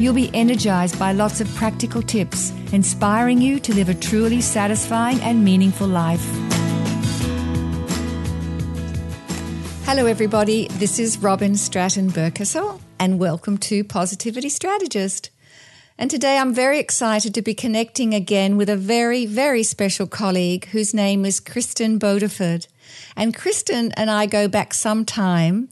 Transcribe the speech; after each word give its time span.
You'll 0.00 0.14
be 0.14 0.30
energized 0.32 0.98
by 0.98 1.12
lots 1.12 1.42
of 1.42 1.54
practical 1.56 2.00
tips, 2.00 2.54
inspiring 2.72 3.42
you 3.42 3.60
to 3.60 3.74
live 3.74 3.90
a 3.90 3.94
truly 3.94 4.40
satisfying 4.40 5.20
and 5.20 5.44
meaningful 5.44 5.86
life. 5.86 6.24
Hello, 9.84 10.06
everybody. 10.06 10.68
This 10.68 10.98
is 10.98 11.18
Robyn 11.18 11.54
Stratton 11.54 12.08
Berkessel, 12.08 12.80
and 12.98 13.18
welcome 13.18 13.58
to 13.58 13.84
Positivity 13.84 14.48
Strategist. 14.48 15.28
And 15.98 16.10
today 16.10 16.38
I'm 16.38 16.54
very 16.54 16.78
excited 16.78 17.34
to 17.34 17.42
be 17.42 17.52
connecting 17.52 18.14
again 18.14 18.56
with 18.56 18.70
a 18.70 18.78
very, 18.78 19.26
very 19.26 19.62
special 19.62 20.06
colleague 20.06 20.64
whose 20.68 20.94
name 20.94 21.26
is 21.26 21.42
Kristin 21.42 21.98
Bodiford. 21.98 22.68
And 23.18 23.36
Kristin 23.36 23.92
and 23.98 24.10
I 24.10 24.24
go 24.24 24.48
back 24.48 24.72
some 24.72 25.04
time 25.04 25.68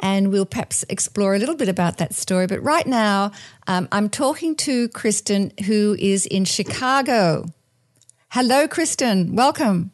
and 0.00 0.30
we'll 0.30 0.46
perhaps 0.46 0.84
explore 0.88 1.34
a 1.34 1.38
little 1.38 1.56
bit 1.56 1.68
about 1.68 1.98
that 1.98 2.14
story. 2.14 2.46
But 2.46 2.62
right 2.62 2.86
now, 2.86 3.32
um, 3.66 3.88
I'm 3.92 4.08
talking 4.08 4.54
to 4.56 4.88
Kristin, 4.90 5.58
who 5.60 5.96
is 5.98 6.26
in 6.26 6.44
Chicago. 6.44 7.46
Hello, 8.30 8.68
Kristin. 8.68 9.32
Welcome. 9.32 9.90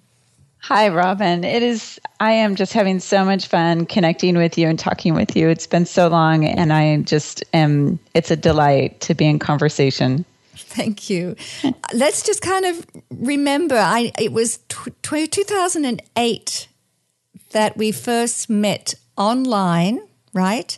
Hi, 0.58 0.88
Robyn. 0.88 1.44
It 1.44 1.62
is, 1.62 2.00
I 2.20 2.32
am 2.32 2.56
just 2.56 2.72
having 2.72 2.98
so 2.98 3.22
much 3.24 3.48
fun 3.48 3.84
connecting 3.84 4.36
with 4.36 4.56
you 4.56 4.66
and 4.66 4.78
talking 4.78 5.14
with 5.14 5.36
you. 5.36 5.50
It's 5.50 5.66
been 5.66 5.84
so 5.84 6.08
long, 6.08 6.46
and 6.46 6.72
I 6.72 7.02
just 7.02 7.44
am, 7.52 7.98
it's 8.14 8.30
a 8.30 8.36
delight 8.36 8.98
to 9.02 9.14
be 9.14 9.26
in 9.26 9.38
conversation. 9.38 10.24
Thank 10.56 11.10
you. 11.10 11.36
Let's 11.92 12.22
just 12.22 12.40
kind 12.40 12.64
of 12.64 12.86
remember 13.10 13.76
I, 13.76 14.10
it 14.18 14.32
was 14.32 14.58
t- 14.68 15.26
2008 15.26 16.68
that 17.50 17.76
we 17.76 17.92
first 17.92 18.48
met 18.48 18.94
online, 19.16 20.00
right? 20.32 20.76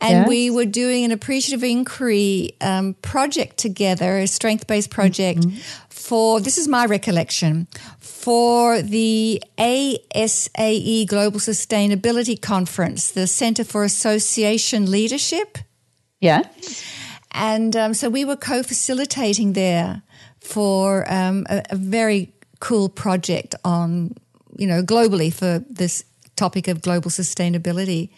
And 0.00 0.18
yes. 0.18 0.28
we 0.28 0.50
were 0.50 0.66
doing 0.66 1.04
an 1.04 1.10
appreciative 1.10 1.64
inquiry 1.64 2.54
um, 2.60 2.94
project 3.00 3.56
together, 3.56 4.18
a 4.18 4.26
strength 4.26 4.66
based 4.66 4.90
project 4.90 5.40
mm-hmm. 5.40 5.56
for, 5.88 6.40
this 6.40 6.58
is 6.58 6.68
my 6.68 6.84
recollection, 6.84 7.66
for 8.00 8.82
the 8.82 9.42
ASAE 9.56 11.06
Global 11.06 11.40
Sustainability 11.40 12.40
Conference, 12.40 13.12
the 13.12 13.26
Center 13.26 13.64
for 13.64 13.84
Association 13.84 14.90
Leadership. 14.90 15.58
Yeah. 16.20 16.42
And 17.30 17.74
um, 17.76 17.94
so 17.94 18.10
we 18.10 18.24
were 18.24 18.36
co 18.36 18.62
facilitating 18.62 19.54
there 19.54 20.02
for 20.40 21.10
um, 21.12 21.46
a, 21.48 21.62
a 21.70 21.76
very 21.76 22.32
cool 22.60 22.88
project 22.88 23.54
on, 23.64 24.14
you 24.58 24.66
know, 24.66 24.82
globally 24.82 25.32
for 25.32 25.64
this 25.70 26.04
topic 26.36 26.68
of 26.68 26.82
global 26.82 27.10
sustainability. 27.10 28.10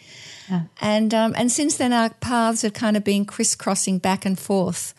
Yeah. 0.49 0.63
And 0.81 1.13
um, 1.13 1.33
and 1.37 1.51
since 1.51 1.77
then, 1.77 1.93
our 1.93 2.09
paths 2.09 2.61
have 2.63 2.73
kind 2.73 2.97
of 2.97 3.03
been 3.03 3.25
crisscrossing 3.25 3.99
back 3.99 4.25
and 4.25 4.37
forth. 4.37 4.93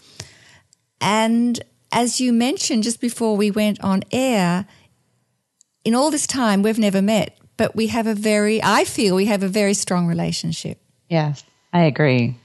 And 1.00 1.62
as 1.92 2.20
you 2.20 2.32
mentioned 2.32 2.82
just 2.84 3.00
before 3.00 3.36
we 3.36 3.50
went 3.50 3.80
on 3.82 4.02
air, 4.12 4.66
in 5.84 5.94
all 5.94 6.10
this 6.10 6.26
time 6.26 6.62
we've 6.62 6.78
never 6.78 7.02
met, 7.02 7.36
but 7.56 7.74
we 7.74 7.88
have 7.88 8.06
a 8.06 8.14
very, 8.14 8.62
I 8.62 8.84
feel 8.84 9.14
we 9.14 9.26
have 9.26 9.42
a 9.42 9.48
very 9.48 9.74
strong 9.74 10.06
relationship. 10.06 10.78
Yes, 11.08 11.42
I 11.72 11.82
agree. 11.82 12.36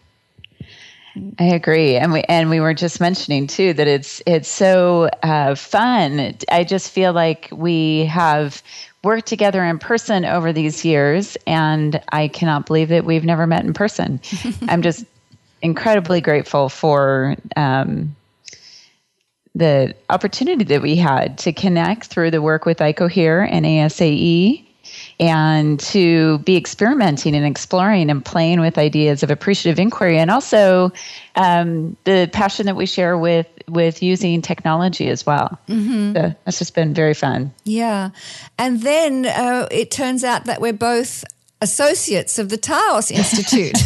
I 1.39 1.45
agree, 1.45 1.95
and 1.95 2.11
we 2.11 2.23
and 2.23 2.50
we 2.50 2.59
were 2.59 2.73
just 2.73 3.00
mentioning 3.00 3.47
too 3.47 3.71
that 3.73 3.88
it's 3.88 4.21
it's 4.25 4.50
so 4.50 5.09
uh, 5.23 5.55
fun. 5.55 6.35
I 6.51 6.66
just 6.66 6.91
feel 6.91 7.13
like 7.13 7.47
we 7.53 8.05
have 8.05 8.61
worked 9.05 9.27
together 9.27 9.63
in 9.63 9.79
person 9.79 10.25
over 10.25 10.51
these 10.51 10.83
years, 10.83 11.38
and 11.47 12.01
I 12.09 12.27
cannot 12.27 12.66
believe 12.66 12.89
that 12.89 13.05
we've 13.05 13.23
never 13.23 13.47
met 13.47 13.63
in 13.63 13.73
person. 13.73 14.19
I'm 14.67 14.81
just 14.81 15.05
incredibly 15.61 16.19
grateful 16.19 16.67
for 16.67 17.35
um, 17.55 18.15
the 19.53 19.95
opportunity 20.09 20.65
that 20.65 20.81
we 20.81 20.97
had 20.97 21.38
to 21.39 21.53
connect 21.53 22.07
through 22.07 22.31
the 22.31 22.41
work 22.41 22.65
with 22.65 22.79
ICOHERE 22.79 23.47
and 23.49 23.65
ASAE 23.65 24.64
and 25.19 25.79
to 25.79 26.39
be 26.39 26.57
experimenting 26.57 27.35
and 27.35 27.45
exploring 27.45 28.09
and 28.09 28.23
playing 28.23 28.59
with 28.59 28.77
ideas 28.77 29.23
of 29.23 29.31
appreciative 29.31 29.79
inquiry 29.79 30.17
and 30.17 30.29
also 30.29 30.91
um, 31.35 31.95
the 32.03 32.29
passion 32.33 32.65
that 32.65 32.75
we 32.75 32.85
share 32.85 33.17
with 33.17 33.47
with 33.67 34.03
using 34.03 34.41
technology 34.41 35.09
as 35.09 35.25
well. 35.25 35.57
Mm-hmm. 35.67 36.13
So 36.13 36.35
that's 36.43 36.59
just 36.59 36.75
been 36.75 36.93
very 36.93 37.13
fun. 37.13 37.53
Yeah, 37.63 38.09
and 38.57 38.81
then 38.81 39.25
uh, 39.25 39.67
it 39.71 39.91
turns 39.91 40.23
out 40.23 40.45
that 40.45 40.61
we're 40.61 40.73
both 40.73 41.23
associates 41.61 42.37
of 42.37 42.49
the 42.49 42.57
Taos 42.57 43.11
Institute. 43.11 43.77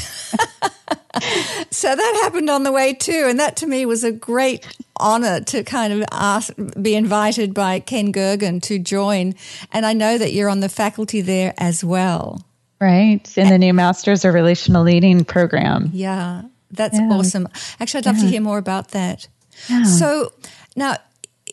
so 1.71 1.95
that 1.95 2.19
happened 2.23 2.49
on 2.49 2.63
the 2.63 2.71
way 2.71 2.93
too, 2.93 3.25
and 3.27 3.39
that 3.39 3.55
to 3.57 3.67
me 3.67 3.85
was 3.85 4.03
a 4.03 4.11
great 4.11 4.65
honor 4.97 5.41
to 5.41 5.63
kind 5.63 5.93
of 5.93 6.03
ask, 6.11 6.53
be 6.79 6.95
invited 6.95 7.53
by 7.53 7.79
Ken 7.79 8.13
Gergen 8.13 8.61
to 8.63 8.77
join. 8.77 9.33
And 9.71 9.85
I 9.85 9.93
know 9.93 10.17
that 10.17 10.33
you're 10.33 10.49
on 10.49 10.59
the 10.59 10.69
faculty 10.69 11.21
there 11.21 11.53
as 11.57 11.83
well. 11.83 12.45
Right, 12.79 13.37
in 13.37 13.49
the 13.49 13.57
new 13.57 13.73
Masters 13.73 14.23
of 14.23 14.33
Relational 14.33 14.83
Leading 14.83 15.25
program. 15.25 15.89
Yeah, 15.93 16.43
that's 16.71 16.97
yeah. 16.97 17.09
awesome. 17.11 17.49
Actually, 17.79 17.99
I'd 17.99 18.05
love 18.05 18.17
yeah. 18.17 18.23
to 18.23 18.29
hear 18.29 18.41
more 18.41 18.57
about 18.57 18.89
that. 18.89 19.27
Yeah. 19.67 19.83
So 19.83 20.31
now, 20.75 20.95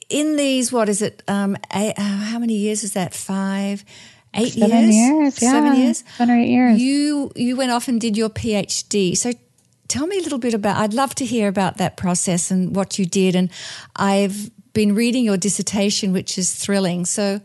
in 0.09 0.37
these, 0.37 0.71
what 0.71 0.89
is 0.89 1.03
it? 1.03 1.23
Um, 1.27 1.57
eight, 1.75 1.95
uh, 1.99 2.03
how 2.03 2.39
many 2.39 2.55
years 2.55 2.85
is 2.85 2.93
that? 2.93 3.13
Five, 3.13 3.85
eight 4.35 4.53
Seven 4.53 4.91
years? 4.91 4.95
years 4.95 5.43
yeah. 5.43 5.51
Seven 5.51 5.77
years. 5.77 6.05
Seven 6.17 6.35
or 6.35 6.39
eight 6.39 6.49
years. 6.49 6.81
You 6.81 7.33
you 7.35 7.57
went 7.57 7.73
off 7.73 7.89
and 7.89 8.01
did 8.01 8.17
your 8.17 8.31
PhD. 8.31 9.17
So 9.17 9.33
tell 9.89 10.07
me 10.07 10.19
a 10.19 10.23
little 10.23 10.39
bit 10.39 10.55
about. 10.55 10.77
I'd 10.77 10.95
love 10.95 11.15
to 11.17 11.25
hear 11.25 11.49
about 11.49 11.79
that 11.79 11.97
process 11.97 12.51
and 12.51 12.75
what 12.75 12.99
you 12.99 13.07
did. 13.07 13.37
And 13.37 13.51
I've 13.95 14.51
been 14.73 14.95
reading 14.95 15.25
your 15.25 15.37
dissertation, 15.37 16.13
which 16.13 16.39
is 16.39 16.55
thrilling. 16.55 17.05
So 17.05 17.41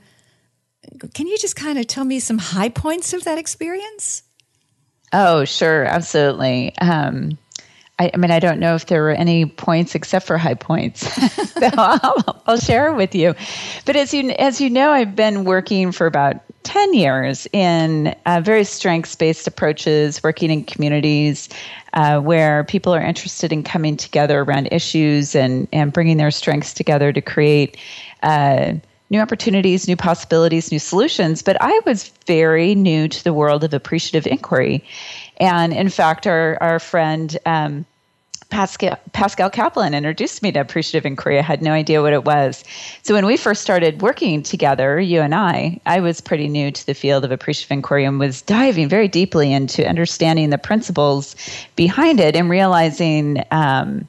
can 1.14 1.28
you 1.28 1.38
just 1.38 1.56
kind 1.56 1.78
of 1.78 1.88
tell 1.88 2.04
me 2.04 2.20
some 2.20 2.38
high 2.38 2.70
points 2.70 3.14
of 3.14 3.24
that 3.24 3.38
experience? 3.38 4.24
Oh, 5.14 5.46
sure, 5.46 5.84
absolutely. 5.86 6.76
Um, 6.80 7.38
I, 8.00 8.10
I, 8.14 8.18
mean, 8.18 8.32
I 8.32 8.40
don't 8.40 8.60
know 8.60 8.74
if 8.74 8.88
there 8.88 9.04
were 9.04 9.12
any 9.12 9.46
points 9.46 9.94
except 9.94 10.26
for 10.26 10.38
high 10.38 10.56
points. 10.56 11.02
so 11.52 11.70
I'll, 11.74 12.42
I'll, 12.48 12.58
share 12.58 12.94
with 12.94 13.14
you. 13.14 13.36
But 13.86 13.96
as 13.96 14.14
you 14.14 14.32
as 14.32 14.60
you 14.60 14.72
know, 14.72 14.92
I've 14.92 15.16
been 15.16 15.44
working 15.44 15.92
for 15.92 16.08
about 16.08 16.38
ten 16.64 16.94
years 16.96 17.48
in 17.54 18.16
uh, 18.26 18.42
very 18.44 18.64
strengths 18.64 19.16
based 19.16 19.46
approaches, 19.46 20.24
working 20.24 20.50
in 20.50 20.64
communities 20.64 21.48
uh, 21.94 22.20
where 22.20 22.64
people 22.64 22.94
are 22.94 23.02
interested 23.02 23.52
in 23.52 23.64
coming 23.64 23.98
together 23.98 24.42
around 24.42 24.70
issues 24.72 25.36
and 25.36 25.68
and 25.72 25.94
bringing 25.94 26.18
their 26.18 26.32
strengths 26.32 26.74
together 26.74 27.12
to 27.14 27.22
create. 27.22 27.78
Uh, 28.24 28.74
new 29.10 29.20
opportunities, 29.20 29.90
new 29.90 29.98
possibilities, 29.98 30.72
new 30.72 30.80
solutions. 30.80 31.42
But 31.42 31.58
I 31.60 31.82
was 31.86 32.08
very 32.28 32.74
new 32.76 33.10
to 33.10 33.24
the 33.24 33.34
world 33.34 33.64
of 33.66 33.74
appreciative 33.74 34.26
inquiry. 34.26 34.84
And 35.38 35.74
in 35.74 35.90
fact, 35.90 36.26
our, 36.26 36.58
our 36.62 36.80
friend 36.80 37.38
um, 37.46 37.86
Pascal, 38.52 39.00
Pascal 39.14 39.50
Kaplan 39.50 39.96
introduced 39.96 40.44
me 40.44 40.52
to 40.52 40.60
appreciative 40.60 41.06
inquiry. 41.06 41.40
I 41.40 41.42
had 41.42 41.62
no 41.62 41.72
idea 41.72 42.02
what 42.02 42.14
it 42.14 42.26
was. 42.26 42.64
So 43.02 43.16
when 43.16 43.26
we 43.26 43.38
first 43.38 43.62
started 43.62 44.02
working 44.02 44.44
together, 44.44 45.00
you 45.00 45.22
and 45.22 45.34
I, 45.34 45.80
I 45.86 46.02
was 46.02 46.22
pretty 46.22 46.48
new 46.48 46.70
to 46.70 46.86
the 46.86 46.94
field 46.94 47.26
of 47.26 47.32
appreciative 47.32 47.72
inquiry 47.72 48.06
and 48.06 48.20
was 48.20 48.42
diving 48.44 48.90
very 48.90 49.08
deeply 49.08 49.52
into 49.52 49.88
understanding 49.88 50.52
the 50.52 50.58
principles 50.58 51.36
behind 51.76 52.20
it 52.20 52.36
and 52.36 52.50
realizing 52.50 53.44
um, 53.52 54.08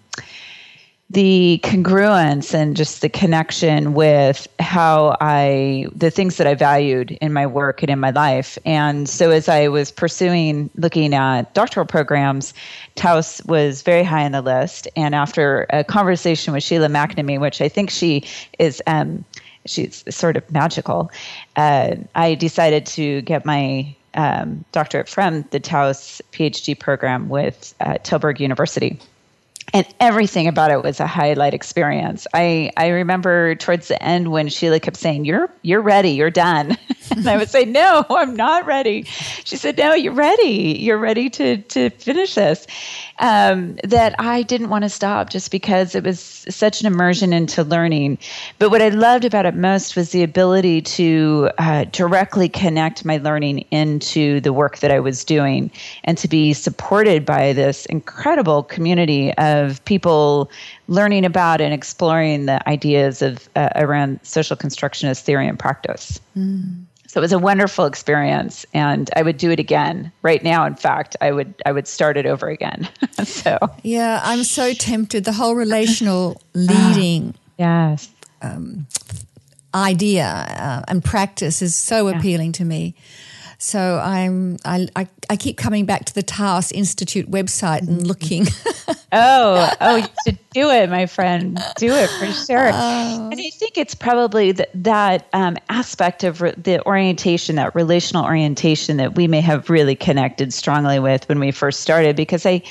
the 1.12 1.60
congruence 1.62 2.54
and 2.54 2.74
just 2.74 3.02
the 3.02 3.08
connection 3.08 3.92
with 3.92 4.48
how 4.58 5.14
I, 5.20 5.86
the 5.94 6.10
things 6.10 6.38
that 6.38 6.46
I 6.46 6.54
valued 6.54 7.10
in 7.20 7.34
my 7.34 7.46
work 7.46 7.82
and 7.82 7.90
in 7.90 8.00
my 8.00 8.10
life. 8.10 8.56
And 8.64 9.06
so 9.06 9.30
as 9.30 9.46
I 9.46 9.68
was 9.68 9.90
pursuing 9.90 10.70
looking 10.76 11.12
at 11.12 11.52
doctoral 11.52 11.84
programs, 11.84 12.54
Taos 12.94 13.44
was 13.44 13.82
very 13.82 14.02
high 14.02 14.24
on 14.24 14.32
the 14.32 14.40
list. 14.40 14.88
And 14.96 15.14
after 15.14 15.66
a 15.68 15.84
conversation 15.84 16.54
with 16.54 16.62
Sheila 16.62 16.88
McNamee, 16.88 17.38
which 17.38 17.60
I 17.60 17.68
think 17.68 17.90
she 17.90 18.24
is, 18.58 18.82
um, 18.86 19.22
she's 19.66 20.04
sort 20.08 20.38
of 20.38 20.50
magical, 20.50 21.10
uh, 21.56 21.96
I 22.14 22.34
decided 22.36 22.86
to 22.86 23.20
get 23.22 23.44
my 23.44 23.94
um, 24.14 24.64
doctorate 24.72 25.10
from 25.10 25.42
the 25.50 25.60
Taos 25.60 26.22
PhD 26.32 26.78
program 26.78 27.28
with 27.28 27.74
uh, 27.80 27.98
Tilburg 28.02 28.40
University. 28.40 28.98
And 29.74 29.86
everything 30.00 30.46
about 30.48 30.70
it 30.70 30.82
was 30.82 31.00
a 31.00 31.06
highlight 31.06 31.54
experience. 31.54 32.26
I, 32.34 32.70
I 32.76 32.88
remember 32.88 33.54
towards 33.54 33.88
the 33.88 34.02
end 34.02 34.30
when 34.30 34.48
Sheila 34.48 34.80
kept 34.80 34.98
saying, 34.98 35.24
"You're 35.24 35.50
you're 35.62 35.80
ready, 35.80 36.10
you're 36.10 36.30
done," 36.30 36.76
and 37.10 37.26
I 37.26 37.38
would 37.38 37.48
say, 37.48 37.64
"No, 37.64 38.04
I'm 38.10 38.36
not 38.36 38.66
ready." 38.66 39.04
She 39.44 39.56
said, 39.56 39.78
"No, 39.78 39.94
you're 39.94 40.12
ready. 40.12 40.76
You're 40.78 40.98
ready 40.98 41.30
to 41.30 41.58
to 41.58 41.90
finish 41.90 42.34
this." 42.34 42.66
Um, 43.18 43.76
that 43.84 44.14
I 44.18 44.42
didn't 44.42 44.68
want 44.68 44.82
to 44.82 44.88
stop 44.88 45.30
just 45.30 45.50
because 45.50 45.94
it 45.94 46.02
was 46.02 46.18
such 46.48 46.80
an 46.80 46.86
immersion 46.86 47.32
into 47.32 47.62
learning. 47.62 48.18
But 48.58 48.70
what 48.70 48.82
I 48.82 48.88
loved 48.88 49.24
about 49.24 49.46
it 49.46 49.54
most 49.54 49.94
was 49.94 50.10
the 50.10 50.24
ability 50.24 50.82
to 50.82 51.50
uh, 51.58 51.84
directly 51.92 52.48
connect 52.48 53.04
my 53.04 53.18
learning 53.18 53.60
into 53.70 54.40
the 54.40 54.52
work 54.52 54.78
that 54.78 54.90
I 54.90 54.98
was 54.98 55.24
doing, 55.24 55.70
and 56.04 56.18
to 56.18 56.28
be 56.28 56.52
supported 56.52 57.24
by 57.24 57.52
this 57.52 57.86
incredible 57.86 58.64
community 58.64 59.32
of 59.34 59.61
of 59.62 59.84
people 59.84 60.50
learning 60.88 61.24
about 61.24 61.60
and 61.60 61.72
exploring 61.72 62.46
the 62.46 62.66
ideas 62.68 63.22
of 63.22 63.48
uh, 63.56 63.70
around 63.76 64.20
social 64.22 64.56
constructionist 64.56 65.24
theory 65.24 65.46
and 65.46 65.58
practice. 65.58 66.20
Mm. 66.36 66.84
So 67.12 67.20
it 67.20 67.22
was 67.22 67.32
a 67.32 67.38
wonderful 67.38 67.84
experience, 67.84 68.64
and 68.72 69.10
I 69.14 69.22
would 69.22 69.36
do 69.36 69.50
it 69.50 69.60
again 69.60 70.10
right 70.22 70.42
now. 70.42 70.64
In 70.64 70.74
fact, 70.76 71.14
I 71.20 71.30
would 71.30 71.54
I 71.66 71.72
would 71.72 71.86
start 71.86 72.16
it 72.16 72.24
over 72.24 72.48
again. 72.48 72.88
so 73.24 73.58
yeah, 73.82 74.20
I'm 74.24 74.44
so 74.44 74.72
tempted. 74.72 75.24
The 75.24 75.32
whole 75.32 75.54
relational 75.54 76.40
leading, 76.54 77.34
yes, 77.58 78.08
um, 78.40 78.86
idea 79.74 80.24
uh, 80.24 80.82
and 80.88 81.04
practice 81.04 81.60
is 81.60 81.76
so 81.76 82.08
yeah. 82.08 82.16
appealing 82.16 82.52
to 82.52 82.64
me. 82.64 82.94
So 83.62 84.00
I'm 84.02 84.56
I, 84.64 84.88
I, 84.96 85.06
I 85.30 85.36
keep 85.36 85.56
coming 85.56 85.86
back 85.86 86.04
to 86.06 86.14
the 86.14 86.22
Taos 86.24 86.72
Institute 86.72 87.30
website 87.30 87.82
and 87.82 88.04
looking. 88.04 88.48
oh, 89.12 89.70
oh, 89.80 89.96
you 89.96 90.06
should 90.26 90.38
do 90.50 90.68
it, 90.68 90.90
my 90.90 91.06
friend. 91.06 91.60
Do 91.76 91.94
it 91.94 92.10
for 92.10 92.26
sure. 92.32 92.70
Oh. 92.72 93.28
And 93.30 93.40
I 93.40 93.50
think 93.50 93.78
it's 93.78 93.94
probably 93.94 94.50
that 94.50 94.70
that 94.74 95.28
um, 95.32 95.56
aspect 95.68 96.24
of 96.24 96.40
re- 96.40 96.54
the 96.56 96.84
orientation, 96.86 97.54
that 97.54 97.72
relational 97.76 98.24
orientation, 98.24 98.96
that 98.96 99.14
we 99.14 99.28
may 99.28 99.40
have 99.40 99.70
really 99.70 99.94
connected 99.94 100.52
strongly 100.52 100.98
with 100.98 101.28
when 101.28 101.38
we 101.38 101.52
first 101.52 101.82
started, 101.82 102.16
because 102.16 102.44
I 102.44 102.62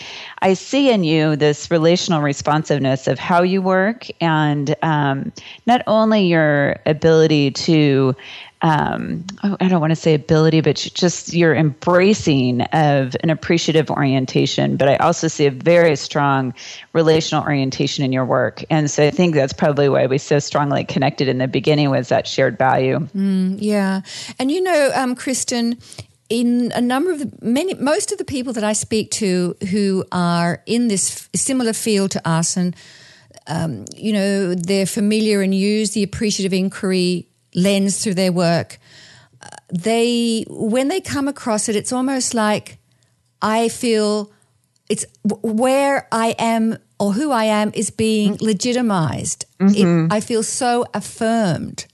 I 0.42 0.56
see 0.56 0.92
in 0.92 1.06
you 1.06 1.38
this 1.38 1.72
relational 1.72 2.22
responsiveness 2.22 3.08
of 3.08 3.18
how 3.18 3.44
you 3.44 3.62
work, 3.62 4.08
and 4.20 4.76
um, 4.82 5.32
not 5.66 5.84
only 5.88 6.28
your 6.28 6.76
ability 6.86 7.52
to 7.52 8.14
um, 8.62 9.26
oh, 9.44 9.58
I 9.60 9.68
don't 9.68 9.82
want 9.82 9.92
to 9.92 9.96
say 9.96 10.14
ability, 10.14 10.62
but 10.62 10.76
just 10.76 11.34
your 11.34 11.56
embracing 11.56 12.62
of 12.62 13.16
an 13.24 13.30
appreciative 13.30 13.90
orientation. 13.90 14.78
But 14.78 14.88
I 14.88 14.96
also 14.98 15.28
see 15.28 15.48
a 15.48 15.52
very 15.52 15.96
strong 15.96 16.54
relational 16.94 17.44
orientation 17.44 18.06
in 18.06 18.12
your 18.12 18.26
work, 18.26 18.64
and 18.70 18.90
so 18.90 19.06
I 19.06 19.12
think 19.12 19.34
that's 19.34 19.54
probably 19.54 19.90
why 19.90 20.06
we 20.06 20.18
so 20.20 20.40
strongly 20.40 20.84
connected 20.84 21.28
in 21.28 21.40
the 21.40 21.48
beginning 21.48 21.90
was 21.90 22.10
that 22.10 22.28
shared 22.28 22.58
value. 22.58 23.00
Mm, 23.16 23.58
yeah, 23.60 24.02
and 24.38 24.52
you 24.52 24.62
know, 24.62 24.92
um, 24.94 25.16
Kristin, 25.16 25.82
in 26.30 26.72
a 26.74 26.82
number 26.82 27.12
of 27.12 27.20
the 27.20 27.32
many 27.42 27.74
most 27.74 28.12
of 28.12 28.20
the 28.20 28.26
people 28.26 28.54
that 28.54 28.64
I 28.64 28.74
speak 28.74 29.10
to 29.12 29.56
who 29.72 30.06
are 30.12 30.62
in 30.68 30.88
this 30.88 31.30
similar 31.36 31.74
field 31.74 32.12
to 32.12 32.28
us 32.28 32.56
and 32.58 32.76
um, 33.48 33.86
you 33.96 34.14
know 34.14 34.54
they're 34.54 34.86
familiar 34.86 35.42
and 35.42 35.54
use 35.54 35.92
the 35.92 36.04
appreciative 36.04 36.54
inquiry 36.54 37.28
lens 37.56 38.04
through 38.04 38.16
their 38.16 38.32
work, 38.32 38.80
they 39.72 40.46
when 40.50 40.88
they 40.88 41.02
come 41.02 41.28
across 41.28 41.70
it, 41.70 41.76
it's 41.76 41.94
almost 41.94 42.34
like 42.34 42.78
I 43.42 43.70
feel 43.70 44.32
it's 44.90 45.06
where 45.24 46.08
I 46.12 46.36
am 46.38 46.78
or 47.00 47.14
who 47.14 47.32
I 47.32 47.46
am 47.46 47.72
is 47.74 47.90
being 47.90 48.34
mm-hmm. 48.34 48.46
legitimized. 48.46 49.46
Mm-hmm. 49.60 50.06
It, 50.06 50.14
I 50.14 50.20
feel 50.20 50.44
so 50.44 50.86
affirmed. 50.94 51.88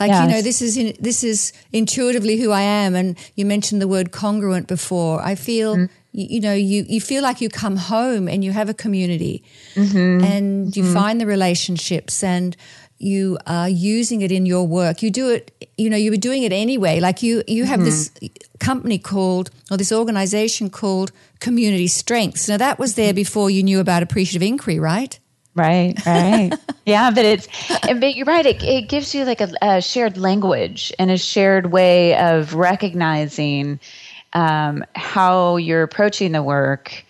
Like 0.00 0.10
yes. 0.10 0.24
you 0.24 0.34
know, 0.34 0.42
this 0.42 0.60
is 0.60 0.76
in, 0.76 0.96
this 0.98 1.22
is 1.22 1.52
intuitively 1.72 2.36
who 2.36 2.50
I 2.50 2.62
am, 2.62 2.96
and 2.96 3.16
you 3.36 3.46
mentioned 3.46 3.80
the 3.80 3.86
word 3.86 4.10
congruent 4.10 4.66
before. 4.66 5.22
I 5.22 5.36
feel 5.36 5.76
mm-hmm. 5.76 5.94
you, 6.10 6.26
you, 6.30 6.40
know 6.40 6.52
you 6.52 6.84
you 6.88 7.00
feel 7.00 7.22
like 7.22 7.40
you 7.40 7.48
come 7.48 7.76
home 7.76 8.26
and 8.28 8.42
you 8.42 8.50
have 8.50 8.68
a 8.68 8.74
community, 8.74 9.44
mm-hmm. 9.74 10.24
and 10.24 10.76
you 10.76 10.82
mm-hmm. 10.82 10.92
find 10.92 11.20
the 11.20 11.26
relationships 11.26 12.24
and 12.24 12.56
you 13.04 13.38
are 13.46 13.68
using 13.68 14.22
it 14.22 14.32
in 14.32 14.46
your 14.46 14.66
work. 14.66 15.02
You 15.02 15.10
do 15.10 15.30
it, 15.30 15.68
you 15.76 15.90
know, 15.90 15.96
you 15.96 16.10
were 16.10 16.16
doing 16.16 16.42
it 16.42 16.52
anyway. 16.52 17.00
Like 17.00 17.22
you, 17.22 17.42
you 17.46 17.64
have 17.64 17.80
mm-hmm. 17.80 17.84
this 17.84 18.10
company 18.58 18.98
called, 18.98 19.50
or 19.70 19.76
this 19.76 19.92
organization 19.92 20.70
called 20.70 21.12
Community 21.40 21.86
Strengths. 21.86 22.48
Now 22.48 22.56
that 22.56 22.78
was 22.78 22.94
there 22.94 23.10
mm-hmm. 23.10 23.16
before 23.16 23.50
you 23.50 23.62
knew 23.62 23.78
about 23.78 24.02
appreciative 24.02 24.42
inquiry, 24.42 24.78
right? 24.78 25.18
Right, 25.54 25.94
right. 26.04 26.52
yeah, 26.86 27.10
but 27.10 27.24
it's, 27.24 27.48
but 27.82 28.16
you're 28.16 28.26
right. 28.26 28.46
It, 28.46 28.62
it 28.62 28.88
gives 28.88 29.14
you 29.14 29.24
like 29.24 29.40
a, 29.40 29.52
a 29.62 29.82
shared 29.82 30.16
language 30.16 30.92
and 30.98 31.10
a 31.10 31.18
shared 31.18 31.70
way 31.70 32.16
of 32.16 32.54
recognizing 32.54 33.78
um, 34.32 34.84
how 34.96 35.56
you're 35.58 35.82
approaching 35.82 36.32
the 36.32 36.42
work 36.42 37.04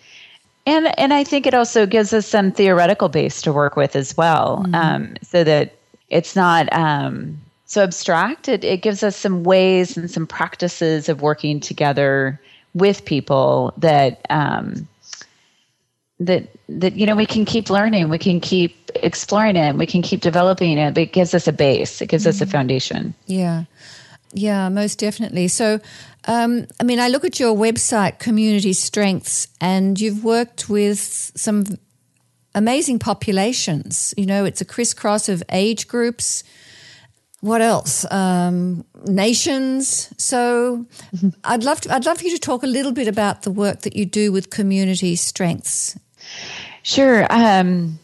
and 0.65 0.97
and 0.99 1.13
I 1.13 1.23
think 1.23 1.45
it 1.45 1.53
also 1.53 1.85
gives 1.85 2.13
us 2.13 2.25
some 2.25 2.51
theoretical 2.51 3.09
base 3.09 3.41
to 3.43 3.53
work 3.53 3.75
with 3.75 3.95
as 3.95 4.17
well, 4.17 4.63
mm-hmm. 4.63 4.75
um, 4.75 5.15
so 5.21 5.43
that 5.43 5.74
it's 6.09 6.35
not 6.35 6.71
um, 6.71 7.39
so 7.65 7.83
abstract. 7.83 8.47
It, 8.47 8.63
it 8.63 8.81
gives 8.81 9.03
us 9.03 9.15
some 9.15 9.43
ways 9.43 9.97
and 9.97 10.09
some 10.09 10.27
practices 10.27 11.09
of 11.09 11.21
working 11.21 11.59
together 11.59 12.39
with 12.73 13.05
people 13.05 13.73
that 13.77 14.25
um, 14.29 14.87
that 16.19 16.47
that 16.69 16.93
you 16.93 17.05
know 17.05 17.15
we 17.15 17.25
can 17.25 17.45
keep 17.45 17.69
learning, 17.69 18.09
we 18.09 18.17
can 18.17 18.39
keep 18.39 18.91
exploring 18.95 19.55
it, 19.55 19.75
we 19.75 19.85
can 19.85 20.01
keep 20.01 20.21
developing 20.21 20.77
it. 20.77 20.93
But 20.93 21.01
it 21.01 21.13
gives 21.13 21.33
us 21.33 21.47
a 21.47 21.53
base. 21.53 22.01
It 22.01 22.07
gives 22.07 22.23
mm-hmm. 22.23 22.29
us 22.29 22.41
a 22.41 22.45
mm-hmm. 22.45 22.51
foundation. 22.51 23.13
Yeah, 23.25 23.63
yeah, 24.33 24.69
most 24.69 24.99
definitely. 24.99 25.47
So 25.47 25.79
um, 26.27 26.67
I 26.79 26.83
mean, 26.83 26.99
I 26.99 27.07
look 27.07 27.23
at 27.23 27.39
your 27.39 27.55
website, 27.55 28.19
Community 28.19 28.73
Strengths, 28.73 29.47
and 29.61 29.99
you've 29.99 30.23
worked 30.23 30.69
with 30.69 30.99
some 30.99 31.65
amazing 32.55 32.97
populations. 32.97 34.13
You 34.17 34.25
know, 34.25 34.45
it's 34.45 34.61
a 34.61 34.65
crisscross 34.65 35.29
of 35.29 35.43
age 35.51 35.87
groups. 35.87 36.43
What 37.41 37.61
else? 37.61 38.11
Um, 38.11 38.85
nations. 39.05 40.11
So, 40.17 40.87
mm-hmm. 41.15 41.29
I'd 41.43 41.63
love 41.63 41.81
to. 41.81 41.93
I'd 41.93 42.05
love 42.05 42.17
for 42.17 42.23
you 42.23 42.31
to 42.31 42.39
talk 42.39 42.63
a 42.63 42.67
little 42.67 42.91
bit 42.91 43.07
about 43.07 43.43
the 43.43 43.51
work 43.51 43.81
that 43.81 43.95
you 43.95 44.05
do 44.05 44.31
with 44.31 44.49
Community 44.49 45.15
Strengths. 45.15 45.99
Sure. 46.81 47.27
Um, 47.29 47.99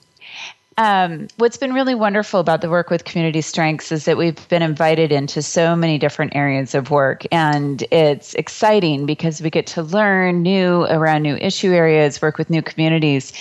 um, 0.81 1.28
what's 1.38 1.57
been 1.57 1.75
really 1.75 1.94
wonderful 1.94 2.39
about 2.39 2.62
the 2.62 2.70
work 2.70 2.89
with 2.89 3.03
Community 3.03 3.41
Strengths 3.41 3.91
is 3.91 4.06
that 4.06 4.17
we've 4.17 4.50
been 4.50 4.63
invited 4.63 5.12
into 5.12 5.44
so 5.44 5.75
many 5.75 6.00
different 6.00 6.36
areas 6.36 6.74
of 6.74 6.89
work, 6.89 7.24
and 7.32 7.84
it's 7.91 8.34
exciting 8.34 9.06
because 9.06 9.44
we 9.44 9.51
get 9.51 9.67
to 9.67 9.84
learn 9.84 10.41
new 10.41 10.86
around 10.86 11.22
new 11.22 11.36
issue 11.36 11.72
areas, 11.72 12.20
work 12.20 12.39
with 12.39 12.50
new 12.50 12.63
communities. 12.63 13.32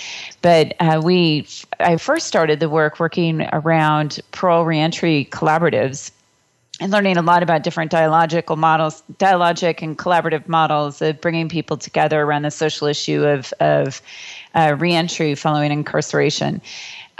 But 0.43 0.75
uh, 0.79 1.01
we, 1.03 1.47
I 1.79 1.97
first 1.97 2.27
started 2.27 2.59
the 2.59 2.69
work 2.69 2.99
working 2.99 3.49
around 3.51 4.19
parole 4.31 4.63
reentry 4.63 5.27
collaboratives 5.31 6.11
and 6.79 6.91
learning 6.91 7.17
a 7.17 7.23
lot 7.23 7.41
about 7.41 7.63
different 7.63 7.89
dialogical 7.89 8.55
models, 8.55 9.01
dialogic 9.17 9.81
and 9.81 9.97
collaborative 9.97 10.47
models 10.47 11.01
of 11.01 11.19
bringing 11.21 11.49
people 11.49 11.77
together 11.77 12.21
around 12.21 12.43
the 12.43 12.51
social 12.51 12.87
issue 12.87 13.23
of, 13.23 13.51
of 13.59 14.01
uh, 14.53 14.75
reentry 14.77 15.33
following 15.35 15.71
incarceration. 15.71 16.61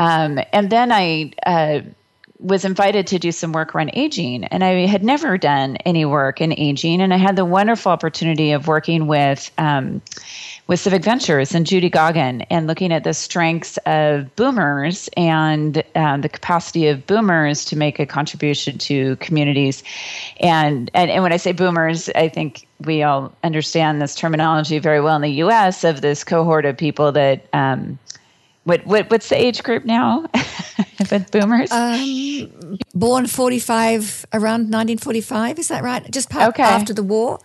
Um, 0.02 0.40
and 0.52 0.72
then 0.72 0.92
I 0.92 1.32
uh, 1.46 1.82
was 2.40 2.66
invited 2.66 3.06
to 3.06 3.20
do 3.20 3.32
some 3.32 3.52
work 3.52 3.76
around 3.76 3.92
aging, 3.94 4.46
and 4.46 4.64
I 4.64 4.88
had 4.88 5.04
never 5.04 5.38
done 5.38 5.78
any 5.86 6.06
work 6.06 6.42
in 6.42 6.58
aging, 6.58 7.02
and 7.02 7.14
I 7.14 7.18
had 7.18 7.36
the 7.36 7.46
wonderful 7.46 7.92
opportunity 7.92 8.52
of 8.52 8.68
working 8.68 9.06
with. 9.06 9.52
Um, 9.60 10.02
with 10.68 10.80
Civic 10.80 11.04
Ventures 11.04 11.54
and 11.54 11.66
Judy 11.66 11.90
Goggin, 11.90 12.44
and 12.44 12.66
looking 12.66 12.94
at 12.94 13.04
the 13.04 13.14
strengths 13.14 13.78
of 13.86 14.34
boomers 14.38 15.10
and 15.18 15.84
um, 15.96 16.22
the 16.22 16.30
capacity 16.30 16.88
of 16.88 17.06
boomers 17.08 17.66
to 17.66 17.76
make 17.76 18.00
a 18.00 18.06
contribution 18.06 18.78
to 18.78 19.18
communities. 19.18 19.84
And, 20.40 20.90
and 20.94 21.12
and 21.12 21.24
when 21.24 21.34
I 21.34 21.38
say 21.38 21.52
boomers, 21.52 22.10
I 22.16 22.30
think 22.30 22.68
we 22.86 23.04
all 23.04 23.34
understand 23.44 24.02
this 24.02 24.16
terminology 24.16 24.80
very 24.80 25.02
well 25.02 25.18
in 25.18 25.24
the 25.24 25.34
U.S. 25.46 25.84
of 25.84 26.00
this 26.00 26.24
cohort 26.24 26.64
of 26.66 26.78
people 26.78 27.12
that 27.12 27.48
um, 27.52 28.00
what, 28.64 28.86
what 28.86 29.10
what's 29.10 29.30
the 29.30 29.42
age 29.42 29.64
group 29.64 29.86
now 29.86 30.26
with 31.12 31.32
boomers? 31.32 31.72
Um, 31.72 32.78
born 32.94 33.28
45 33.28 34.26
around 34.34 34.72
1945 34.72 35.60
is 35.60 35.68
that 35.70 35.84
right? 35.84 36.10
Just 36.12 36.34
okay. 36.36 36.64
after 36.64 36.94
the 36.94 37.04
war. 37.04 37.40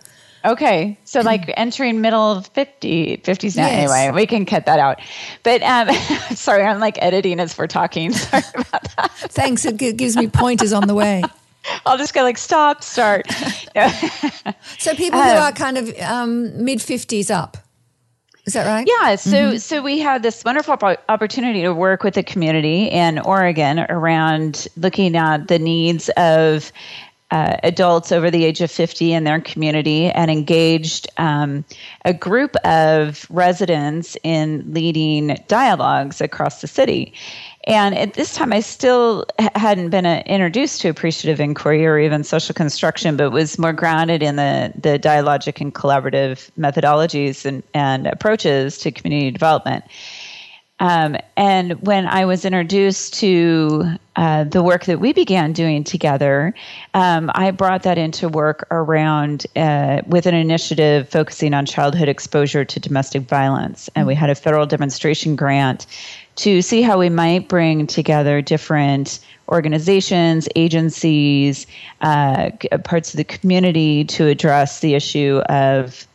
Okay. 0.45 0.97
So 1.03 1.21
like 1.21 1.51
entering 1.57 2.01
middle 2.01 2.41
50 2.41 3.17
50s 3.17 3.57
now 3.57 3.67
yes. 3.67 3.91
anyway. 3.91 4.15
We 4.15 4.27
can 4.27 4.45
cut 4.45 4.65
that 4.65 4.79
out. 4.79 5.01
But 5.43 5.61
um, 5.63 5.93
sorry, 6.35 6.63
I'm 6.63 6.79
like 6.79 7.01
editing 7.01 7.39
as 7.39 7.57
we're 7.57 7.67
talking. 7.67 8.11
Sorry 8.13 8.43
about 8.55 8.83
that. 8.95 9.11
Thanks. 9.17 9.65
It 9.65 9.77
gives 9.77 10.15
me 10.15 10.27
pointers 10.27 10.73
on 10.73 10.87
the 10.87 10.95
way. 10.95 11.23
I'll 11.85 11.97
just 11.97 12.13
go 12.13 12.23
like 12.23 12.37
stop, 12.37 12.81
start. 12.81 13.29
so 14.77 14.95
people 14.95 15.21
who 15.21 15.29
um, 15.29 15.37
are 15.37 15.51
kind 15.51 15.77
of 15.77 15.99
um, 15.99 16.63
mid 16.63 16.79
50s 16.79 17.29
up. 17.29 17.57
Is 18.47 18.53
that 18.53 18.65
right? 18.65 18.87
Yeah. 18.87 19.17
So, 19.17 19.31
mm-hmm. 19.31 19.57
so 19.57 19.81
we 19.81 19.99
had 19.99 20.23
this 20.23 20.43
wonderful 20.45 20.77
opportunity 21.09 21.63
to 21.63 21.73
work 21.73 22.01
with 22.01 22.13
the 22.13 22.23
community 22.23 22.85
in 22.85 23.19
Oregon 23.19 23.79
around 23.89 24.69
looking 24.77 25.17
at 25.17 25.49
the 25.49 25.59
needs 25.59 26.07
of 26.15 26.71
uh, 27.29 27.57
adults 27.63 28.13
over 28.13 28.31
the 28.31 28.45
age 28.45 28.61
of 28.61 28.71
50 28.71 29.11
in 29.11 29.25
their 29.25 29.41
community 29.41 30.05
and 30.05 30.31
engaged 30.31 31.09
um, 31.17 31.65
a 32.05 32.13
group 32.13 32.55
of 32.63 33.27
residents 33.29 34.15
in 34.23 34.63
leading 34.73 35.37
dialogues 35.49 36.21
across 36.21 36.61
the 36.61 36.67
city. 36.67 37.13
And 37.67 37.97
at 37.97 38.13
this 38.13 38.33
time, 38.33 38.53
I 38.53 38.61
still 38.61 39.25
hadn't 39.55 39.89
been 39.89 40.05
uh, 40.05 40.23
introduced 40.25 40.79
to 40.81 40.87
appreciative 40.87 41.41
inquiry 41.41 41.85
or 41.85 41.99
even 41.99 42.23
social 42.23 42.55
construction, 42.55 43.17
but 43.17 43.31
was 43.31 43.59
more 43.59 43.73
grounded 43.73 44.23
in 44.23 44.37
the, 44.37 44.71
the 44.79 44.97
dialogic 44.97 45.59
and 45.59 45.75
collaborative 45.75 46.49
methodologies 46.57 47.45
and, 47.45 47.61
and 47.73 48.07
approaches 48.07 48.77
to 48.79 48.91
community 48.91 49.31
development. 49.31 49.83
Um, 50.79 51.17
and 51.35 51.73
when 51.85 52.07
I 52.07 52.23
was 52.25 52.45
introduced 52.45 53.15
to 53.15 53.97
uh, 54.15 54.43
the 54.45 54.63
work 54.63 54.85
that 54.85 54.99
we 54.99 55.11
began 55.11 55.51
doing 55.51 55.83
together, 55.83 56.53
um, 56.93 57.31
I 57.33 57.51
brought 57.51 57.83
that 57.83 57.97
into 57.97 58.29
work 58.29 58.65
around 58.71 59.45
uh, 59.55 60.03
with 60.05 60.25
an 60.25 60.35
initiative 60.35 61.09
focusing 61.09 61.53
on 61.53 61.65
childhood 61.65 62.07
exposure 62.07 62.63
to 62.63 62.79
domestic 62.79 63.23
violence. 63.23 63.89
And 63.95 64.07
we 64.07 64.15
had 64.15 64.29
a 64.29 64.35
federal 64.35 64.67
demonstration 64.67 65.35
grant 65.35 65.87
to 66.37 66.61
see 66.61 66.81
how 66.81 66.97
we 66.97 67.09
might 67.09 67.47
bring 67.47 67.87
together 67.87 68.41
different 68.41 69.19
organizations, 69.49 70.47
agencies, 70.55 71.67
uh, 72.01 72.51
parts 72.83 73.13
of 73.13 73.17
the 73.17 73.23
community 73.23 74.03
to 74.05 74.27
address 74.27 74.79
the 74.79 74.93
issue 74.93 75.41
of 75.49 76.07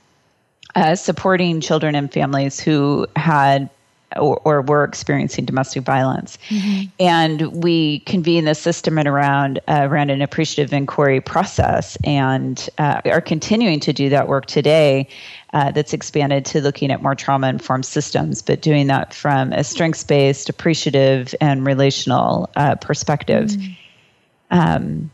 uh, 0.74 0.94
supporting 0.94 1.60
children 1.60 1.94
and 1.94 2.12
families 2.12 2.58
who 2.60 3.06
had 3.16 3.68
or, 4.16 4.40
or 4.44 4.62
were 4.62 4.84
experiencing 4.84 5.44
domestic 5.44 5.82
violence. 5.84 6.38
Mm-hmm. 6.48 6.88
And 7.00 7.62
we 7.62 8.00
convene 8.00 8.44
the 8.44 8.54
system 8.54 8.98
around 8.98 9.58
uh, 9.68 9.88
around 9.90 10.10
an 10.10 10.22
appreciative 10.22 10.72
inquiry 10.72 11.20
process, 11.20 11.96
and 12.04 12.68
uh, 12.78 13.00
are 13.06 13.20
continuing 13.20 13.80
to 13.80 13.92
do 13.92 14.08
that 14.10 14.28
work 14.28 14.46
today. 14.46 15.08
Uh, 15.52 15.70
that's 15.70 15.92
expanded 15.92 16.46
to 16.46 16.62
looking 16.62 16.90
at 16.90 17.02
more 17.02 17.14
trauma 17.14 17.46
informed 17.46 17.84
systems, 17.84 18.40
but 18.40 18.62
doing 18.62 18.86
that 18.86 19.12
from 19.12 19.52
a 19.52 19.62
strengths 19.62 20.02
based, 20.02 20.48
appreciative, 20.48 21.34
and 21.42 21.66
relational 21.66 22.48
uh, 22.56 22.74
perspective. 22.76 23.50
Mm-hmm. 23.50 24.58
Um, 24.58 25.10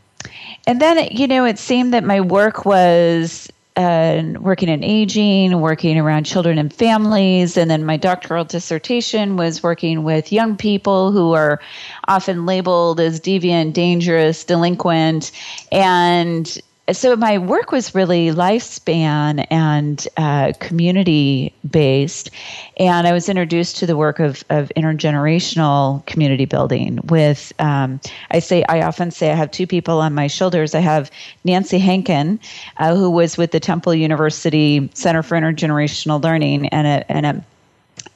and 0.68 0.80
then, 0.80 1.08
you 1.10 1.26
know, 1.26 1.44
it 1.44 1.58
seemed 1.58 1.92
that 1.92 2.04
my 2.04 2.20
work 2.20 2.64
was 2.64 3.48
and 3.78 4.38
working 4.42 4.68
in 4.68 4.82
aging, 4.82 5.60
working 5.60 5.98
around 5.98 6.24
children 6.24 6.58
and 6.58 6.74
families. 6.74 7.56
And 7.56 7.70
then 7.70 7.84
my 7.84 7.96
doctoral 7.96 8.44
dissertation 8.44 9.36
was 9.36 9.62
working 9.62 10.02
with 10.02 10.32
young 10.32 10.56
people 10.56 11.12
who 11.12 11.32
are 11.32 11.60
often 12.08 12.44
labeled 12.44 12.98
as 12.98 13.20
deviant, 13.20 13.74
dangerous, 13.74 14.42
delinquent. 14.42 15.30
And 15.70 16.60
so 16.92 17.14
my 17.16 17.38
work 17.38 17.70
was 17.70 17.94
really 17.94 18.28
lifespan 18.28 19.46
and 19.50 20.08
uh, 20.16 20.52
community 20.60 21.52
based 21.70 22.30
and 22.78 23.06
i 23.06 23.12
was 23.12 23.28
introduced 23.28 23.76
to 23.76 23.86
the 23.86 23.96
work 23.96 24.18
of, 24.18 24.42
of 24.50 24.70
intergenerational 24.76 26.04
community 26.06 26.44
building 26.44 26.98
with 27.04 27.52
um, 27.58 28.00
i 28.30 28.38
say 28.38 28.64
i 28.68 28.82
often 28.82 29.10
say 29.10 29.30
i 29.30 29.34
have 29.34 29.50
two 29.50 29.66
people 29.66 30.00
on 30.00 30.14
my 30.14 30.26
shoulders. 30.26 30.74
I 30.74 30.80
have 30.80 31.10
nancy 31.44 31.78
henkin 31.78 32.38
uh, 32.78 32.94
who 32.94 33.10
was 33.10 33.36
with 33.36 33.52
the 33.52 33.60
temple 33.60 33.94
university 33.94 34.88
center 34.94 35.22
for 35.22 35.36
intergenerational 35.36 36.22
learning 36.22 36.68
and 36.68 36.86
a, 36.86 37.12
and 37.12 37.26
a 37.26 37.44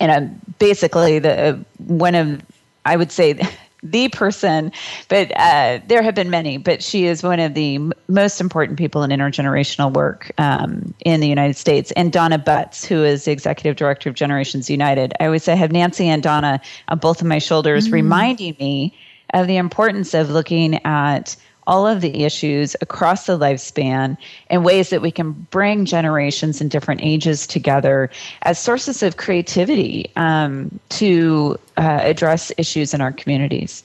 and 0.00 0.10
a, 0.10 0.54
basically 0.58 1.18
the 1.18 1.62
one 1.78 2.14
of 2.14 2.42
I 2.84 2.96
would 2.96 3.12
say 3.12 3.40
the 3.82 4.08
person, 4.08 4.70
but 5.08 5.32
uh, 5.36 5.80
there 5.86 6.02
have 6.02 6.14
been 6.14 6.30
many, 6.30 6.56
but 6.56 6.82
she 6.82 7.06
is 7.06 7.22
one 7.22 7.40
of 7.40 7.54
the 7.54 7.76
m- 7.76 7.92
most 8.08 8.40
important 8.40 8.78
people 8.78 9.02
in 9.02 9.10
intergenerational 9.10 9.92
work 9.92 10.30
um, 10.38 10.94
in 11.04 11.20
the 11.20 11.28
United 11.28 11.56
States. 11.56 11.90
And 11.92 12.12
Donna 12.12 12.38
Butts, 12.38 12.84
who 12.84 13.02
is 13.02 13.24
the 13.24 13.32
executive 13.32 13.76
director 13.76 14.08
of 14.08 14.14
Generations 14.14 14.70
United. 14.70 15.12
I 15.18 15.26
always 15.26 15.42
say 15.42 15.52
I 15.52 15.56
have 15.56 15.72
Nancy 15.72 16.06
and 16.06 16.22
Donna 16.22 16.60
on 16.88 16.98
both 16.98 17.20
of 17.20 17.26
my 17.26 17.38
shoulders, 17.38 17.86
mm-hmm. 17.86 17.94
reminding 17.94 18.56
me 18.60 18.96
of 19.34 19.46
the 19.46 19.56
importance 19.56 20.14
of 20.14 20.30
looking 20.30 20.84
at 20.84 21.36
all 21.66 21.86
of 21.86 22.00
the 22.00 22.24
issues 22.24 22.74
across 22.80 23.26
the 23.26 23.38
lifespan 23.38 24.16
in 24.50 24.62
ways 24.62 24.90
that 24.90 25.00
we 25.00 25.10
can 25.10 25.32
bring 25.50 25.84
generations 25.84 26.60
and 26.60 26.70
different 26.70 27.00
ages 27.02 27.46
together 27.46 28.10
as 28.42 28.58
sources 28.58 29.02
of 29.02 29.16
creativity 29.16 30.10
um, 30.16 30.78
to 30.88 31.56
uh, 31.76 32.00
address 32.02 32.52
issues 32.58 32.92
in 32.94 33.00
our 33.00 33.12
communities. 33.12 33.84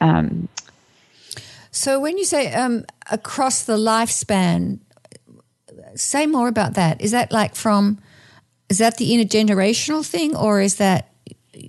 Um, 0.00 0.48
so, 1.70 2.00
when 2.00 2.18
you 2.18 2.24
say 2.24 2.52
um, 2.54 2.84
across 3.10 3.64
the 3.64 3.76
lifespan, 3.76 4.80
say 5.94 6.26
more 6.26 6.48
about 6.48 6.74
that. 6.74 7.00
Is 7.00 7.10
that 7.10 7.32
like 7.32 7.54
from, 7.54 7.98
is 8.68 8.78
that 8.78 8.96
the 8.96 9.10
intergenerational 9.12 10.06
thing, 10.06 10.36
or 10.36 10.60
is 10.60 10.76
that, 10.76 11.12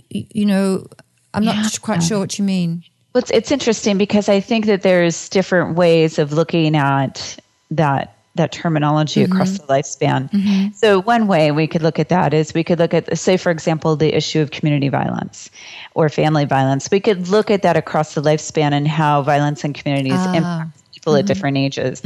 you 0.09 0.45
know, 0.45 0.87
I'm 1.33 1.45
not 1.45 1.55
yeah. 1.55 1.69
quite 1.81 2.03
sure 2.03 2.19
what 2.19 2.37
you 2.37 2.45
mean. 2.45 2.83
Well, 3.19 3.23
it's, 3.23 3.31
it's 3.31 3.51
interesting 3.51 3.97
because 3.97 4.29
I 4.29 4.39
think 4.39 4.65
that 4.67 4.81
there's 4.81 5.27
different 5.27 5.75
ways 5.75 6.19
of 6.19 6.31
looking 6.31 6.73
at 6.77 7.37
that 7.69 8.15
that 8.35 8.53
terminology 8.53 9.23
mm-hmm. 9.23 9.33
across 9.33 9.57
the 9.57 9.65
lifespan. 9.65 10.31
Mm-hmm. 10.31 10.71
So 10.73 11.01
one 11.01 11.27
way 11.27 11.51
we 11.51 11.67
could 11.67 11.81
look 11.81 11.99
at 11.99 12.07
that 12.07 12.33
is 12.33 12.53
we 12.53 12.63
could 12.63 12.79
look 12.79 12.93
at 12.93 13.17
say 13.17 13.35
for 13.35 13.51
example 13.51 13.97
the 13.97 14.15
issue 14.15 14.39
of 14.39 14.51
community 14.51 14.87
violence 14.87 15.51
or 15.95 16.07
family 16.07 16.45
violence. 16.45 16.87
We 16.89 17.01
could 17.01 17.27
look 17.27 17.51
at 17.51 17.61
that 17.63 17.75
across 17.75 18.13
the 18.13 18.21
lifespan 18.21 18.71
and 18.71 18.87
how 18.87 19.21
violence 19.21 19.65
in 19.65 19.73
communities 19.73 20.25
impact 20.27 20.93
people 20.93 21.11
mm-hmm. 21.11 21.19
at 21.19 21.25
different 21.25 21.57
ages. 21.57 22.01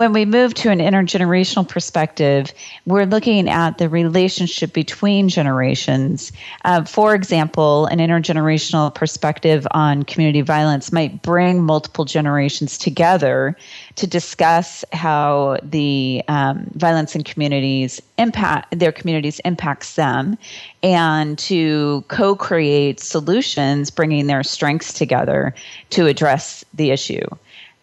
When 0.00 0.14
we 0.14 0.24
move 0.24 0.54
to 0.54 0.70
an 0.70 0.78
intergenerational 0.78 1.68
perspective, 1.68 2.54
we're 2.86 3.04
looking 3.04 3.50
at 3.50 3.76
the 3.76 3.86
relationship 3.86 4.72
between 4.72 5.28
generations. 5.28 6.32
Uh, 6.64 6.84
for 6.84 7.14
example, 7.14 7.84
an 7.84 7.98
intergenerational 7.98 8.94
perspective 8.94 9.66
on 9.72 10.04
community 10.04 10.40
violence 10.40 10.90
might 10.90 11.20
bring 11.20 11.62
multiple 11.62 12.06
generations 12.06 12.78
together 12.78 13.54
to 13.96 14.06
discuss 14.06 14.86
how 14.94 15.58
the 15.62 16.22
um, 16.28 16.70
violence 16.76 17.14
in 17.14 17.22
communities 17.22 18.00
impact 18.16 18.78
their 18.78 18.92
communities 18.92 19.38
impacts 19.40 19.96
them, 19.96 20.38
and 20.82 21.38
to 21.40 22.02
co-create 22.08 23.00
solutions, 23.00 23.90
bringing 23.90 24.28
their 24.28 24.42
strengths 24.42 24.94
together 24.94 25.54
to 25.90 26.06
address 26.06 26.64
the 26.72 26.90
issue. 26.90 27.26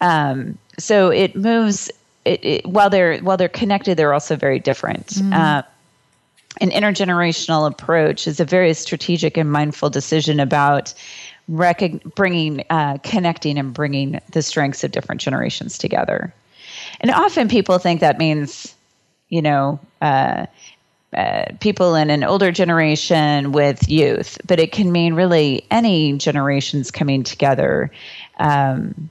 Um, 0.02 0.58
so 0.80 1.10
it 1.10 1.36
moves 1.36 1.92
it, 2.28 2.46
it, 2.46 2.66
while 2.66 2.90
they're 2.90 3.18
while 3.20 3.38
they're 3.38 3.48
connected, 3.50 3.98
they're 3.98 4.14
also 4.14 4.36
very 4.36 4.60
different. 4.60 5.08
Mm. 5.08 5.34
Uh, 5.34 5.62
an 6.60 6.72
intergenerational 6.72 7.70
approach 7.70 8.28
is 8.28 8.40
a 8.40 8.46
very 8.46 8.74
strategic 8.74 9.38
and 9.38 9.52
mindful 9.52 9.90
decision 9.90 10.40
about 10.40 10.94
bringing, 11.48 12.64
uh, 12.70 12.98
connecting, 13.04 13.58
and 13.58 13.74
bringing 13.74 14.20
the 14.32 14.42
strengths 14.42 14.84
of 14.84 14.92
different 14.92 15.22
generations 15.22 15.78
together. 15.78 16.34
And 17.00 17.12
often 17.12 17.48
people 17.48 17.78
think 17.78 18.02
that 18.02 18.18
means, 18.18 18.76
you 19.30 19.42
know, 19.42 19.80
uh, 20.02 20.48
uh, 21.16 21.46
people 21.60 21.96
in 21.96 22.10
an 22.10 22.24
older 22.24 22.52
generation 22.52 23.52
with 23.52 23.88
youth, 23.88 24.38
but 24.46 24.60
it 24.60 24.72
can 24.72 24.92
mean 24.92 25.14
really 25.14 25.66
any 25.72 26.18
generations 26.18 26.92
coming 26.92 27.24
together. 27.24 27.92
Um, 28.40 29.10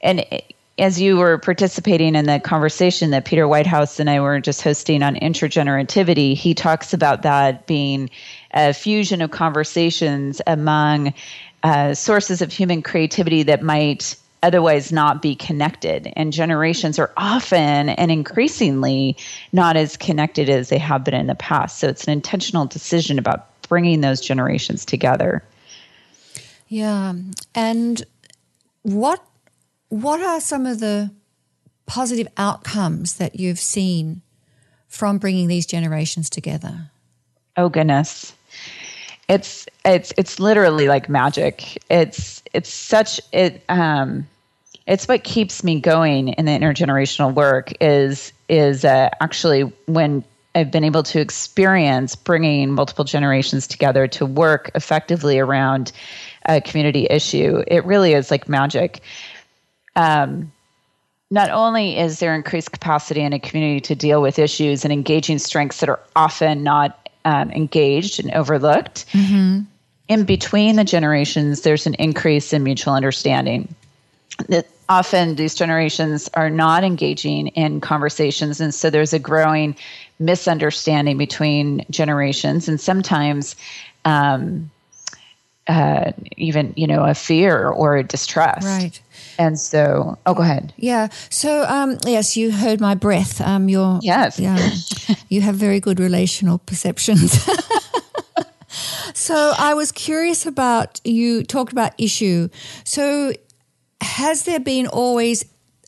and 0.00 0.20
it, 0.20 0.54
as 0.78 1.00
you 1.00 1.16
were 1.16 1.38
participating 1.38 2.14
in 2.14 2.26
the 2.26 2.40
conversation 2.40 3.10
that 3.10 3.24
Peter 3.24 3.46
Whitehouse 3.46 4.00
and 4.00 4.08
I 4.08 4.20
were 4.20 4.40
just 4.40 4.62
hosting 4.62 5.02
on 5.02 5.16
intergenerativity, 5.16 6.34
he 6.34 6.54
talks 6.54 6.94
about 6.94 7.22
that 7.22 7.66
being 7.66 8.10
a 8.52 8.72
fusion 8.72 9.20
of 9.20 9.30
conversations 9.30 10.40
among 10.46 11.12
uh, 11.62 11.94
sources 11.94 12.42
of 12.42 12.52
human 12.52 12.82
creativity 12.82 13.42
that 13.44 13.62
might 13.62 14.16
otherwise 14.42 14.90
not 14.90 15.22
be 15.22 15.36
connected. 15.36 16.12
And 16.16 16.32
generations 16.32 16.98
are 16.98 17.12
often 17.16 17.90
and 17.90 18.10
increasingly 18.10 19.16
not 19.52 19.76
as 19.76 19.96
connected 19.96 20.48
as 20.48 20.68
they 20.68 20.78
have 20.78 21.04
been 21.04 21.14
in 21.14 21.28
the 21.28 21.34
past. 21.34 21.78
So 21.78 21.88
it's 21.88 22.04
an 22.04 22.12
intentional 22.12 22.66
decision 22.66 23.18
about 23.18 23.48
bringing 23.68 24.00
those 24.00 24.20
generations 24.20 24.84
together. 24.84 25.44
Yeah. 26.68 27.14
And 27.54 28.02
what 28.82 29.24
what 29.92 30.22
are 30.22 30.40
some 30.40 30.64
of 30.64 30.80
the 30.80 31.10
positive 31.84 32.26
outcomes 32.38 33.16
that 33.16 33.38
you've 33.38 33.58
seen 33.58 34.22
from 34.88 35.18
bringing 35.18 35.48
these 35.48 35.66
generations 35.66 36.30
together? 36.30 36.90
Oh 37.58 37.68
goodness. 37.68 38.32
It's 39.28 39.66
it's 39.84 40.14
it's 40.16 40.40
literally 40.40 40.88
like 40.88 41.10
magic. 41.10 41.76
It's 41.90 42.42
it's 42.54 42.72
such 42.72 43.20
it 43.32 43.62
um 43.68 44.26
it's 44.86 45.06
what 45.06 45.24
keeps 45.24 45.62
me 45.62 45.78
going 45.78 46.28
in 46.28 46.46
the 46.46 46.52
intergenerational 46.52 47.34
work 47.34 47.72
is 47.78 48.32
is 48.48 48.86
uh, 48.86 49.10
actually 49.20 49.70
when 49.88 50.24
I've 50.54 50.70
been 50.70 50.84
able 50.84 51.02
to 51.02 51.20
experience 51.20 52.16
bringing 52.16 52.72
multiple 52.72 53.04
generations 53.04 53.66
together 53.66 54.06
to 54.08 54.24
work 54.24 54.70
effectively 54.74 55.38
around 55.38 55.92
a 56.46 56.60
community 56.60 57.06
issue, 57.08 57.62
it 57.66 57.84
really 57.84 58.14
is 58.14 58.30
like 58.30 58.48
magic. 58.48 59.02
Um, 59.96 60.52
not 61.32 61.50
only 61.50 61.98
is 61.98 62.18
there 62.18 62.34
increased 62.34 62.72
capacity 62.72 63.22
in 63.22 63.32
a 63.32 63.38
community 63.38 63.80
to 63.80 63.94
deal 63.94 64.20
with 64.20 64.38
issues 64.38 64.84
and 64.84 64.92
engaging 64.92 65.38
strengths 65.38 65.80
that 65.80 65.88
are 65.88 66.00
often 66.14 66.62
not 66.62 67.08
um, 67.24 67.50
engaged 67.52 68.20
and 68.20 68.30
overlooked, 68.34 69.06
mm-hmm. 69.12 69.60
in 70.08 70.24
between 70.24 70.76
the 70.76 70.84
generations, 70.84 71.62
there's 71.62 71.86
an 71.86 71.94
increase 71.94 72.52
in 72.52 72.62
mutual 72.62 72.92
understanding. 72.92 73.74
That 74.48 74.66
often 74.90 75.36
these 75.36 75.54
generations 75.54 76.28
are 76.34 76.50
not 76.50 76.84
engaging 76.84 77.48
in 77.48 77.80
conversations, 77.80 78.60
and 78.60 78.74
so 78.74 78.90
there's 78.90 79.14
a 79.14 79.18
growing 79.18 79.74
misunderstanding 80.18 81.16
between 81.16 81.86
generations, 81.90 82.68
and 82.68 82.78
sometimes. 82.78 83.56
Um, 84.04 84.70
uh, 85.68 86.12
even 86.36 86.72
you 86.76 86.86
know 86.86 87.04
a 87.04 87.14
fear 87.14 87.68
or 87.68 87.96
a 87.96 88.02
distrust. 88.02 88.66
Right. 88.66 89.00
And 89.38 89.58
so 89.58 90.18
oh 90.26 90.34
go 90.34 90.42
ahead. 90.42 90.72
Yeah. 90.76 91.08
So 91.30 91.64
um 91.68 91.98
yes 92.06 92.36
you 92.36 92.50
heard 92.50 92.80
my 92.80 92.94
breath. 92.94 93.40
Um 93.40 93.68
you're 93.68 93.98
yes. 94.02 94.38
yeah. 94.38 94.58
You 95.28 95.40
have 95.40 95.54
very 95.54 95.80
good 95.80 95.98
relational 95.98 96.58
perceptions. 96.58 97.48
So 99.14 99.52
i 99.58 99.74
was 99.74 99.92
curious 99.92 100.46
about 100.46 101.00
you 101.04 101.44
talked 101.44 101.72
about 101.72 101.92
issue. 101.98 102.48
So 102.84 103.32
has 104.00 104.44
there 104.44 104.60
been 104.60 104.86
always 104.86 105.44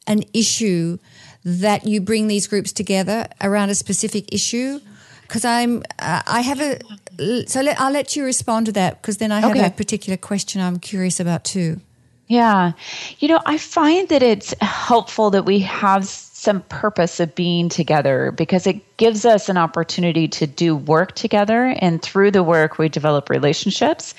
an 0.06 0.22
issue 0.32 0.98
that 1.44 1.86
you 1.86 2.00
bring 2.00 2.28
these 2.28 2.46
groups 2.46 2.72
together 2.72 3.26
around 3.40 3.70
a 3.70 3.74
specific 3.74 4.32
issue? 4.32 4.80
Because 5.22 5.44
i'm 5.44 5.82
uh, 5.98 6.22
i 6.26 6.42
have 6.42 6.60
a 6.60 6.78
so 7.46 7.60
let, 7.60 7.80
I'll 7.80 7.92
let 7.92 8.16
you 8.16 8.24
respond 8.24 8.66
to 8.66 8.72
that 8.72 9.00
because 9.00 9.18
then 9.18 9.32
I 9.32 9.40
have 9.40 9.52
okay. 9.52 9.66
a 9.66 9.70
particular 9.70 10.16
question 10.16 10.60
I'm 10.60 10.78
curious 10.78 11.20
about 11.20 11.44
too. 11.44 11.80
Yeah. 12.26 12.72
You 13.18 13.28
know, 13.28 13.40
I 13.44 13.58
find 13.58 14.08
that 14.08 14.22
it's 14.22 14.54
helpful 14.60 15.30
that 15.30 15.44
we 15.44 15.58
have 15.60 16.06
some 16.06 16.62
purpose 16.62 17.20
of 17.20 17.34
being 17.34 17.68
together 17.68 18.30
because 18.30 18.66
it 18.66 18.96
gives 18.96 19.24
us 19.24 19.48
an 19.48 19.56
opportunity 19.56 20.28
to 20.28 20.46
do 20.46 20.74
work 20.74 21.14
together. 21.14 21.74
And 21.78 22.02
through 22.02 22.30
the 22.30 22.42
work, 22.42 22.78
we 22.78 22.88
develop 22.88 23.30
relationships. 23.30 24.14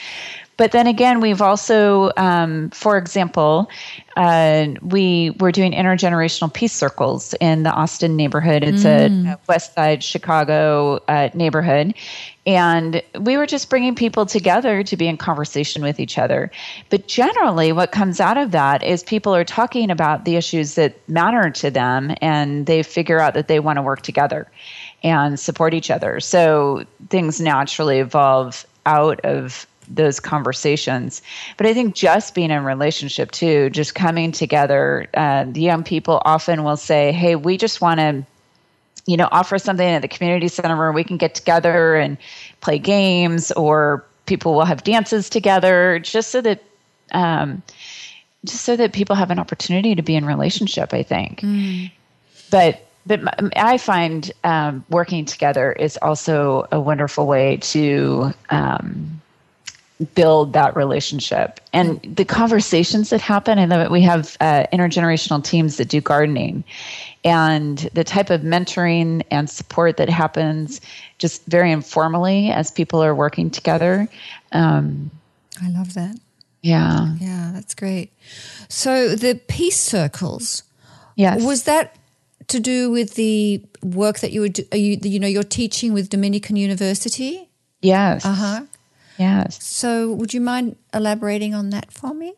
But 0.58 0.72
then 0.72 0.88
again, 0.88 1.20
we've 1.20 1.42
also, 1.42 2.12
um, 2.16 2.70
for 2.70 2.98
example, 2.98 3.70
uh, 4.16 4.68
we 4.82 5.32
were 5.32 5.52
doing 5.52 5.74
intergenerational 5.74 6.54
peace 6.54 6.72
circles 6.72 7.34
in 7.42 7.64
the 7.64 7.72
Austin 7.72 8.16
neighborhood. 8.16 8.64
It's 8.64 8.84
mm. 8.84 9.34
a 9.34 9.40
West 9.50 9.74
Side 9.74 10.02
Chicago 10.02 11.04
uh, 11.10 11.30
neighborhood, 11.34 11.94
and 12.46 13.02
we 13.20 13.36
were 13.36 13.46
just 13.46 13.70
bringing 13.70 13.96
people 13.96 14.26
together 14.26 14.82
to 14.84 14.96
be 14.96 15.08
in 15.08 15.18
conversation 15.18 15.84
with 15.84 16.00
each 16.00 16.18
other. 16.18 16.50
But 16.90 17.08
generally, 17.08 17.74
what 17.74 17.92
comes 17.92 18.22
out 18.22 18.38
of 18.38 18.52
that 18.52 18.82
is 18.82 19.04
people 19.04 19.36
are 19.36 19.44
talking 19.44 19.92
about 19.92 20.24
the 20.24 20.38
issues 20.38 20.76
that 20.76 20.98
matter 21.10 21.50
to 21.50 21.70
them, 21.70 22.16
and 22.22 22.66
they 22.66 22.82
figure 22.82 23.20
out 23.20 23.34
that 23.34 23.50
they 23.50 23.60
want 23.60 23.76
to 23.78 23.82
work 23.82 24.04
together 24.04 24.50
and 25.04 25.38
support 25.38 25.74
each 25.74 25.92
other. 25.92 26.22
So 26.22 26.86
things 27.10 27.42
naturally 27.42 28.00
evolve 28.00 28.66
out 28.86 29.20
of 29.26 29.68
those 29.90 30.20
conversations. 30.20 31.22
But 31.58 31.68
I 31.68 31.74
think 31.74 31.96
just 31.96 32.36
being 32.36 32.52
in 32.52 32.64
relationship 32.64 33.32
too, 33.32 33.70
just 33.70 33.96
coming 33.96 34.32
together, 34.32 35.08
uh, 35.14 35.46
the 35.48 35.62
young 35.62 35.84
people 35.84 36.22
often 36.26 36.64
will 36.64 36.78
say, 36.78 37.12
"Hey, 37.12 37.36
we 37.36 37.58
just 37.58 37.82
want 37.82 38.00
to." 38.00 38.26
You 39.08 39.18
know, 39.18 39.30
offer 39.32 39.60
something 39.60 39.88
at 39.88 40.02
the 40.02 40.08
community 40.08 40.48
center 40.48 40.76
where 40.76 40.92
we 40.92 41.04
can 41.04 41.18
get 41.18 41.36
together 41.36 41.94
and 41.94 42.18
play 42.62 42.80
games, 42.80 43.52
or 43.52 44.04
people 44.26 44.56
will 44.56 44.66
have 44.66 44.84
dances 44.84 45.30
together, 45.30 46.00
just 46.00 46.32
so 46.32 46.42
that 46.42 46.64
um, 47.12 47.62
just 48.46 48.64
so 48.64 48.76
that 48.76 48.94
people 48.94 49.16
have 49.16 49.30
an 49.30 49.38
opportunity 49.38 49.94
to 49.94 50.02
be 50.02 50.16
in 50.16 50.26
relationship. 50.26 50.92
I 50.92 51.04
think, 51.04 51.42
mm. 51.42 51.92
but 52.50 52.86
but 53.06 53.22
I 53.56 53.78
find 53.78 54.32
um, 54.44 54.84
working 54.90 55.26
together 55.26 55.72
is 55.74 55.98
also 56.02 56.68
a 56.72 56.80
wonderful 56.80 57.28
way 57.28 57.58
to 57.58 58.34
um, 58.50 59.22
build 60.14 60.54
that 60.54 60.76
relationship. 60.76 61.60
And 61.72 62.02
the 62.04 62.26
conversations 62.26 63.10
that 63.12 63.22
happen 63.22 63.58
and 63.58 63.72
that 63.72 63.92
we 63.92 64.02
have 64.02 64.36
uh, 64.42 64.66
intergenerational 64.74 65.44
teams 65.44 65.78
that 65.78 65.88
do 65.88 66.02
gardening. 66.02 66.64
And 67.24 67.78
the 67.94 68.04
type 68.04 68.30
of 68.30 68.42
mentoring 68.42 69.24
and 69.32 69.50
support 69.50 69.98
that 69.98 70.10
happens 70.10 70.82
just 71.18 71.46
very 71.46 71.72
informally 71.72 72.52
as 72.52 72.72
people 72.72 73.02
are 73.02 73.16
working 73.16 73.50
together 73.50 74.08
um, 74.52 75.12
i 75.62 75.70
love 75.70 75.94
that. 75.94 76.18
Yeah. 76.62 77.16
Yeah 77.20 77.52
that's 77.54 77.74
great. 77.74 78.12
So 78.70 79.16
the 79.16 79.40
peace 79.48 79.80
circles 79.80 80.64
yes. 81.16 81.44
was 81.44 81.64
that 81.64 81.96
to 82.48 82.60
do 82.60 82.92
with 82.92 83.16
the 83.16 83.64
work 83.82 84.20
that 84.20 84.32
you 84.32 84.42
were 84.42 84.50
you, 84.74 85.00
you 85.02 85.20
know 85.20 85.28
you're 85.28 85.44
teaching 85.44 85.94
with 85.94 86.10
dominican 86.10 86.56
university? 86.58 87.50
Yes. 87.82 88.26
Uh-huh 88.26 88.66
Yes. 89.18 89.64
So, 89.64 90.12
would 90.14 90.34
you 90.34 90.42
mind 90.42 90.76
elaborating 90.94 91.54
on 91.54 91.70
that 91.70 91.92
for 91.92 92.14
me? 92.14 92.34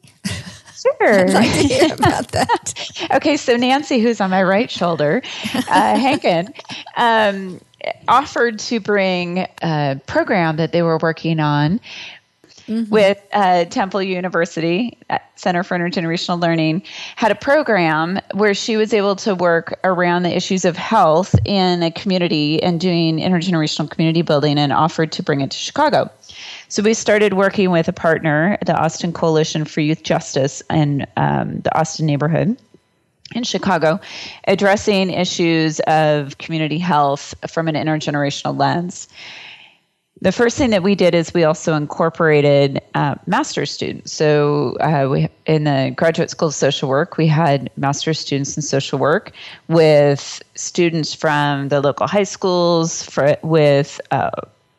Sure. 0.78 1.20
I'd 1.28 1.34
like 1.34 1.52
to 1.52 1.64
hear 1.64 1.94
about 1.94 2.30
that. 2.30 3.08
okay, 3.16 3.38
so 3.38 3.56
Nancy, 3.56 4.00
who's 4.00 4.22
on 4.22 4.30
my 4.30 4.44
right 4.44 4.70
shoulder, 4.70 5.22
uh, 5.54 5.60
Henkin, 5.98 6.54
um, 6.96 7.60
offered 8.08 8.60
to 8.60 8.80
bring 8.80 9.48
a 9.62 10.00
program 10.06 10.58
that 10.58 10.72
they 10.72 10.82
were 10.82 10.98
working 10.98 11.40
on 11.40 11.80
Mm-hmm. 12.68 12.92
with 12.92 13.18
uh, 13.32 13.64
Temple 13.66 14.04
University 14.04 14.98
Center 15.36 15.64
for 15.64 15.78
Intergenerational 15.80 16.42
Learning 16.42 16.84
had 17.16 17.32
a 17.32 17.36
program 17.36 18.20
where 18.34 18.54
she 18.54 18.76
was 18.76 18.94
able 18.94 19.16
to 19.18 19.36
work 19.36 19.80
around 19.86 20.24
the 20.24 20.36
issues 20.36 20.66
of 20.66 20.76
health 20.76 21.34
in 21.46 21.82
a 21.82 21.92
community 21.92 22.62
and 22.62 22.78
doing 22.78 23.20
intergenerational 23.20 23.90
community 23.90 24.22
building 24.22 24.58
and 24.58 24.74
offered 24.74 25.14
to 25.14 25.24
bring 25.24 25.40
it 25.40 25.52
to 25.52 25.58
Chicago. 25.58 26.12
So 26.68 26.84
we 26.84 26.94
started 26.94 27.36
working 27.36 27.72
with 27.72 27.88
a 27.88 27.94
partner, 27.94 28.58
the 28.66 28.76
Austin 28.76 29.14
Coalition 29.14 29.64
for 29.64 29.80
Youth 29.80 30.04
Justice 30.04 30.62
and 30.70 31.08
um, 31.16 31.62
the 31.62 31.74
Austin 31.80 32.06
neighborhood 32.06 32.58
in 33.34 33.44
Chicago, 33.44 34.00
addressing 34.46 35.10
issues 35.10 35.80
of 35.82 36.38
community 36.38 36.80
health 36.80 37.34
from 37.50 37.68
an 37.70 37.76
intergenerational 37.76 38.58
lens. 38.58 39.08
The 40.22 40.32
first 40.32 40.58
thing 40.58 40.72
that 40.72 40.82
we 40.82 40.96
did 40.96 41.14
is 41.14 41.34
we 41.34 41.44
also 41.44 41.76
incorporated 41.76 42.82
uh, 42.96 43.16
master's 43.28 43.72
students. 43.72 44.12
So 44.12 44.76
uh, 44.80 45.08
we 45.10 45.30
in 45.46 45.66
the 45.66 45.94
graduate 45.96 46.32
school 46.32 46.48
of 46.48 46.56
social 46.56 46.90
work, 46.90 47.18
we 47.18 47.28
had 47.28 47.70
master's 47.78 48.20
students 48.20 48.56
in 48.56 48.64
social 48.64 48.98
work 48.98 49.32
with 49.68 50.42
students 50.56 51.14
from 51.14 51.70
the 51.70 51.82
local 51.82 52.08
high 52.08 52.24
schools, 52.24 53.04
for, 53.04 53.38
with 53.44 54.02
uh, 54.10 54.32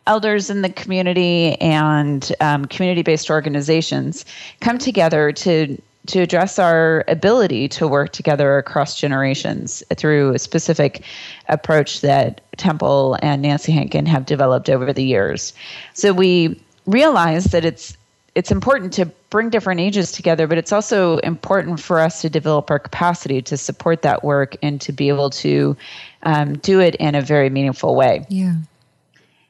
elders 0.08 0.50
in 0.50 0.62
the 0.62 0.70
community 0.70 1.54
and 1.60 2.32
um, 2.40 2.64
community-based 2.64 3.30
organizations 3.30 4.24
come 4.60 4.78
together 4.78 5.30
to 5.30 5.80
to 6.08 6.20
address 6.20 6.58
our 6.58 7.04
ability 7.06 7.68
to 7.68 7.86
work 7.86 8.12
together 8.12 8.58
across 8.58 8.98
generations 8.98 9.82
through 9.96 10.34
a 10.34 10.38
specific 10.38 11.02
approach 11.48 12.00
that 12.00 12.40
Temple 12.56 13.16
and 13.22 13.42
Nancy 13.42 13.72
Henkin 13.72 14.06
have 14.06 14.26
developed 14.26 14.68
over 14.68 14.92
the 14.92 15.04
years. 15.04 15.52
So 15.94 16.12
we 16.12 16.60
realize 16.86 17.44
that 17.46 17.64
it's 17.64 17.96
it's 18.34 18.52
important 18.52 18.92
to 18.92 19.06
bring 19.30 19.50
different 19.50 19.80
ages 19.80 20.12
together, 20.12 20.46
but 20.46 20.58
it's 20.58 20.72
also 20.72 21.18
important 21.18 21.80
for 21.80 21.98
us 21.98 22.20
to 22.22 22.30
develop 22.30 22.70
our 22.70 22.78
capacity 22.78 23.42
to 23.42 23.56
support 23.56 24.02
that 24.02 24.22
work 24.22 24.56
and 24.62 24.80
to 24.80 24.92
be 24.92 25.08
able 25.08 25.28
to 25.30 25.76
um, 26.22 26.56
do 26.58 26.78
it 26.78 26.94
in 26.96 27.16
a 27.16 27.20
very 27.20 27.50
meaningful 27.50 27.96
way. 27.96 28.24
Yeah. 28.28 28.54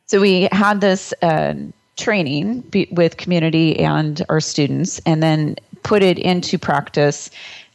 So 0.07 0.21
we 0.21 0.49
had 0.53 0.81
this 0.81 1.13
uh, 1.21 1.55
training 1.99 2.61
be- 2.61 2.89
with 2.91 3.19
community 3.19 3.79
and 3.79 4.25
our 4.31 4.41
students, 4.41 5.01
and 5.05 5.23
then 5.23 5.57
put 5.83 6.03
it 6.03 6.19
into 6.19 6.59
practice 6.59 7.31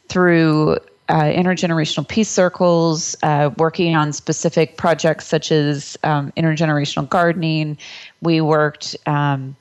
through 0.08 0.78
uh, 1.08 1.24
intergenerational 1.24 2.08
peace 2.08 2.30
circles, 2.30 3.14
uh, 3.22 3.50
working 3.58 3.94
on 3.94 4.12
specific 4.12 4.76
projects 4.76 5.26
such 5.26 5.52
as 5.52 5.98
um, 6.02 6.32
intergenerational 6.32 7.08
gardening. 7.08 7.76
We 8.22 8.40
worked 8.40 8.96
um, 9.06 9.54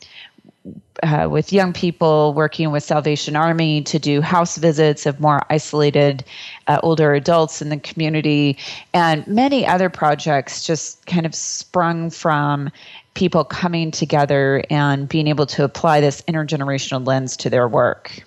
uh, 1.02 1.28
with 1.30 1.52
young 1.52 1.74
people 1.74 2.34
working 2.34 2.72
with 2.72 2.84
Salvation 2.84 3.36
Army 3.36 3.82
to 3.82 4.00
do 4.00 4.22
house 4.22 4.58
visits 4.58 5.06
of 5.06 5.20
more 5.20 5.42
isolated 5.50 6.24
uh, 6.68 6.80
older 6.82 7.14
adults 7.14 7.62
in 7.62 7.70
the 7.70 7.78
community, 7.78 8.58
and 8.94 9.26
many 9.28 9.66
other 9.66 9.90
projects 9.90 10.66
just 10.66 11.06
kind 11.06 11.26
of 11.26 11.36
sprung 11.36 12.10
from 12.10 12.70
people 13.16 13.44
coming 13.44 13.92
together 13.92 14.64
and 14.70 15.10
being 15.10 15.28
able 15.28 15.46
to 15.46 15.64
apply 15.64 16.00
this 16.00 16.22
intergenerational 16.24 17.06
lens 17.06 17.36
to 17.38 17.50
their 17.50 17.68
work. 17.68 18.24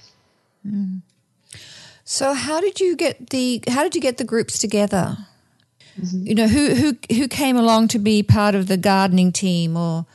Mm. 0.67 1.01
So, 2.05 2.35
how 2.35 2.61
did 2.61 2.81
you 2.81 2.97
get 2.97 3.31
the 3.31 3.63
how 3.69 3.83
did 3.83 3.95
you 3.95 4.01
get 4.01 4.17
the 4.17 4.25
groups 4.25 4.59
together? 4.59 5.17
mm-hmm. 6.01 6.27
you 6.27 6.35
know, 6.35 6.49
who 6.49 6.75
who 6.75 6.97
who 7.15 7.29
came 7.29 7.57
along 7.57 7.89
to 7.89 7.99
be 7.99 8.23
part 8.23 8.55
of 8.55 8.67
the 8.67 8.77
gardening 8.77 9.33
team, 9.33 9.77
or 9.77 10.07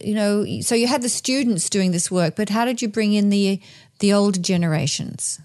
you 0.00 0.14
know, 0.14 0.44
so 0.60 0.74
you 0.74 0.86
had 0.86 1.02
the 1.02 1.08
students 1.08 1.70
doing 1.70 1.92
this 1.92 2.10
work, 2.10 2.36
but 2.36 2.48
how 2.48 2.64
did 2.64 2.82
you 2.82 2.88
bring 2.88 3.12
in 3.12 3.30
the 3.30 3.60
the 4.00 4.12
older 4.12 4.40
generations, 4.40 5.40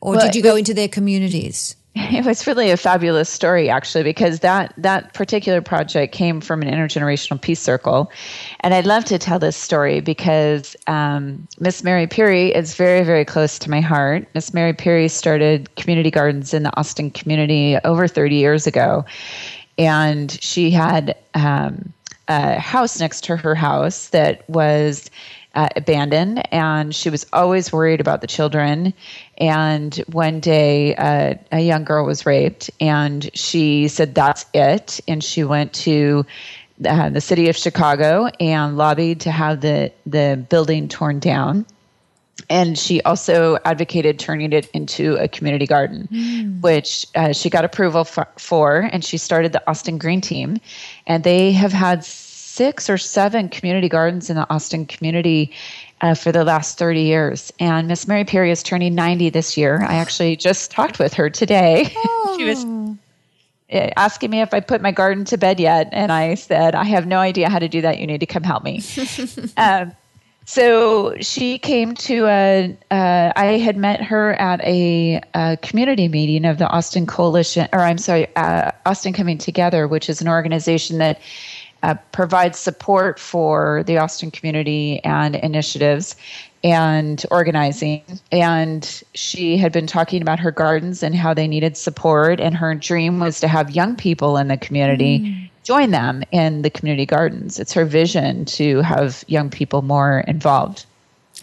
or 0.00 0.12
well, 0.12 0.26
did 0.26 0.34
you 0.34 0.42
go 0.42 0.56
into 0.56 0.74
their 0.74 0.88
communities? 0.88 1.76
It 2.12 2.24
was 2.26 2.46
really 2.46 2.70
a 2.70 2.76
fabulous 2.76 3.30
story, 3.30 3.70
actually, 3.70 4.04
because 4.04 4.40
that 4.40 4.74
that 4.76 5.14
particular 5.14 5.62
project 5.62 6.12
came 6.12 6.42
from 6.42 6.60
an 6.60 6.68
intergenerational 6.68 7.40
peace 7.40 7.60
circle, 7.60 8.12
and 8.60 8.74
I'd 8.74 8.86
love 8.86 9.06
to 9.06 9.18
tell 9.18 9.38
this 9.38 9.56
story 9.56 10.00
because 10.00 10.76
um, 10.86 11.48
Miss 11.58 11.82
Mary 11.82 12.06
Peary 12.06 12.54
is 12.54 12.74
very, 12.74 13.02
very 13.02 13.24
close 13.24 13.58
to 13.60 13.70
my 13.70 13.80
heart. 13.80 14.28
Miss 14.34 14.52
Mary 14.52 14.74
Peary 14.74 15.08
started 15.08 15.74
community 15.76 16.10
gardens 16.10 16.52
in 16.52 16.64
the 16.64 16.76
Austin 16.78 17.10
community 17.10 17.78
over 17.82 18.06
30 18.06 18.36
years 18.36 18.66
ago, 18.66 19.04
and 19.78 20.38
she 20.42 20.70
had 20.70 21.16
um, 21.32 21.92
a 22.28 22.60
house 22.60 23.00
next 23.00 23.24
to 23.24 23.36
her 23.36 23.54
house 23.54 24.08
that 24.08 24.48
was 24.50 25.10
uh, 25.56 25.68
abandoned, 25.74 26.46
and 26.52 26.94
she 26.94 27.10
was 27.10 27.26
always 27.32 27.72
worried 27.72 28.00
about 28.00 28.20
the 28.20 28.26
children. 28.26 28.92
And 29.38 29.94
one 30.12 30.38
day, 30.38 30.94
uh, 30.94 31.34
a 31.50 31.60
young 31.60 31.84
girl 31.84 32.04
was 32.04 32.26
raped, 32.26 32.70
and 32.78 33.28
she 33.34 33.88
said, 33.88 34.14
That's 34.14 34.44
it. 34.54 35.00
And 35.08 35.24
she 35.24 35.42
went 35.42 35.72
to 35.72 36.26
uh, 36.86 37.08
the 37.08 37.22
city 37.22 37.48
of 37.48 37.56
Chicago 37.56 38.26
and 38.38 38.76
lobbied 38.76 39.20
to 39.22 39.30
have 39.30 39.62
the, 39.62 39.90
the 40.04 40.44
building 40.48 40.88
torn 40.88 41.18
down. 41.18 41.64
And 42.50 42.78
she 42.78 43.00
also 43.02 43.56
advocated 43.64 44.18
turning 44.18 44.52
it 44.52 44.68
into 44.72 45.16
a 45.16 45.26
community 45.26 45.66
garden, 45.66 46.06
mm. 46.12 46.60
which 46.60 47.06
uh, 47.14 47.32
she 47.32 47.48
got 47.48 47.64
approval 47.64 48.04
for, 48.04 48.28
for, 48.36 48.88
and 48.92 49.02
she 49.02 49.16
started 49.16 49.52
the 49.52 49.68
Austin 49.68 49.96
Green 49.96 50.20
Team. 50.20 50.58
And 51.06 51.24
they 51.24 51.52
have 51.52 51.72
had 51.72 52.04
six 52.56 52.88
or 52.88 52.96
seven 52.96 53.50
community 53.50 53.88
gardens 53.88 54.30
in 54.30 54.36
the 54.36 54.46
Austin 54.48 54.86
community 54.86 55.52
uh, 56.00 56.14
for 56.14 56.32
the 56.32 56.42
last 56.42 56.78
30 56.78 57.02
years. 57.02 57.52
And 57.60 57.86
Miss 57.86 58.08
Mary 58.08 58.24
Perry 58.24 58.50
is 58.50 58.62
turning 58.62 58.94
90 58.94 59.28
this 59.30 59.56
year. 59.58 59.82
I 59.82 59.96
actually 59.96 60.36
just 60.36 60.70
talked 60.78 60.98
with 60.98 61.12
her 61.14 61.28
today. 61.28 61.92
Oh. 61.96 62.34
she 62.38 62.44
was 62.44 62.64
oh. 62.64 62.96
asking 63.96 64.30
me 64.30 64.40
if 64.40 64.54
I 64.54 64.60
put 64.60 64.80
my 64.80 64.90
garden 64.90 65.26
to 65.26 65.36
bed 65.36 65.60
yet. 65.60 65.90
And 65.92 66.10
I 66.10 66.34
said, 66.34 66.74
I 66.74 66.84
have 66.84 67.06
no 67.06 67.18
idea 67.18 67.50
how 67.50 67.58
to 67.58 67.68
do 67.68 67.82
that. 67.82 67.98
You 67.98 68.06
need 68.06 68.20
to 68.20 68.26
come 68.26 68.42
help 68.42 68.64
me. 68.64 68.82
um, 69.58 69.92
so 70.46 71.16
she 71.20 71.58
came 71.58 71.94
to 71.94 72.26
a. 72.26 72.76
Uh, 72.88 73.32
I 73.34 73.58
had 73.58 73.76
met 73.76 74.00
her 74.00 74.34
at 74.34 74.60
a, 74.62 75.20
a, 75.34 75.56
community 75.60 76.06
meeting 76.06 76.44
of 76.44 76.58
the 76.58 76.68
Austin 76.68 77.04
Coalition, 77.04 77.68
or 77.72 77.80
I'm 77.80 77.98
sorry, 77.98 78.28
uh, 78.36 78.70
Austin 78.86 79.12
Coming 79.12 79.38
Together, 79.38 79.88
which 79.88 80.08
is 80.08 80.20
an 80.20 80.28
organization 80.28 80.98
that 80.98 81.20
uh, 81.82 81.94
provides 82.12 82.58
support 82.58 83.18
for 83.18 83.82
the 83.86 83.98
Austin 83.98 84.30
community 84.30 85.00
and 85.04 85.36
initiatives 85.36 86.16
and 86.64 87.24
organizing. 87.30 88.02
And 88.32 89.02
she 89.14 89.56
had 89.56 89.72
been 89.72 89.86
talking 89.86 90.22
about 90.22 90.40
her 90.40 90.50
gardens 90.50 91.02
and 91.02 91.14
how 91.14 91.32
they 91.34 91.46
needed 91.46 91.76
support. 91.76 92.40
And 92.40 92.56
her 92.56 92.74
dream 92.74 93.20
was 93.20 93.40
to 93.40 93.48
have 93.48 93.70
young 93.70 93.94
people 93.94 94.36
in 94.36 94.48
the 94.48 94.56
community 94.56 95.20
mm. 95.20 95.50
join 95.62 95.90
them 95.90 96.22
in 96.32 96.62
the 96.62 96.70
community 96.70 97.06
gardens. 97.06 97.60
It's 97.60 97.72
her 97.74 97.84
vision 97.84 98.44
to 98.46 98.80
have 98.80 99.24
young 99.28 99.50
people 99.50 99.82
more 99.82 100.20
involved. 100.26 100.86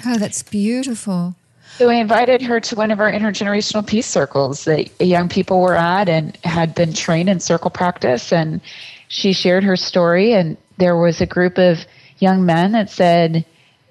Oh, 0.05 0.17
that's 0.17 0.43
beautiful. 0.43 1.35
So 1.77 1.87
we 1.87 1.99
invited 1.99 2.41
her 2.41 2.59
to 2.59 2.75
one 2.75 2.91
of 2.91 2.99
our 2.99 3.11
intergenerational 3.11 3.85
peace 3.85 4.05
circles 4.05 4.65
that 4.65 4.91
young 5.01 5.27
people 5.27 5.61
were 5.61 5.75
at 5.75 6.07
and 6.07 6.37
had 6.43 6.75
been 6.75 6.93
trained 6.93 7.29
in 7.29 7.39
circle 7.39 7.71
practice. 7.71 8.31
And 8.31 8.61
she 9.07 9.33
shared 9.33 9.63
her 9.63 9.75
story, 9.75 10.33
and 10.33 10.57
there 10.77 10.95
was 10.95 11.21
a 11.21 11.25
group 11.25 11.57
of 11.57 11.85
young 12.19 12.45
men 12.45 12.71
that 12.73 12.89
said, 12.89 13.45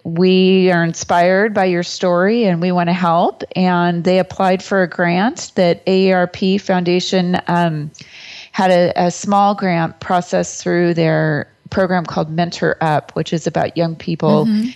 we 0.04 0.70
are 0.72 0.82
inspired 0.82 1.54
by 1.54 1.66
your 1.66 1.82
story 1.82 2.44
and 2.44 2.60
we 2.60 2.72
want 2.72 2.88
to 2.88 2.92
help. 2.92 3.44
And 3.54 4.02
they 4.02 4.18
applied 4.18 4.62
for 4.62 4.82
a 4.82 4.88
grant 4.88 5.52
that 5.54 5.84
AARP 5.86 6.60
Foundation 6.60 7.40
um, 7.46 7.90
had 8.50 8.70
a, 8.70 9.06
a, 9.06 9.10
small 9.10 9.54
grant 9.54 10.00
process 10.00 10.60
through 10.62 10.94
their 10.94 11.48
program 11.70 12.04
called 12.04 12.30
Mentor 12.30 12.76
Up, 12.80 13.12
which 13.12 13.32
is 13.32 13.46
about 13.46 13.76
young 13.76 13.96
people 13.96 14.46
mm-hmm. 14.46 14.70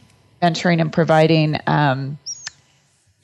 mentoring 0.44 0.80
and 0.80 0.92
providing 0.92 1.58
um, 1.66 2.18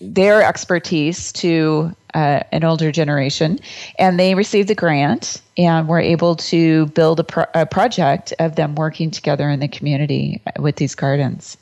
their 0.01 0.43
expertise 0.43 1.33
to 1.35 1.95
uh, 2.15 2.41
an 2.53 2.65
older 2.65 2.93
generation. 2.93 3.59
And 3.99 4.19
they 4.19 4.35
received 4.35 4.69
the 4.69 4.75
grant 4.75 5.41
and 5.57 5.89
were 5.89 6.01
able 6.01 6.37
to 6.37 6.87
build 6.87 7.21
a, 7.21 7.25
pro- 7.25 7.47
a 7.55 7.67
project 7.67 8.33
of 8.39 8.57
them 8.57 8.75
working 8.75 9.11
together 9.11 9.49
in 9.49 9.61
the 9.61 9.69
community 9.69 10.41
with 10.59 10.77
these 10.77 10.95
gardens. 10.95 11.57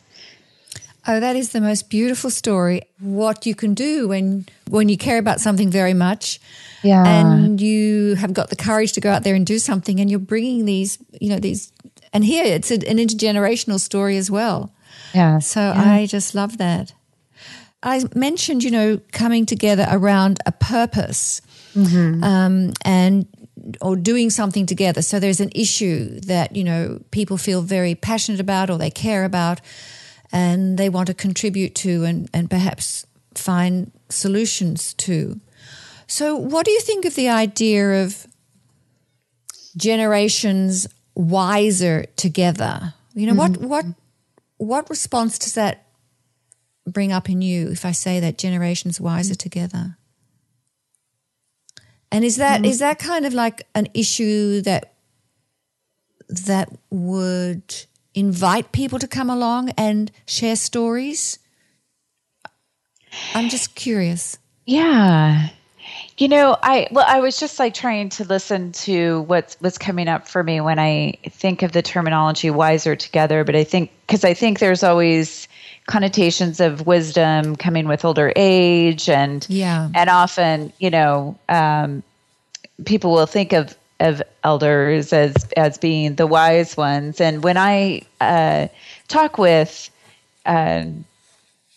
Oh, 1.07 1.19
that 1.19 1.35
is 1.35 1.53
the 1.53 1.61
most 1.61 1.89
beautiful 1.89 2.31
story. 2.31 2.83
What 2.99 3.47
you 3.47 3.55
can 3.55 3.73
do 3.73 4.09
when 4.09 4.47
when 4.69 4.91
you 4.91 4.99
care 4.99 5.19
about 5.19 5.41
something 5.41 5.71
very 5.71 5.95
much, 5.95 6.39
yeah, 6.83 7.05
and 7.07 7.59
you 7.59 8.17
have 8.17 8.35
got 8.35 8.51
the 8.51 8.57
courage 8.57 8.93
to 8.93 9.01
go 9.01 9.11
out 9.11 9.25
there 9.25 9.35
and 9.35 9.47
do 9.47 9.59
something, 9.59 9.99
and 9.99 10.11
you're 10.11 10.19
bringing 10.21 10.67
these, 10.67 10.99
you 11.19 11.31
know, 11.31 11.39
these, 11.39 11.73
and 12.13 12.23
here 12.23 12.45
it's 12.45 12.71
a, 12.71 12.75
an 12.75 12.99
intergenerational 12.99 13.81
story 13.81 14.19
as 14.19 14.31
well. 14.31 14.73
Yeah. 15.15 15.39
So 15.39 15.61
yeah. 15.61 15.95
I 15.95 16.07
just 16.07 16.35
love 16.35 16.59
that. 16.59 16.93
I 17.83 18.05
mentioned, 18.15 18.63
you 18.63 18.71
know, 18.71 19.01
coming 19.13 19.47
together 19.47 19.87
around 19.91 20.39
a 20.45 20.53
purpose 20.53 21.41
mm-hmm. 21.75 22.23
um, 22.23 22.73
and 22.85 23.27
or 23.81 23.97
doing 23.97 24.31
something 24.31 24.67
together. 24.67 25.03
So 25.03 25.19
there's 25.19 25.41
an 25.41 25.51
issue 25.55 26.21
that 26.21 26.57
you 26.57 26.65
know 26.65 27.01
people 27.11 27.39
feel 27.39 27.63
very 27.63 27.95
passionate 27.95 28.41
about 28.41 28.71
or 28.71 28.79
they 28.79 28.91
care 28.91 29.25
about, 29.25 29.61
and 30.33 30.79
they 30.79 30.89
want 30.89 31.07
to 31.07 31.15
contribute 31.15 31.75
to 31.77 32.05
and 32.05 32.29
and 32.35 32.51
perhaps 32.51 33.07
find 33.35 33.93
solutions 34.09 34.95
to. 34.95 35.41
So, 36.07 36.37
what 36.37 36.67
do 36.67 36.73
you 36.73 36.81
think 36.81 37.05
of 37.05 37.15
the 37.15 37.29
idea 37.29 38.03
of 38.03 38.27
generations 39.77 40.87
wiser 41.15 42.07
together? 42.17 42.95
You 43.15 43.27
know, 43.27 43.35
mm-hmm. 43.35 43.69
what 43.69 43.85
what 43.85 43.95
what 44.59 44.91
response 44.91 45.39
does 45.39 45.55
that 45.55 45.87
bring 46.91 47.13
up 47.13 47.29
in 47.29 47.43
you 47.43 47.71
if 47.71 47.85
I 47.85 47.93
say 47.93 48.21
that 48.21 48.39
generations 48.39 49.01
wiser 49.01 49.35
together? 49.35 49.97
And 52.13 52.25
is 52.25 52.37
that 52.37 52.63
mm. 52.63 52.67
is 52.67 52.81
that 52.81 52.99
kind 52.99 53.25
of 53.25 53.33
like 53.33 53.67
an 53.75 53.89
issue 53.95 54.61
that 54.63 54.95
that 56.29 56.71
would 56.91 57.87
invite 58.15 58.73
people 58.73 58.99
to 58.99 59.09
come 59.09 59.31
along 59.31 59.71
and 59.71 60.11
share 60.27 60.57
stories? 60.57 61.39
I'm 63.35 63.49
just 63.49 63.75
curious. 63.75 64.39
Yeah. 64.67 65.49
You 66.19 66.29
know, 66.29 66.57
I 66.63 66.89
well, 66.91 67.07
I 67.09 67.21
was 67.21 67.39
just 67.39 67.59
like 67.59 67.75
trying 67.75 68.11
to 68.11 68.25
listen 68.25 68.73
to 68.73 69.23
what's 69.23 69.57
what's 69.61 69.79
coming 69.79 70.09
up 70.09 70.29
for 70.29 70.43
me 70.43 70.61
when 70.61 70.79
I 70.79 71.19
think 71.29 71.63
of 71.63 71.73
the 71.73 71.83
terminology 71.83 72.51
wiser 72.51 72.95
together, 72.95 73.43
but 73.45 73.57
I 73.57 73.65
think 73.65 73.91
because 74.07 74.25
I 74.25 74.35
think 74.35 74.59
there's 74.59 74.83
always 74.83 75.49
connotations 75.91 76.61
of 76.61 76.87
wisdom 76.87 77.57
coming 77.57 77.89
with 77.89 78.05
older 78.05 78.33
age 78.37 79.09
and 79.09 79.45
yeah. 79.51 79.89
and 79.95 80.09
often 80.09 80.73
you 80.79 80.89
know 80.89 81.37
um, 81.49 82.03
people 82.87 83.13
will 83.13 83.27
think 83.27 83.53
of 83.53 83.77
of 83.99 84.23
elders 84.45 85.13
as 85.13 85.35
as 85.57 85.77
being 85.77 86.15
the 86.15 86.27
wise 86.27 86.77
ones. 86.77 87.21
And 87.21 87.43
when 87.43 87.57
i 87.57 88.03
uh, 88.21 88.69
talk 89.09 89.37
with 89.37 89.91
uh, 90.47 90.85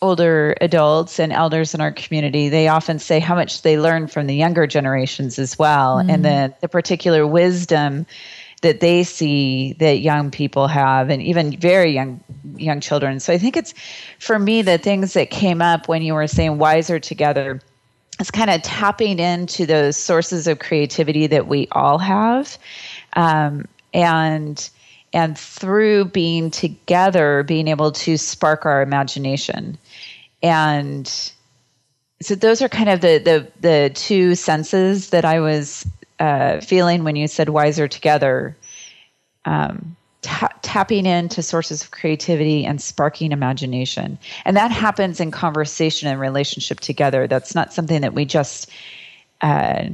older 0.01 0.55
adults 0.61 1.19
and 1.19 1.33
elders 1.33 1.73
in 1.73 1.81
our 1.81 1.91
community 1.91 2.49
they 2.49 2.67
often 2.67 2.99
say 2.99 3.19
how 3.19 3.33
much 3.33 3.61
they 3.63 3.79
learn 3.79 4.07
from 4.07 4.27
the 4.27 4.35
younger 4.35 4.67
generations 4.67 5.39
as 5.39 5.57
well. 5.57 5.97
Mm. 5.97 6.11
and 6.11 6.25
then 6.25 6.53
the 6.61 6.69
particular 6.69 7.25
wisdom 7.25 8.05
that 8.63 8.79
they 8.79 9.03
see 9.03 9.73
that 9.73 9.99
young 9.99 10.31
people 10.31 10.67
have 10.67 11.09
and 11.09 11.21
even 11.21 11.55
very 11.57 11.91
young 11.91 12.19
young 12.55 12.79
children. 12.79 13.19
So 13.19 13.31
i 13.31 13.37
think 13.37 13.55
it's 13.55 13.73
for 14.19 14.39
me 14.39 14.61
the 14.63 14.77
things 14.77 15.13
that 15.13 15.29
came 15.29 15.61
up 15.61 15.87
when 15.87 16.01
you 16.01 16.15
were 16.15 16.27
saying 16.27 16.57
wiser 16.57 16.99
together 16.99 17.61
is 18.19 18.31
kind 18.31 18.49
of 18.49 18.61
tapping 18.63 19.19
into 19.19 19.65
those 19.65 19.97
sources 19.97 20.47
of 20.47 20.59
creativity 20.59 21.27
that 21.27 21.47
we 21.47 21.67
all 21.71 21.99
have. 21.99 22.57
Um, 23.15 23.67
and 23.93 24.69
and 25.11 25.37
through 25.37 26.05
being 26.05 26.49
together 26.49 27.43
being 27.43 27.67
able 27.67 27.91
to 27.91 28.17
spark 28.17 28.65
our 28.65 28.81
imagination. 28.81 29.77
And 30.41 31.07
so 32.21 32.35
those 32.35 32.61
are 32.61 32.69
kind 32.69 32.89
of 32.89 33.01
the 33.01 33.19
the, 33.19 33.51
the 33.59 33.91
two 33.93 34.35
senses 34.35 35.09
that 35.09 35.25
i 35.25 35.39
was 35.39 35.85
uh, 36.23 36.61
feeling 36.61 37.03
when 37.03 37.17
you 37.17 37.27
said 37.27 37.49
wiser 37.49 37.85
together 37.85 38.55
um, 39.43 39.97
ta- 40.21 40.53
tapping 40.61 41.05
into 41.05 41.43
sources 41.43 41.83
of 41.83 41.91
creativity 41.91 42.65
and 42.65 42.81
sparking 42.81 43.33
imagination. 43.33 44.17
And 44.45 44.55
that 44.55 44.71
happens 44.71 45.19
in 45.19 45.31
conversation 45.31 46.07
and 46.07 46.21
relationship 46.21 46.79
together. 46.79 47.27
That's 47.27 47.53
not 47.53 47.73
something 47.73 47.99
that 47.99 48.13
we 48.13 48.23
just 48.23 48.71
uh, 49.41 49.89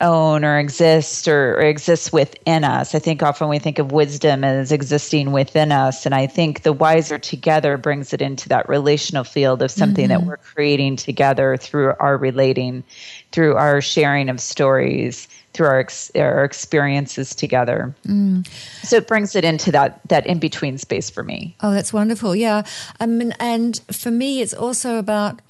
own 0.00 0.44
or 0.44 0.58
exist 0.58 1.26
or, 1.26 1.54
or 1.54 1.62
exists 1.62 2.12
within 2.12 2.64
us. 2.64 2.94
I 2.94 2.98
think 2.98 3.22
often 3.22 3.48
we 3.48 3.58
think 3.58 3.78
of 3.78 3.92
wisdom 3.92 4.44
as 4.44 4.70
existing 4.70 5.32
within 5.32 5.72
us. 5.72 6.04
And 6.04 6.14
I 6.14 6.26
think 6.26 6.62
the 6.62 6.72
wiser 6.72 7.18
together 7.18 7.78
brings 7.78 8.12
it 8.12 8.20
into 8.20 8.48
that 8.50 8.68
relational 8.68 9.24
field 9.24 9.62
of 9.62 9.70
something 9.70 10.08
mm-hmm. 10.08 10.20
that 10.20 10.26
we're 10.26 10.36
creating 10.36 10.96
together 10.96 11.56
through 11.56 11.94
our 11.98 12.18
relating, 12.18 12.84
through 13.32 13.56
our 13.56 13.80
sharing 13.80 14.28
of 14.28 14.38
stories, 14.38 15.28
through 15.54 15.66
our, 15.68 15.80
ex- 15.80 16.10
our 16.14 16.44
experiences 16.44 17.34
together. 17.34 17.94
Mm. 18.06 18.46
So 18.82 18.96
it 18.96 19.06
brings 19.06 19.34
it 19.34 19.44
into 19.44 19.72
that, 19.72 20.06
that 20.08 20.26
in 20.26 20.38
between 20.38 20.76
space 20.76 21.08
for 21.08 21.22
me. 21.22 21.56
Oh, 21.62 21.72
that's 21.72 21.94
wonderful. 21.94 22.36
Yeah. 22.36 22.64
I 23.00 23.06
mean, 23.06 23.32
and 23.40 23.80
for 23.90 24.10
me, 24.10 24.42
it's 24.42 24.52
also 24.52 24.98
about 24.98 25.40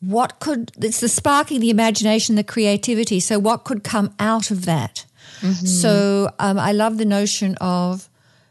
what 0.00 0.38
could 0.40 0.72
it's 0.82 1.00
the 1.00 1.08
sparking 1.08 1.60
the 1.60 1.70
imagination 1.70 2.34
the 2.34 2.44
creativity 2.44 3.18
so 3.18 3.38
what 3.38 3.64
could 3.64 3.82
come 3.82 4.14
out 4.18 4.50
of 4.50 4.64
that 4.64 5.06
mm-hmm. 5.40 5.66
so 5.66 6.30
um, 6.38 6.58
i 6.58 6.72
love 6.72 6.98
the 6.98 7.04
notion 7.04 7.56
of 7.60 8.08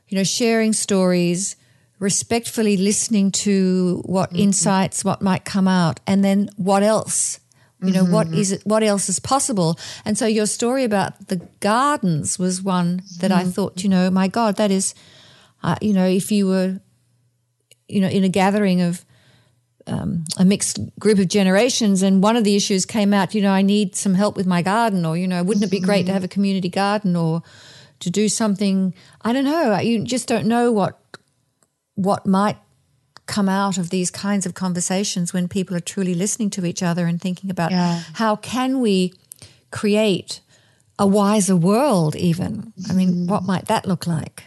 you 0.07 0.17
know 0.17 0.23
sharing 0.23 0.73
stories 0.73 1.55
respectfully 1.99 2.77
listening 2.77 3.31
to 3.31 4.01
what 4.05 4.29
mm-hmm. 4.29 4.43
insights 4.43 5.05
what 5.05 5.21
might 5.21 5.45
come 5.45 5.67
out 5.67 5.99
and 6.07 6.23
then 6.23 6.49
what 6.57 6.83
else 6.83 7.39
you 7.83 7.91
know 7.91 8.03
mm-hmm. 8.03 8.13
what 8.13 8.27
is 8.29 8.51
it 8.51 8.61
what 8.65 8.81
else 8.81 9.09
is 9.09 9.19
possible 9.19 9.77
and 10.05 10.17
so 10.17 10.25
your 10.25 10.45
story 10.45 10.83
about 10.83 11.27
the 11.27 11.37
gardens 11.59 12.39
was 12.39 12.61
one 12.61 13.01
that 13.19 13.31
i 13.31 13.41
mm-hmm. 13.41 13.51
thought 13.51 13.83
you 13.83 13.89
know 13.89 14.09
my 14.09 14.27
god 14.27 14.55
that 14.55 14.71
is 14.71 14.95
uh, 15.63 15.75
you 15.81 15.93
know 15.93 16.05
if 16.05 16.31
you 16.31 16.47
were 16.47 16.79
you 17.87 18.01
know 18.01 18.07
in 18.07 18.23
a 18.23 18.29
gathering 18.29 18.81
of 18.81 19.05
um, 19.87 20.25
a 20.37 20.45
mixed 20.45 20.79
group 20.99 21.19
of 21.19 21.27
generations, 21.27 22.01
and 22.01 22.23
one 22.23 22.35
of 22.35 22.43
the 22.43 22.55
issues 22.55 22.85
came 22.85 23.13
out. 23.13 23.35
You 23.35 23.41
know, 23.41 23.51
I 23.51 23.61
need 23.61 23.95
some 23.95 24.15
help 24.15 24.35
with 24.35 24.47
my 24.47 24.61
garden, 24.61 25.05
or 25.05 25.17
you 25.17 25.27
know, 25.27 25.43
wouldn't 25.43 25.65
it 25.65 25.71
be 25.71 25.79
great 25.79 26.05
to 26.07 26.13
have 26.13 26.23
a 26.23 26.27
community 26.27 26.69
garden, 26.69 27.15
or 27.15 27.43
to 27.99 28.09
do 28.09 28.27
something? 28.27 28.93
I 29.21 29.33
don't 29.33 29.45
know. 29.45 29.77
You 29.79 30.03
just 30.03 30.27
don't 30.27 30.47
know 30.47 30.71
what 30.71 30.99
what 31.95 32.25
might 32.25 32.57
come 33.25 33.49
out 33.49 33.77
of 33.77 33.89
these 33.89 34.11
kinds 34.11 34.45
of 34.45 34.53
conversations 34.53 35.33
when 35.33 35.47
people 35.47 35.75
are 35.75 35.81
truly 35.81 36.13
listening 36.13 36.49
to 36.51 36.65
each 36.65 36.83
other 36.83 37.07
and 37.07 37.19
thinking 37.19 37.49
about 37.49 37.71
yeah. 37.71 38.03
how 38.13 38.35
can 38.35 38.79
we 38.79 39.13
create 39.71 40.41
a 40.99 41.07
wiser 41.07 41.55
world 41.55 42.15
even 42.15 42.71
i 42.87 42.93
mean 42.93 43.25
what 43.25 43.43
might 43.43 43.65
that 43.65 43.87
look 43.87 44.05
like 44.05 44.43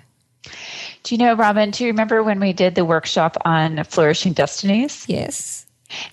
do 1.09 1.15
you 1.15 1.19
know, 1.19 1.33
Robyn, 1.33 1.71
do 1.71 1.85
you 1.85 1.91
remember 1.91 2.23
when 2.23 2.39
we 2.39 2.53
did 2.53 2.75
the 2.75 2.85
workshop 2.85 3.39
on 3.47 3.83
flourishing 3.85 4.35
destinies? 4.35 5.07
Yes. 5.09 5.65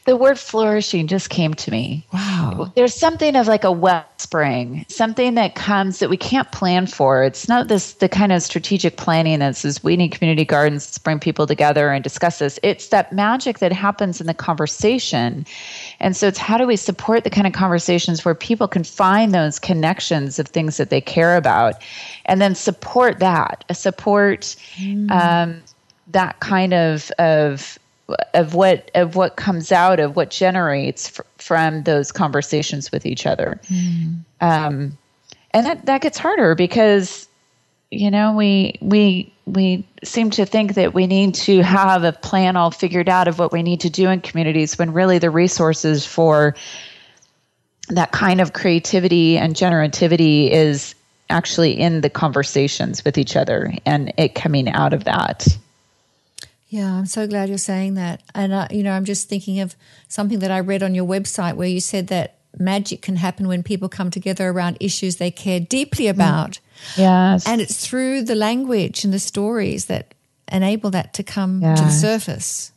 The 0.05 0.15
word 0.15 0.39
flourishing 0.39 1.07
just 1.07 1.29
came 1.29 1.53
to 1.53 1.69
me. 1.69 2.07
Wow. 2.13 2.71
There's 2.77 2.95
something 2.95 3.35
of 3.35 3.45
like 3.45 3.65
a 3.65 3.73
wellspring, 3.73 4.85
something 4.87 5.35
that 5.35 5.55
comes 5.55 5.99
that 5.99 6.09
we 6.09 6.15
can't 6.15 6.49
plan 6.53 6.87
for. 6.87 7.25
It's 7.25 7.49
not 7.49 7.67
this 7.67 7.95
the 7.95 8.07
kind 8.07 8.31
of 8.31 8.41
strategic 8.41 8.95
planning 8.95 9.39
that 9.39 9.57
says 9.57 9.83
we 9.83 9.97
need 9.97 10.13
community 10.13 10.45
gardens 10.45 10.91
to 10.91 11.01
bring 11.01 11.19
people 11.19 11.45
together 11.45 11.89
and 11.89 12.01
discuss 12.01 12.39
this. 12.39 12.57
It's 12.63 12.87
that 12.87 13.11
magic 13.11 13.59
that 13.59 13.73
happens 13.73 14.21
in 14.21 14.27
the 14.27 14.33
conversation. 14.33 15.45
And 15.99 16.15
so 16.15 16.27
it's 16.27 16.37
how 16.37 16.57
do 16.57 16.67
we 16.67 16.75
support 16.75 17.23
the 17.23 17.29
kind 17.29 17.47
of 17.47 17.53
conversations 17.53 18.25
where 18.25 18.35
people 18.35 18.67
can 18.67 18.83
find 18.83 19.33
those 19.33 19.59
connections 19.59 20.39
of 20.39 20.47
things 20.47 20.77
that 20.77 20.89
they 20.89 21.01
care 21.01 21.37
about 21.37 21.75
and 22.25 22.41
then 22.41 22.55
support 22.55 23.19
that, 23.19 23.63
support 23.71 24.55
mm. 24.77 25.09
um, 25.11 25.61
that 26.07 26.39
kind 26.39 26.73
of 26.73 27.11
of 27.19 27.79
of 28.33 28.53
what 28.53 28.91
of 28.93 29.15
what 29.15 29.35
comes 29.35 29.71
out 29.71 29.99
of 29.99 30.15
what 30.15 30.29
generates 30.29 31.09
fr- 31.09 31.23
from 31.37 31.83
those 31.83 32.11
conversations 32.11 32.91
with 32.91 33.05
each 33.05 33.25
other 33.25 33.59
mm. 33.67 34.15
um, 34.41 34.95
and 35.51 35.65
that 35.65 35.85
that 35.87 36.01
gets 36.01 36.17
harder 36.17 36.53
because 36.53 37.27
you 37.95 38.11
know 38.11 38.33
we 38.33 38.77
we 38.81 39.31
we 39.45 39.85
seem 40.03 40.29
to 40.31 40.45
think 40.45 40.73
that 40.73 40.93
we 40.93 41.07
need 41.07 41.35
to 41.35 41.61
have 41.61 42.03
a 42.03 42.11
plan 42.11 42.55
all 42.55 42.71
figured 42.71 43.09
out 43.09 43.27
of 43.27 43.39
what 43.39 43.51
we 43.51 43.63
need 43.63 43.79
to 43.81 43.89
do 43.89 44.09
in 44.09 44.19
communities 44.21 44.77
when 44.77 44.91
really 44.93 45.19
the 45.19 45.29
resources 45.29 46.05
for 46.05 46.55
that 47.89 48.11
kind 48.11 48.41
of 48.41 48.53
creativity 48.53 49.37
and 49.37 49.55
generativity 49.55 50.49
is 50.49 50.95
actually 51.29 51.79
in 51.79 52.01
the 52.01 52.09
conversations 52.09 53.05
with 53.05 53.17
each 53.17 53.35
other 53.35 53.73
and 53.85 54.11
it 54.17 54.35
coming 54.35 54.67
out 54.69 54.93
of 54.93 55.03
that 55.03 55.47
yeah, 56.67 56.93
I'm 56.93 57.05
so 57.05 57.25
glad 57.25 57.47
you're 57.47 57.57
saying 57.57 57.93
that. 57.93 58.21
And, 58.33 58.51
uh, 58.51 58.67
you 58.69 58.83
know, 58.83 58.91
I'm 58.91 59.05
just 59.05 59.29
thinking 59.29 59.61
of 59.61 59.75
something 60.09 60.39
that 60.39 60.51
I 60.51 60.59
read 60.59 60.83
on 60.83 60.93
your 60.93 61.05
website 61.05 61.55
where 61.55 61.69
you 61.69 61.79
said 61.79 62.07
that 62.07 62.34
magic 62.59 63.01
can 63.01 63.15
happen 63.15 63.47
when 63.47 63.63
people 63.63 63.89
come 63.89 64.11
together 64.11 64.49
around 64.49 64.77
issues 64.79 65.17
they 65.17 65.31
care 65.31 65.59
deeply 65.59 66.05
mm. 66.05 66.11
about. 66.11 66.59
Yes. 66.97 67.47
And 67.47 67.61
it's 67.61 67.85
through 67.85 68.23
the 68.23 68.35
language 68.35 69.03
and 69.03 69.13
the 69.13 69.19
stories 69.19 69.85
that 69.85 70.13
enable 70.51 70.91
that 70.91 71.13
to 71.15 71.23
come 71.23 71.61
yes. 71.61 71.79
to 71.79 71.85
the 71.85 71.91
surface. 71.91 72.71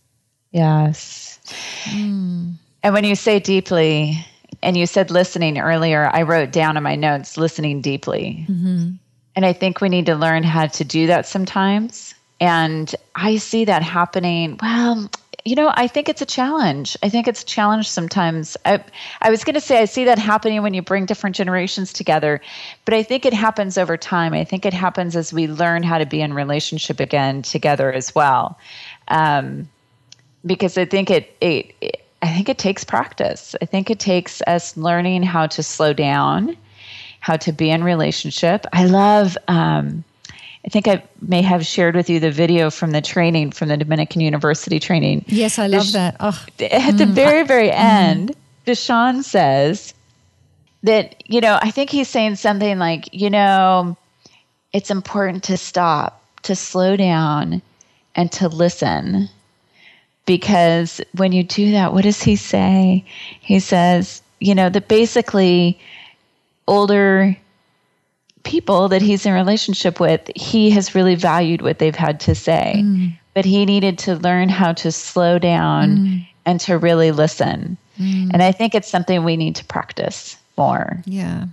Yes. 0.53 1.39
Mm. 1.85 2.55
And 2.83 2.95
when 2.95 3.05
you 3.05 3.15
say 3.15 3.41
deeply, 3.41 4.25
and 4.63 4.77
you 4.77 4.87
said 4.87 5.11
listening 5.11 5.59
earlier, 5.59 6.11
I 6.13 6.23
wrote 6.23 6.53
down 6.53 6.77
in 6.77 6.83
my 6.83 6.97
notes 6.97 7.37
listening 7.37 7.81
deeply. 7.81 8.47
Mm-hmm. 8.49 8.93
And 9.37 9.47
I 9.47 9.53
think 9.53 9.81
we 9.81 9.89
need 9.89 10.07
to 10.07 10.17
learn 10.17 10.43
how 10.43 10.67
to 10.67 10.85
do 10.85 11.07
that 11.07 11.27
sometimes. 11.27 12.15
And 12.41 12.93
I 13.15 13.37
see 13.37 13.65
that 13.67 13.83
happening. 13.83 14.59
Well, 14.61 15.11
you 15.49 15.55
know, 15.55 15.73
I 15.75 15.87
think 15.89 16.11
it's 16.11 16.21
a 16.21 16.27
challenge. 16.27 16.95
I 17.03 17.09
think 17.09 17.27
it's 17.27 17.43
a 17.43 17.47
challenge 17.47 17.89
sometimes. 17.89 18.55
I, 18.67 18.85
I 19.23 19.31
was 19.31 19.45
going 19.45 19.55
to 19.55 19.63
say, 19.63 19.81
I 19.81 19.87
see 19.87 20.05
that 20.05 20.19
happening 20.19 20.63
when 20.63 20.75
you 20.75 20.83
bring 20.83 21.07
different 21.07 21.35
generations 21.35 21.91
together, 21.91 22.43
but 22.85 22.93
I 22.93 23.03
think 23.03 23.25
it 23.25 23.33
happens 23.33 23.79
over 23.79 23.97
time. 23.97 24.35
I 24.35 24.45
think 24.45 24.67
it 24.67 24.75
happens 24.75 25.17
as 25.17 25.33
we 25.33 25.47
learn 25.47 25.83
how 25.83 25.97
to 25.97 26.05
be 26.05 26.21
in 26.21 26.35
relationship 26.35 27.01
again 27.01 27.41
together 27.41 27.91
as 27.91 28.15
well. 28.15 28.59
Um, 29.09 29.71
because 30.45 30.77
I 30.77 30.85
think 30.85 31.11
it, 31.11 31.35
it, 31.41 31.75
it, 31.81 32.05
I 32.21 32.29
think 32.29 32.51
it 32.51 32.59
takes 32.59 32.85
practice. 32.85 33.57
I 33.63 33.65
think 33.65 33.89
it 33.89 33.99
takes 33.99 34.43
us 34.43 34.77
learning 34.77 35.23
how 35.23 35.47
to 35.47 35.63
slow 35.63 35.95
down, 35.95 36.59
how 37.21 37.39
to 37.39 37.53
be 37.53 37.71
in 37.71 37.83
relationship. 37.83 38.67
I 38.75 38.85
love, 38.85 39.39
um, 39.49 40.05
I 40.69 40.71
think 40.71 40.87
I 40.87 41.03
may 41.23 41.41
have 41.41 41.65
shared 41.65 41.97
with 41.97 42.11
you 42.11 42.21
the 42.21 42.31
video 42.31 42.71
from 42.71 42.91
the 42.91 43.01
training 43.01 43.53
from 43.53 43.71
the 43.71 43.79
Dominican 43.79 44.21
University 44.21 44.79
training. 44.79 45.25
Yes, 45.27 45.59
I 45.59 45.67
love 45.67 45.93
that. 45.93 46.17
Oh. 46.21 46.45
At 46.61 46.99
the 46.99 47.07
mm. 47.07 47.13
very, 47.13 47.43
very 47.43 47.71
mm. 47.71 47.75
end, 47.75 48.37
Deshaun 48.67 49.25
says 49.25 49.95
that, 50.83 51.25
you 51.25 51.41
know, 51.41 51.59
I 51.63 51.71
think 51.71 51.89
he's 51.89 52.11
saying 52.11 52.37
something 52.37 52.79
like, 52.79 53.09
you 53.15 53.31
know, 53.31 53.97
it's 54.75 54.91
important 54.91 55.43
to 55.45 55.57
stop, 55.57 56.23
to 56.43 56.55
slow 56.55 56.99
down, 56.99 57.63
and 58.15 58.31
to 58.33 58.49
listen. 58.49 59.31
Because 60.27 61.01
when 61.17 61.33
you 61.33 61.45
do 61.45 61.73
that, 61.73 61.95
what 61.95 62.05
does 62.05 62.23
he 62.23 62.37
say? 62.37 63.07
He 63.41 63.59
says, 63.59 64.21
you 64.39 64.55
know, 64.55 64.69
that 64.69 64.87
basically 64.87 65.81
older 66.67 67.35
people 68.49 68.89
that 68.89 69.03
he's 69.03 69.27
in 69.27 69.35
relationship 69.35 70.01
with, 70.01 70.23
he 70.35 70.71
has 70.71 70.95
really 70.95 71.15
valued 71.15 71.61
what 71.61 71.79
they've 71.79 71.95
had 71.95 72.19
to 72.21 72.35
say. 72.35 72.77
Mm. 72.79 73.13
But 73.35 73.45
he 73.45 73.67
needed 73.67 73.99
to 74.01 74.17
learn 74.17 74.49
how 74.49 74.73
to 74.73 74.91
slow 74.91 75.39
down 75.39 75.97
mm. 75.97 76.29
and 76.47 76.59
to 76.61 76.79
really 76.79 77.13
listen. 77.13 77.77
Mm. 77.99 78.31
And 78.33 78.43
I 78.43 78.53
think 78.53 78.75
it's 78.75 78.89
something 78.89 79.23
we 79.23 79.37
need 79.37 79.55
to 79.57 79.65
practice 79.67 80.37
more. 80.57 81.03
Yeah. 81.05 81.45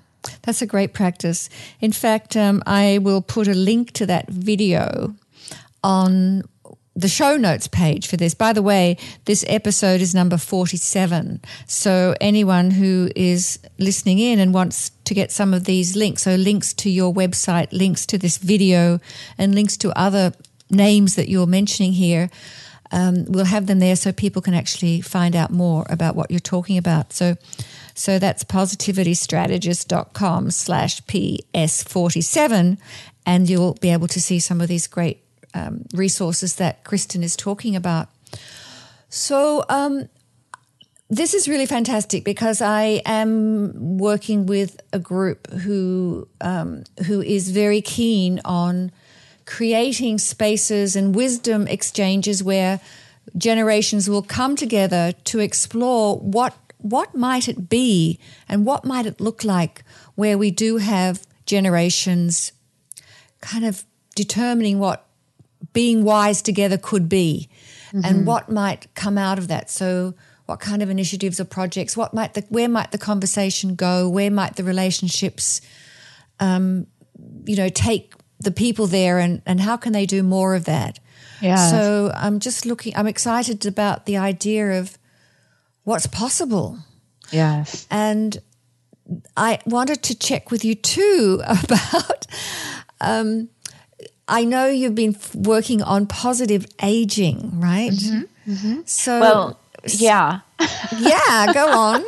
That's 0.43 0.61
a 0.61 0.65
great 0.65 0.93
practice. 0.93 1.49
In 1.81 1.91
fact, 1.91 2.37
um, 2.37 2.63
I 2.65 2.99
will 2.99 3.21
put 3.21 3.47
a 3.47 3.53
link 3.53 3.91
to 3.91 4.05
that 4.05 4.29
video 4.29 5.13
on 5.83 6.43
the 6.95 7.09
show 7.09 7.35
notes 7.35 7.67
page 7.67 8.07
for 8.07 8.15
this. 8.15 8.33
By 8.33 8.53
the 8.53 8.61
way, 8.61 8.95
this 9.25 9.43
episode 9.47 9.99
is 9.99 10.15
number 10.15 10.37
47. 10.37 11.41
So 11.67 12.15
anyone 12.21 12.71
who 12.71 13.09
is 13.15 13.59
listening 13.77 14.19
in 14.19 14.39
and 14.39 14.53
wants 14.53 14.91
to 15.03 15.13
get 15.13 15.29
some 15.31 15.53
of 15.53 15.65
these 15.65 15.97
links, 15.97 16.23
so 16.23 16.35
links 16.35 16.73
to 16.75 16.89
your 16.89 17.13
website, 17.13 17.67
links 17.71 18.05
to 18.07 18.17
this 18.17 18.37
video, 18.37 18.99
and 19.37 19.53
links 19.53 19.75
to 19.77 19.95
other 19.97 20.33
names 20.69 21.15
that 21.15 21.27
you're 21.27 21.45
mentioning 21.45 21.93
here, 21.93 22.29
um, 22.91 23.25
we'll 23.25 23.45
have 23.45 23.65
them 23.67 23.79
there 23.79 23.97
so 23.97 24.13
people 24.13 24.41
can 24.41 24.53
actually 24.53 25.01
find 25.01 25.35
out 25.35 25.51
more 25.51 25.85
about 25.89 26.15
what 26.15 26.31
you're 26.31 26.39
talking 26.39 26.77
about. 26.77 27.11
So, 27.11 27.35
so 27.93 28.19
that's 28.19 28.45
positivitystrategist.com 28.45 30.51
slash 30.51 31.01
PS47, 31.01 32.77
and 33.25 33.49
you'll 33.49 33.73
be 33.75 33.89
able 33.89 34.07
to 34.07 34.21
see 34.21 34.39
some 34.39 34.61
of 34.61 34.69
these 34.69 34.87
great 34.87 35.24
um, 35.55 35.85
resources 35.93 36.57
that 36.57 36.83
Kristin 36.83 37.23
is 37.23 37.35
talking 37.35 37.75
about. 37.75 38.09
So, 39.09 39.65
um, 39.69 40.09
this 41.09 41.33
is 41.33 41.47
really 41.47 41.65
fantastic 41.65 42.23
because 42.23 42.61
I 42.61 43.01
am 43.05 43.97
working 43.97 44.47
with 44.47 44.81
a 44.91 44.99
group 44.99 45.49
who 45.51 46.27
um, 46.41 46.83
who 47.05 47.21
is 47.21 47.51
very 47.51 47.81
keen 47.81 48.41
on 48.43 48.91
creating 49.45 50.17
spaces 50.17 50.95
and 50.95 51.15
wisdom 51.15 51.67
exchanges 51.67 52.43
where 52.43 52.81
generations 53.37 54.09
will 54.09 54.23
come 54.23 54.55
together 54.55 55.13
to 55.25 55.39
explore 55.39 56.17
what 56.17 56.55
what 56.79 57.15
might 57.15 57.47
it 57.47 57.69
be 57.69 58.19
and 58.49 58.65
what 58.65 58.83
might 58.83 59.05
it 59.05 59.21
look 59.21 59.43
like 59.43 59.83
where 60.15 60.37
we 60.37 60.49
do 60.49 60.77
have 60.77 61.25
generations 61.45 62.51
kind 63.41 63.65
of 63.65 63.83
determining 64.15 64.79
what 64.79 65.04
being 65.73 66.03
wise 66.03 66.41
together 66.41 66.77
could 66.77 67.09
be 67.09 67.49
mm-hmm. 67.87 68.01
and 68.03 68.25
what 68.25 68.49
might 68.49 68.93
come 68.95 69.17
out 69.17 69.37
of 69.37 69.47
that. 69.47 69.69
So 69.69 70.13
what 70.45 70.59
kind 70.59 70.81
of 70.81 70.89
initiatives 70.89 71.39
or 71.39 71.45
projects, 71.45 71.97
what 71.97 72.13
might 72.13 72.33
the, 72.33 72.41
where 72.49 72.69
might 72.69 72.91
the 72.91 72.97
conversation 72.97 73.75
go? 73.75 74.07
Where 74.09 74.31
might 74.31 74.55
the 74.55 74.63
relationships, 74.63 75.61
um, 76.39 76.87
you 77.45 77.55
know, 77.55 77.69
take 77.69 78.13
the 78.39 78.51
people 78.51 78.87
there 78.87 79.19
and, 79.19 79.41
and 79.45 79.59
how 79.59 79.77
can 79.77 79.93
they 79.93 80.05
do 80.05 80.21
more 80.23 80.55
of 80.55 80.65
that? 80.65 80.99
Yeah. 81.41 81.69
So 81.69 82.11
I'm 82.15 82.39
just 82.39 82.65
looking, 82.65 82.95
I'm 82.95 83.07
excited 83.07 83.65
about 83.65 84.05
the 84.05 84.17
idea 84.17 84.79
of 84.79 84.97
what's 85.83 86.07
possible. 86.07 86.77
Yes. 87.31 87.87
And 87.89 88.37
I 89.35 89.59
wanted 89.65 90.03
to 90.03 90.17
check 90.17 90.51
with 90.51 90.63
you 90.63 90.75
too 90.75 91.41
about. 91.47 92.27
Um, 93.01 93.49
I 94.27 94.43
know 94.43 94.67
you've 94.67 94.95
been 94.95 95.15
working 95.33 95.83
on 95.83 96.07
positive 96.07 96.65
aging, 96.81 97.59
right? 97.59 97.91
Mm-hmm. 97.91 98.51
Mm-hmm. 98.51 98.81
So, 98.85 99.19
well, 99.19 99.59
yeah, 99.87 100.39
yeah. 100.97 101.53
Go 101.53 101.67
on. 101.77 102.03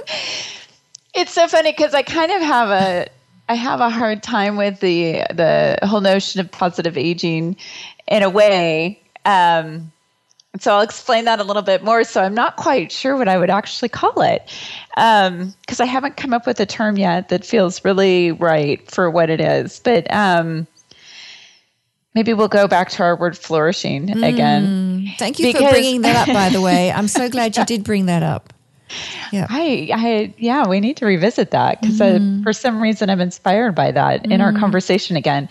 It's 1.14 1.34
so 1.34 1.48
funny 1.48 1.72
because 1.72 1.94
I 1.94 2.04
kind 2.04 2.32
of 2.32 2.42
have 2.42 2.70
a 2.70 3.08
I 3.50 3.56
have 3.56 3.80
a 3.80 3.90
hard 3.90 4.24
time 4.24 4.58
with 4.58 4.80
the 4.80 5.26
the 5.34 5.80
whole 5.84 6.02
notion 6.02 6.42
of 6.42 6.52
positive 6.52 6.98
aging 6.98 7.58
in 8.08 8.24
a 8.24 8.30
way. 8.30 9.02
Um, 9.26 9.92
so 10.60 10.74
I'll 10.74 10.82
explain 10.82 11.26
that 11.26 11.40
a 11.40 11.44
little 11.44 11.62
bit 11.62 11.84
more. 11.84 12.04
So 12.04 12.22
I'm 12.22 12.34
not 12.34 12.56
quite 12.56 12.92
sure 12.92 13.16
what 13.16 13.28
I 13.28 13.38
would 13.38 13.50
actually 13.50 13.90
call 13.90 14.22
it 14.22 14.44
because 14.96 15.30
um, 15.30 15.54
I 15.80 15.86
haven't 15.86 16.18
come 16.18 16.34
up 16.34 16.48
with 16.48 16.60
a 16.60 16.66
term 16.66 16.98
yet 16.98 17.30
that 17.30 17.46
feels 17.46 17.86
really 17.86 18.32
right 18.32 18.90
for 18.90 19.12
what 19.12 19.30
it 19.30 19.40
is. 19.40 19.80
But 19.80 20.12
um, 20.12 20.66
maybe 22.18 22.34
we'll 22.34 22.48
go 22.48 22.68
back 22.68 22.90
to 22.90 23.04
our 23.04 23.16
word 23.16 23.38
flourishing 23.38 24.08
mm, 24.08 24.28
again. 24.28 25.14
Thank 25.20 25.38
you 25.38 25.46
because, 25.46 25.62
for 25.62 25.70
bringing 25.70 26.02
that 26.02 26.28
up, 26.28 26.34
by 26.34 26.50
the 26.50 26.62
way. 26.62 26.92
I'm 26.92 27.08
so 27.08 27.30
glad 27.36 27.56
you 27.56 27.64
did 27.64 27.84
bring 27.84 28.08
that 28.08 28.24
up. 28.24 28.54
Yeah. 29.32 29.46
I, 29.50 29.90
I, 29.94 30.34
yeah, 30.38 30.66
we 30.66 30.80
need 30.80 30.98
to 30.98 31.06
revisit 31.06 31.52
that 31.52 31.82
because 31.82 32.00
mm-hmm. 32.00 32.42
for 32.42 32.54
some 32.54 32.82
reason 32.82 33.10
I'm 33.10 33.22
inspired 33.22 33.76
by 33.76 33.92
that 33.92 34.26
in 34.26 34.42
our 34.42 34.52
mm-hmm. 34.52 34.60
conversation 34.62 35.16
again. 35.16 35.48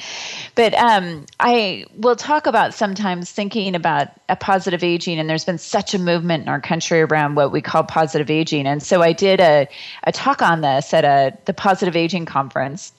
But 0.56 0.74
um, 0.74 1.26
I 1.38 1.84
will 1.98 2.16
talk 2.16 2.46
about 2.46 2.74
sometimes 2.74 3.30
thinking 3.30 3.76
about 3.76 4.08
a 4.28 4.34
positive 4.34 4.82
aging, 4.82 5.20
and 5.20 5.30
there's 5.30 5.44
been 5.44 5.58
such 5.58 5.94
a 5.94 5.98
movement 6.00 6.44
in 6.44 6.48
our 6.48 6.60
country 6.60 7.02
around 7.02 7.36
what 7.36 7.52
we 7.52 7.60
call 7.60 7.84
positive 7.84 8.30
aging. 8.30 8.66
And 8.66 8.82
so 8.82 9.02
I 9.02 9.12
did 9.12 9.38
a, 9.38 9.68
a 10.04 10.12
talk 10.12 10.42
on 10.42 10.62
this 10.62 10.92
at 10.92 11.04
a 11.04 11.36
the 11.44 11.54
Positive 11.54 11.94
Aging 11.94 12.24
Conference 12.24 12.92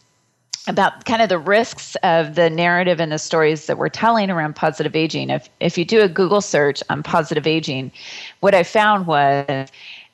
about 0.68 1.06
kind 1.06 1.22
of 1.22 1.30
the 1.30 1.40
risks 1.40 1.96
of 2.04 2.36
the 2.36 2.50
narrative 2.50 3.00
and 3.00 3.12
the 3.12 3.20
stories 3.20 3.68
that 3.68 3.78
we're 3.78 3.90
telling 3.90 4.30
around 4.30 4.56
positive 4.56 4.96
aging. 4.96 5.30
If 5.30 5.50
if 5.60 5.78
you 5.78 5.86
do 5.86 6.02
a 6.02 6.10
Google 6.10 6.42
search 6.42 6.84
on 6.90 7.04
positive 7.04 7.48
aging, 7.48 7.92
what 8.42 8.54
I 8.54 8.64
found 8.64 9.08
was 9.08 9.70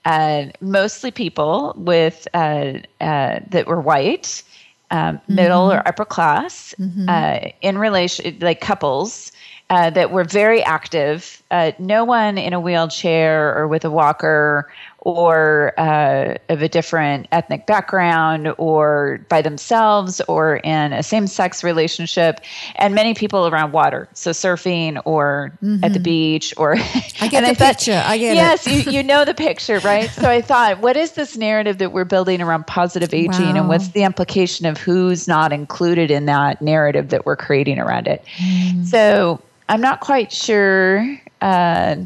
uh, 0.06 0.46
mostly 0.62 1.12
people 1.12 1.74
with 1.78 2.28
uh, 2.34 2.74
uh, 3.02 3.40
that 3.50 3.68
were 3.68 3.82
white, 3.82 4.44
um, 4.92 5.18
mm-hmm. 5.18 5.36
middle 5.36 5.72
or 5.72 5.88
upper 5.88 6.06
class, 6.06 6.76
mm-hmm. 6.80 7.08
Uh, 7.08 7.52
in 7.62 7.78
relation 7.78 8.38
like 8.40 8.62
couples 8.62 9.32
uh, 9.70 9.90
that 9.90 10.12
were 10.12 10.24
very 10.24 10.62
active. 10.64 11.42
Uh, 11.50 11.72
no 11.80 12.04
one 12.04 12.38
in 12.38 12.54
a 12.54 12.60
wheelchair 12.60 13.58
or 13.58 13.68
with 13.68 13.84
a 13.86 13.90
walker 13.90 14.72
or 15.06 15.74
uh, 15.78 16.38
of 16.48 16.62
a 16.62 16.70
different 16.70 17.28
ethnic 17.34 17.68
background 17.68 18.54
or 18.58 19.20
by 19.28 19.42
themselves 19.42 20.22
or 20.22 20.58
in 20.58 20.94
a 20.94 21.04
same 21.04 21.28
sex 21.28 21.62
relationship, 21.62 22.40
and 22.76 22.96
many 22.96 23.14
people 23.14 23.48
around 23.48 23.74
water. 23.74 24.08
So 24.14 24.32
surfing 24.32 25.02
or 25.04 25.52
mm-hmm. 25.62 25.84
at 25.84 25.92
the 25.92 26.00
mm-hmm. 26.00 26.04
beach 26.04 26.54
or. 26.56 26.76
I 27.20 27.28
get 27.28 27.42
the 27.42 27.50
I 27.50 27.54
thought, 27.54 27.78
picture. 27.78 28.02
I 28.06 28.18
get 28.18 28.36
yes, 28.36 28.66
it. 28.66 28.72
Yes, 28.72 28.86
you, 28.86 28.92
you 28.94 29.04
know 29.04 29.26
the 29.26 29.34
picture, 29.34 29.80
right? 29.80 30.10
so 30.10 30.30
I 30.30 30.42
thought, 30.42 30.80
what 30.80 30.96
is 30.96 31.12
this 31.12 31.36
narrative 31.36 31.80
that 31.80 31.92
we're 31.92 32.06
building 32.06 32.42
around 32.42 32.66
positive 32.68 33.14
aging 33.14 33.54
wow. 33.54 33.56
and 33.56 33.68
what's 33.68 33.90
the 33.90 34.04
implication 34.04 34.66
of 34.66 34.78
who's 34.78 35.28
not 35.28 35.52
included 35.52 36.12
in 36.12 36.28
that 36.28 36.62
narrative 36.62 37.10
that 37.10 37.26
we're 37.26 37.36
creating 37.36 37.78
around 37.78 38.08
it? 38.08 38.24
Mm. 38.38 38.86
So 38.86 39.42
I'm 39.68 39.82
not 39.82 40.00
quite 40.00 40.32
sure. 40.32 41.20
Uh, 41.42 41.98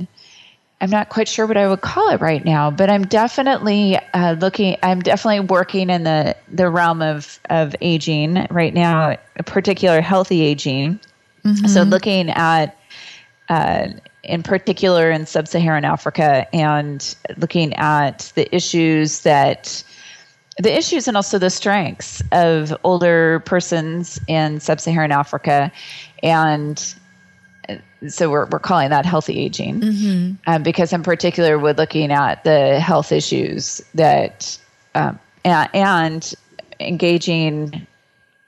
I'm 0.80 0.92
not 0.92 1.10
quite 1.10 1.28
sure 1.28 1.48
what 1.48 1.58
I 1.58 1.68
would 1.68 1.82
call 1.82 2.10
it 2.10 2.22
right 2.22 2.46
now, 2.46 2.70
but 2.70 2.90
I'm 2.90 3.04
definitely 3.06 3.98
uh, 4.14 4.34
looking. 4.34 4.78
I'm 4.84 5.02
definitely 5.02 5.40
working 5.40 5.90
in 5.90 6.04
the 6.04 6.36
the 6.52 6.70
realm 6.70 7.02
of 7.02 7.40
of 7.50 7.76
aging 7.82 8.46
right 8.52 8.74
now, 8.74 9.18
particular 9.46 10.02
healthy 10.02 10.42
aging. 10.42 11.00
Mm-hmm. 11.44 11.66
So 11.68 11.82
looking 11.82 12.30
at, 12.30 12.78
uh, 13.50 13.88
in 14.24 14.44
particular, 14.44 15.10
in 15.10 15.26
sub-Saharan 15.26 15.86
Africa, 15.86 16.46
and 16.54 17.16
looking 17.38 17.74
at 17.74 18.32
the 18.36 18.54
issues 18.56 19.22
that 19.22 19.84
the 20.60 20.76
issues 20.76 21.08
and 21.08 21.18
also 21.18 21.40
the 21.40 21.50
strengths 21.50 22.22
of 22.32 22.76
older 22.84 23.40
persons 23.46 24.20
in 24.28 24.60
sub-Saharan 24.60 25.12
Africa, 25.12 25.72
and 26.22 26.94
so 28.08 28.30
we're, 28.30 28.46
we're 28.48 28.60
calling 28.60 28.90
that 28.90 29.06
healthy 29.06 29.40
aging 29.40 29.82
mm-hmm. 29.82 30.34
um, 30.48 30.64
because 30.64 30.94
in 30.94 31.04
particular 31.04 31.58
we're 31.58 31.74
looking 31.74 32.12
at 32.12 32.44
the 32.44 32.80
health 32.80 33.12
issues 33.12 33.82
that 33.96 34.58
um, 34.96 35.20
and, 35.44 35.70
and, 35.74 36.34
engaging 36.80 37.88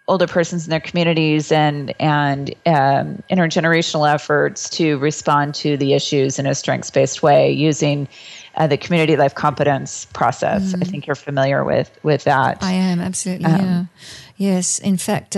older 0.08 0.28
persons 0.28 0.66
in 0.66 0.70
their 0.70 0.80
communities 0.80 1.52
and 1.52 1.94
and 2.00 2.50
um, 2.66 3.24
intergenerational 3.32 4.12
efforts 4.12 4.70
to 4.70 4.98
respond 4.98 5.56
to 5.56 5.78
the 5.78 5.94
issues 5.94 6.38
in 6.38 6.46
a 6.46 6.54
strengths 6.54 6.92
based 6.92 7.24
way 7.24 7.52
using 7.52 8.08
uh, 8.56 8.68
the 8.68 8.78
community 8.78 9.16
life 9.16 9.36
competence 9.36 10.06
process. 10.14 10.74
Mm-hmm. 10.74 10.82
I 10.82 10.86
think 10.86 11.08
you're 11.08 11.16
familiar 11.16 11.64
with 11.64 11.98
with 12.04 12.24
that. 12.26 12.62
I 12.62 12.74
am 12.74 13.00
absolutely. 13.00 13.46
Um, 13.46 13.62
yeah. 13.62 13.84
Yes. 14.38 14.80
In 14.80 14.98
fact. 14.98 15.38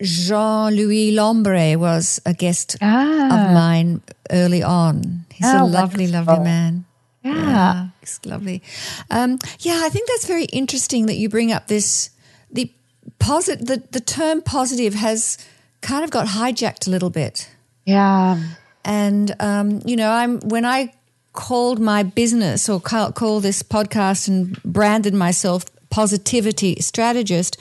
Jean 0.00 0.74
Louis 0.74 1.12
Lamboray 1.12 1.76
was 1.76 2.20
a 2.24 2.32
guest 2.32 2.76
ah. 2.80 3.26
of 3.26 3.54
mine 3.54 4.00
early 4.30 4.62
on. 4.62 5.24
He's 5.32 5.46
oh, 5.46 5.64
a 5.64 5.66
lovely, 5.66 6.04
wonderful. 6.04 6.34
lovely 6.34 6.44
man. 6.44 6.84
Yeah. 7.22 7.34
yeah 7.34 7.88
it's 8.02 8.24
lovely. 8.24 8.62
Um, 9.10 9.38
yeah, 9.60 9.80
I 9.84 9.88
think 9.88 10.08
that's 10.08 10.26
very 10.26 10.44
interesting 10.44 11.06
that 11.06 11.16
you 11.16 11.28
bring 11.28 11.52
up 11.52 11.66
this 11.66 12.10
the 12.50 12.72
posit 13.18 13.66
the, 13.66 13.82
the 13.90 14.00
term 14.00 14.40
positive 14.42 14.94
has 14.94 15.38
kind 15.80 16.04
of 16.04 16.10
got 16.10 16.28
hijacked 16.28 16.86
a 16.86 16.90
little 16.90 17.10
bit. 17.10 17.48
Yeah. 17.84 18.42
And 18.84 19.34
um, 19.40 19.82
you 19.84 19.96
know, 19.96 20.10
I'm 20.10 20.40
when 20.40 20.64
I 20.64 20.94
called 21.32 21.78
my 21.78 22.02
business 22.02 22.68
or 22.68 22.80
call, 22.80 23.12
call 23.12 23.40
this 23.40 23.62
podcast 23.62 24.28
and 24.28 24.60
branded 24.62 25.14
myself 25.14 25.64
positivity 25.90 26.76
strategist, 26.80 27.60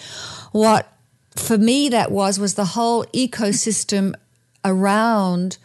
what 0.51 0.96
for 1.39 1.57
me 1.57 1.89
that 1.89 2.11
was 2.11 2.39
was 2.39 2.55
the 2.55 2.65
whole 2.65 3.03
ecosystem 3.05 4.13
around 4.63 5.57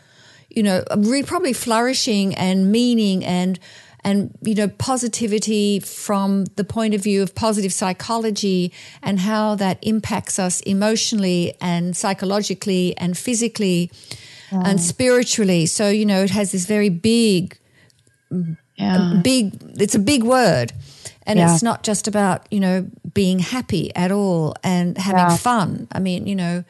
you 0.51 0.63
know 0.63 0.85
really 0.97 1.23
probably 1.23 1.53
flourishing 1.53 2.35
and 2.35 2.71
meaning 2.71 3.25
and 3.25 3.59
and 4.05 4.37
you 4.43 4.55
know 4.55 4.69
positivity 4.69 5.81
from 5.81 6.45
the 6.57 6.65
point 6.65 6.95
of 6.95 7.03
view 7.03 7.23
of 7.23 7.35
positive 7.35 7.73
psychology 7.73 8.73
and 9.03 9.21
how 9.21 9.55
that 9.55 9.79
impacts 9.83 10.39
us 10.39 10.61
emotionally 10.63 11.55
and 11.61 11.97
psychologically 11.97 12.97
and 12.99 13.17
physically 13.17 13.91
mm. 14.51 14.63
and 14.67 14.81
spiritually 14.81 15.67
so 15.67 15.89
you 15.89 16.05
know 16.05 16.23
it 16.23 16.31
has 16.31 16.53
this 16.53 16.67
very 16.67 16.89
big 16.89 17.57
yeah. 18.77 19.21
big 19.23 19.55
it's 19.79 19.95
a 19.95 19.99
big 19.99 20.23
word 20.23 20.73
and 21.27 21.39
yeah. 21.39 21.53
it's 21.53 21.63
not 21.63 21.83
just 21.83 22.09
about 22.09 22.47
you 22.51 22.61
know 22.61 22.89
being 23.15 23.39
happy 23.39 23.95
at 23.95 24.11
all 24.11 24.55
and 24.63 24.99
having 24.99 25.19
yeah. 25.19 25.37
fun 25.37 25.87
i 25.93 25.99
mean 25.99 26.27
you 26.27 26.35
know 26.35 26.65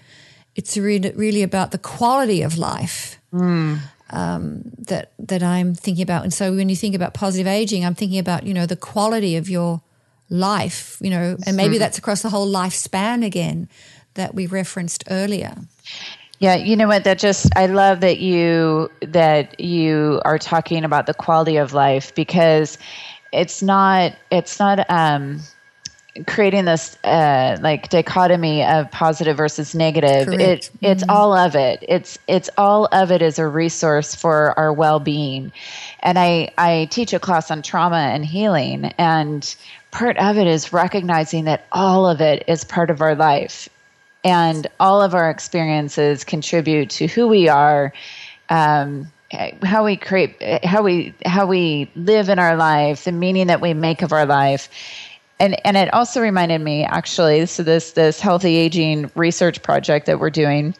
it's 0.54 0.76
really 0.76 1.10
really 1.12 1.42
about 1.42 1.70
the 1.70 1.78
quality 1.78 2.42
of 2.42 2.58
life 2.58 3.18
mm. 3.32 3.78
um, 4.10 4.62
that 4.78 5.12
that 5.18 5.42
i'm 5.42 5.74
thinking 5.74 6.02
about 6.02 6.22
and 6.22 6.34
so 6.34 6.54
when 6.54 6.68
you 6.68 6.76
think 6.76 6.94
about 6.94 7.14
positive 7.14 7.46
aging 7.46 7.84
i'm 7.84 7.94
thinking 7.94 8.18
about 8.18 8.44
you 8.44 8.54
know 8.54 8.66
the 8.66 8.76
quality 8.76 9.36
of 9.36 9.48
your 9.48 9.80
life 10.28 10.98
you 11.00 11.10
know 11.10 11.36
and 11.46 11.56
maybe 11.56 11.76
mm. 11.76 11.78
that's 11.78 11.98
across 11.98 12.22
the 12.22 12.30
whole 12.30 12.50
lifespan 12.50 13.24
again 13.24 13.68
that 14.14 14.34
we 14.34 14.46
referenced 14.46 15.04
earlier 15.10 15.56
yeah, 16.42 16.56
you 16.56 16.74
know 16.74 16.88
what? 16.88 17.04
That 17.04 17.20
just 17.20 17.56
I 17.56 17.66
love 17.66 18.00
that 18.00 18.18
you 18.18 18.90
that 19.00 19.60
you 19.60 20.20
are 20.24 20.38
talking 20.38 20.84
about 20.84 21.06
the 21.06 21.14
quality 21.14 21.58
of 21.58 21.72
life 21.72 22.12
because 22.16 22.78
it's 23.32 23.62
not 23.62 24.14
it's 24.30 24.58
not 24.58 24.88
um, 24.90 25.40
creating 26.26 26.66
this 26.66 26.96
uh, 27.04 27.56
like 27.62 27.88
dichotomy 27.88 28.64
of 28.64 28.90
positive 28.90 29.36
versus 29.36 29.74
negative. 29.74 30.26
Correct. 30.26 30.40
It 30.40 30.70
it's 30.80 31.02
mm-hmm. 31.02 31.10
all 31.10 31.34
of 31.34 31.54
it. 31.54 31.82
It's 31.88 32.18
it's 32.28 32.50
all 32.58 32.86
of 32.92 33.10
it 33.10 33.22
as 33.22 33.38
a 33.38 33.46
resource 33.46 34.14
for 34.14 34.58
our 34.58 34.72
well 34.72 35.00
being, 35.00 35.52
and 36.00 36.18
I, 36.18 36.50
I 36.58 36.88
teach 36.90 37.12
a 37.12 37.18
class 37.18 37.50
on 37.50 37.62
trauma 37.62 37.96
and 37.96 38.24
healing. 38.24 38.86
And 38.98 39.54
part 39.90 40.18
of 40.18 40.36
it 40.36 40.46
is 40.46 40.72
recognizing 40.72 41.44
that 41.44 41.66
all 41.72 42.08
of 42.08 42.20
it 42.20 42.44
is 42.46 42.64
part 42.64 42.90
of 42.90 43.00
our 43.00 43.14
life. 43.14 43.68
And 44.24 44.68
all 44.78 45.02
of 45.02 45.14
our 45.14 45.28
experiences 45.30 46.22
contribute 46.22 46.90
to 46.90 47.08
who 47.08 47.26
we 47.26 47.48
are, 47.48 47.92
um, 48.50 49.10
how 49.62 49.84
we 49.84 49.96
create, 49.96 50.64
how 50.64 50.82
we 50.82 51.14
how 51.24 51.46
we 51.46 51.90
live 51.94 52.28
in 52.28 52.38
our 52.38 52.56
life, 52.56 53.04
the 53.04 53.12
meaning 53.12 53.46
that 53.48 53.60
we 53.60 53.74
make 53.74 54.02
of 54.02 54.12
our 54.12 54.26
life. 54.26 54.68
And, 55.40 55.56
and 55.66 55.76
it 55.76 55.92
also 55.92 56.20
reminded 56.20 56.60
me 56.60 56.84
actually 56.84 57.46
so 57.46 57.62
this 57.62 57.92
this 57.92 58.20
healthy 58.20 58.56
aging 58.56 59.10
research 59.16 59.62
project 59.62 60.06
that 60.06 60.20
we're 60.20 60.30
doing 60.30 60.74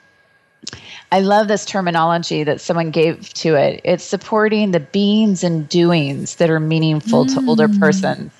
I 1.10 1.20
love 1.20 1.48
this 1.48 1.64
terminology 1.64 2.42
that 2.44 2.60
someone 2.60 2.90
gave 2.90 3.32
to 3.34 3.54
it. 3.54 3.80
It's 3.84 4.04
supporting 4.04 4.70
the 4.70 4.80
beings 4.80 5.44
and 5.44 5.68
doings 5.68 6.36
that 6.36 6.48
are 6.48 6.60
meaningful 6.60 7.26
mm. 7.26 7.34
to 7.34 7.46
older 7.46 7.68
mm. 7.68 7.78
persons. 7.78 8.32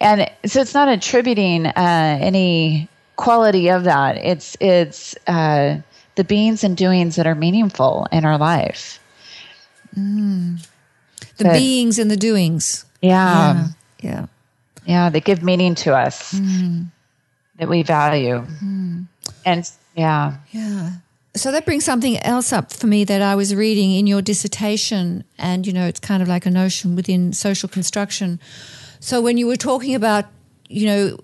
And 0.00 0.30
so 0.46 0.60
it's 0.60 0.74
not 0.74 0.88
attributing 0.88 1.66
uh, 1.66 2.18
any 2.20 2.88
quality 3.16 3.68
of 3.68 3.82
that. 3.84 4.16
It's 4.18 4.56
it's 4.60 5.16
uh, 5.26 5.78
the 6.14 6.22
beings 6.22 6.62
and 6.62 6.76
doings 6.76 7.16
that 7.16 7.26
are 7.26 7.34
meaningful 7.34 8.06
in 8.12 8.24
our 8.24 8.38
life. 8.38 9.00
Mm. 9.96 10.66
The 11.36 11.44
that, 11.44 11.52
beings 11.52 11.98
and 11.98 12.10
the 12.10 12.16
doings. 12.16 12.84
Yeah. 13.02 13.54
Yeah. 13.54 13.68
Yeah. 14.00 14.26
yeah 14.84 15.10
they 15.10 15.20
give 15.20 15.42
meaning 15.42 15.74
to 15.76 15.94
us 15.96 16.34
mm. 16.34 16.86
that 17.58 17.68
we 17.68 17.82
value. 17.82 18.44
Mm. 18.62 19.06
And 19.44 19.70
yeah. 19.94 20.36
Yeah 20.50 20.90
so 21.38 21.52
that 21.52 21.64
brings 21.64 21.84
something 21.84 22.18
else 22.18 22.52
up 22.52 22.72
for 22.72 22.86
me 22.86 23.04
that 23.04 23.22
I 23.22 23.34
was 23.34 23.54
reading 23.54 23.92
in 23.92 24.06
your 24.06 24.22
dissertation, 24.22 25.24
and 25.38 25.66
you 25.66 25.72
know, 25.72 25.86
it's 25.86 26.00
kind 26.00 26.22
of 26.22 26.28
like 26.28 26.46
a 26.46 26.50
notion 26.50 26.96
within 26.96 27.32
social 27.32 27.68
construction. 27.68 28.40
So 29.00 29.20
when 29.20 29.38
you 29.38 29.46
were 29.46 29.56
talking 29.56 29.94
about, 29.94 30.26
you 30.68 30.86
know, 30.86 31.18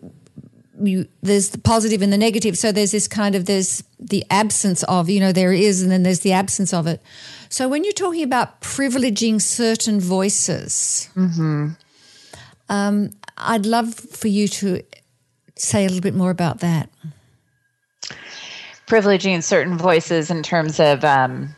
you, 0.80 1.06
there's 1.22 1.50
the 1.50 1.58
positive 1.58 2.02
and 2.02 2.12
the 2.12 2.18
negative. 2.18 2.58
So 2.58 2.72
there's 2.72 2.92
this 2.92 3.08
kind 3.08 3.34
of 3.34 3.46
there's 3.46 3.82
the 3.98 4.24
absence 4.30 4.82
of, 4.84 5.08
you 5.08 5.20
know, 5.20 5.32
there 5.32 5.52
is, 5.52 5.82
and 5.82 5.90
then 5.90 6.02
there's 6.02 6.20
the 6.20 6.32
absence 6.32 6.72
of 6.72 6.86
it. 6.86 7.00
So 7.48 7.68
when 7.68 7.84
you're 7.84 7.92
talking 7.92 8.22
about 8.22 8.60
privileging 8.60 9.40
certain 9.40 10.00
voices, 10.00 11.08
mm-hmm. 11.16 11.70
um, 12.68 13.10
I'd 13.36 13.66
love 13.66 13.94
for 13.94 14.28
you 14.28 14.48
to 14.48 14.82
say 15.56 15.84
a 15.84 15.88
little 15.88 16.02
bit 16.02 16.14
more 16.14 16.30
about 16.30 16.60
that 16.60 16.90
privileging 18.86 19.42
certain 19.42 19.78
voices 19.78 20.30
in 20.30 20.42
terms 20.42 20.78
of 20.78 21.04
um, 21.04 21.54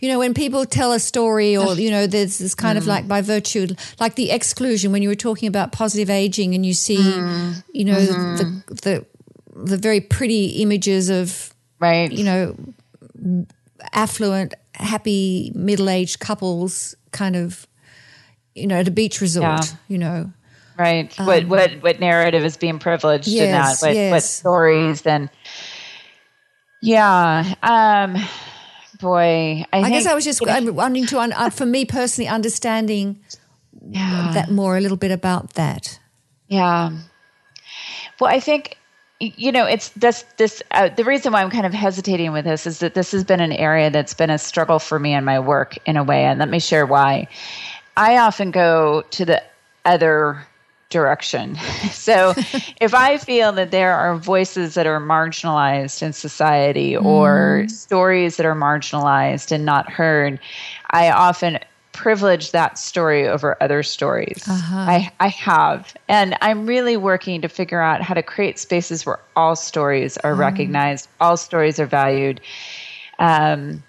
you 0.00 0.08
know 0.08 0.18
when 0.18 0.34
people 0.34 0.64
tell 0.64 0.92
a 0.92 0.98
story 0.98 1.56
or 1.56 1.74
you 1.74 1.90
know 1.90 2.06
there's 2.06 2.38
this 2.38 2.54
kind 2.54 2.76
mm. 2.76 2.80
of 2.80 2.86
like 2.86 3.06
by 3.06 3.20
virtue 3.20 3.66
like 4.00 4.14
the 4.14 4.30
exclusion 4.30 4.92
when 4.92 5.02
you 5.02 5.08
were 5.08 5.14
talking 5.14 5.48
about 5.48 5.72
positive 5.72 6.10
aging 6.10 6.54
and 6.54 6.64
you 6.64 6.74
see 6.74 6.96
mm. 6.96 7.62
you 7.72 7.84
know 7.84 7.96
mm-hmm. 7.96 8.36
the 8.36 8.82
the 8.82 9.06
the 9.56 9.76
very 9.76 10.00
pretty 10.00 10.46
images 10.62 11.10
of 11.10 11.54
right 11.78 12.10
you 12.10 12.24
know 12.24 12.56
affluent 13.92 14.54
happy 14.74 15.52
middle-aged 15.54 16.18
couples 16.20 16.94
kind 17.12 17.36
of 17.36 17.66
you 18.54 18.66
know 18.66 18.76
at 18.76 18.88
a 18.88 18.90
beach 18.90 19.20
resort 19.20 19.44
yeah. 19.44 19.76
you 19.88 19.98
know 19.98 20.32
right 20.76 21.18
um, 21.20 21.26
what 21.26 21.46
what 21.46 21.70
what 21.82 22.00
narrative 22.00 22.44
is 22.44 22.56
being 22.56 22.78
privileged 22.78 23.28
yes, 23.28 23.44
in 23.44 23.52
that 23.52 23.76
what, 23.80 23.94
yes. 23.94 24.10
what 24.12 24.22
stories 24.22 25.06
and 25.06 25.30
yeah. 26.84 27.54
Um, 27.62 28.22
boy, 29.00 29.64
I, 29.72 29.80
I 29.80 29.88
guess 29.88 30.04
I 30.04 30.14
was 30.14 30.24
just 30.24 30.42
wanting 30.42 31.06
to, 31.06 31.18
uh, 31.18 31.48
for 31.48 31.64
me 31.64 31.86
personally, 31.86 32.28
understanding 32.28 33.20
yeah. 33.88 34.32
that 34.34 34.50
more, 34.50 34.76
a 34.76 34.82
little 34.82 34.98
bit 34.98 35.10
about 35.10 35.54
that. 35.54 35.98
Yeah. 36.48 36.90
Well, 38.20 38.30
I 38.30 38.38
think 38.38 38.76
you 39.20 39.52
know 39.52 39.64
it's 39.64 39.90
this 39.90 40.24
this 40.36 40.62
uh, 40.72 40.88
the 40.88 41.04
reason 41.04 41.32
why 41.32 41.42
i'm 41.42 41.50
kind 41.50 41.66
of 41.66 41.72
hesitating 41.72 42.32
with 42.32 42.44
this 42.44 42.66
is 42.66 42.80
that 42.80 42.94
this 42.94 43.12
has 43.12 43.24
been 43.24 43.40
an 43.40 43.52
area 43.52 43.90
that's 43.90 44.14
been 44.14 44.30
a 44.30 44.38
struggle 44.38 44.78
for 44.78 44.98
me 44.98 45.14
in 45.14 45.24
my 45.24 45.38
work 45.38 45.76
in 45.86 45.96
a 45.96 46.04
way 46.04 46.24
and 46.24 46.38
let 46.38 46.48
me 46.48 46.58
share 46.58 46.84
why 46.84 47.26
i 47.96 48.16
often 48.18 48.50
go 48.50 49.02
to 49.10 49.24
the 49.24 49.42
other 49.84 50.44
direction. 50.94 51.56
so 51.90 52.34
if 52.80 52.94
I 52.94 53.18
feel 53.18 53.52
that 53.52 53.72
there 53.72 53.94
are 53.94 54.16
voices 54.16 54.74
that 54.74 54.86
are 54.86 55.00
marginalized 55.00 56.02
in 56.02 56.12
society 56.12 56.92
mm. 56.92 57.04
or 57.04 57.66
stories 57.68 58.36
that 58.36 58.46
are 58.46 58.54
marginalized 58.54 59.50
and 59.50 59.64
not 59.64 59.90
heard, 59.90 60.38
I 60.90 61.10
often 61.10 61.58
privilege 61.94 62.50
that 62.50 62.78
story 62.78 63.26
over 63.26 63.56
other 63.62 63.82
stories. 63.82 64.46
Uh-huh. 64.46 64.76
I, 64.76 65.12
I 65.20 65.28
have. 65.28 65.94
And 66.08 66.36
I'm 66.42 66.66
really 66.66 66.96
working 66.96 67.40
to 67.40 67.48
figure 67.48 67.80
out 67.80 68.02
how 68.02 68.12
to 68.14 68.22
create 68.22 68.58
spaces 68.58 69.06
where 69.06 69.20
all 69.34 69.56
stories 69.56 70.18
are 70.18 70.34
mm. 70.34 70.38
recognized, 70.38 71.08
all 71.20 71.36
stories 71.38 71.80
are 71.80 71.86
valued. 71.86 72.40
Um, 73.18 73.82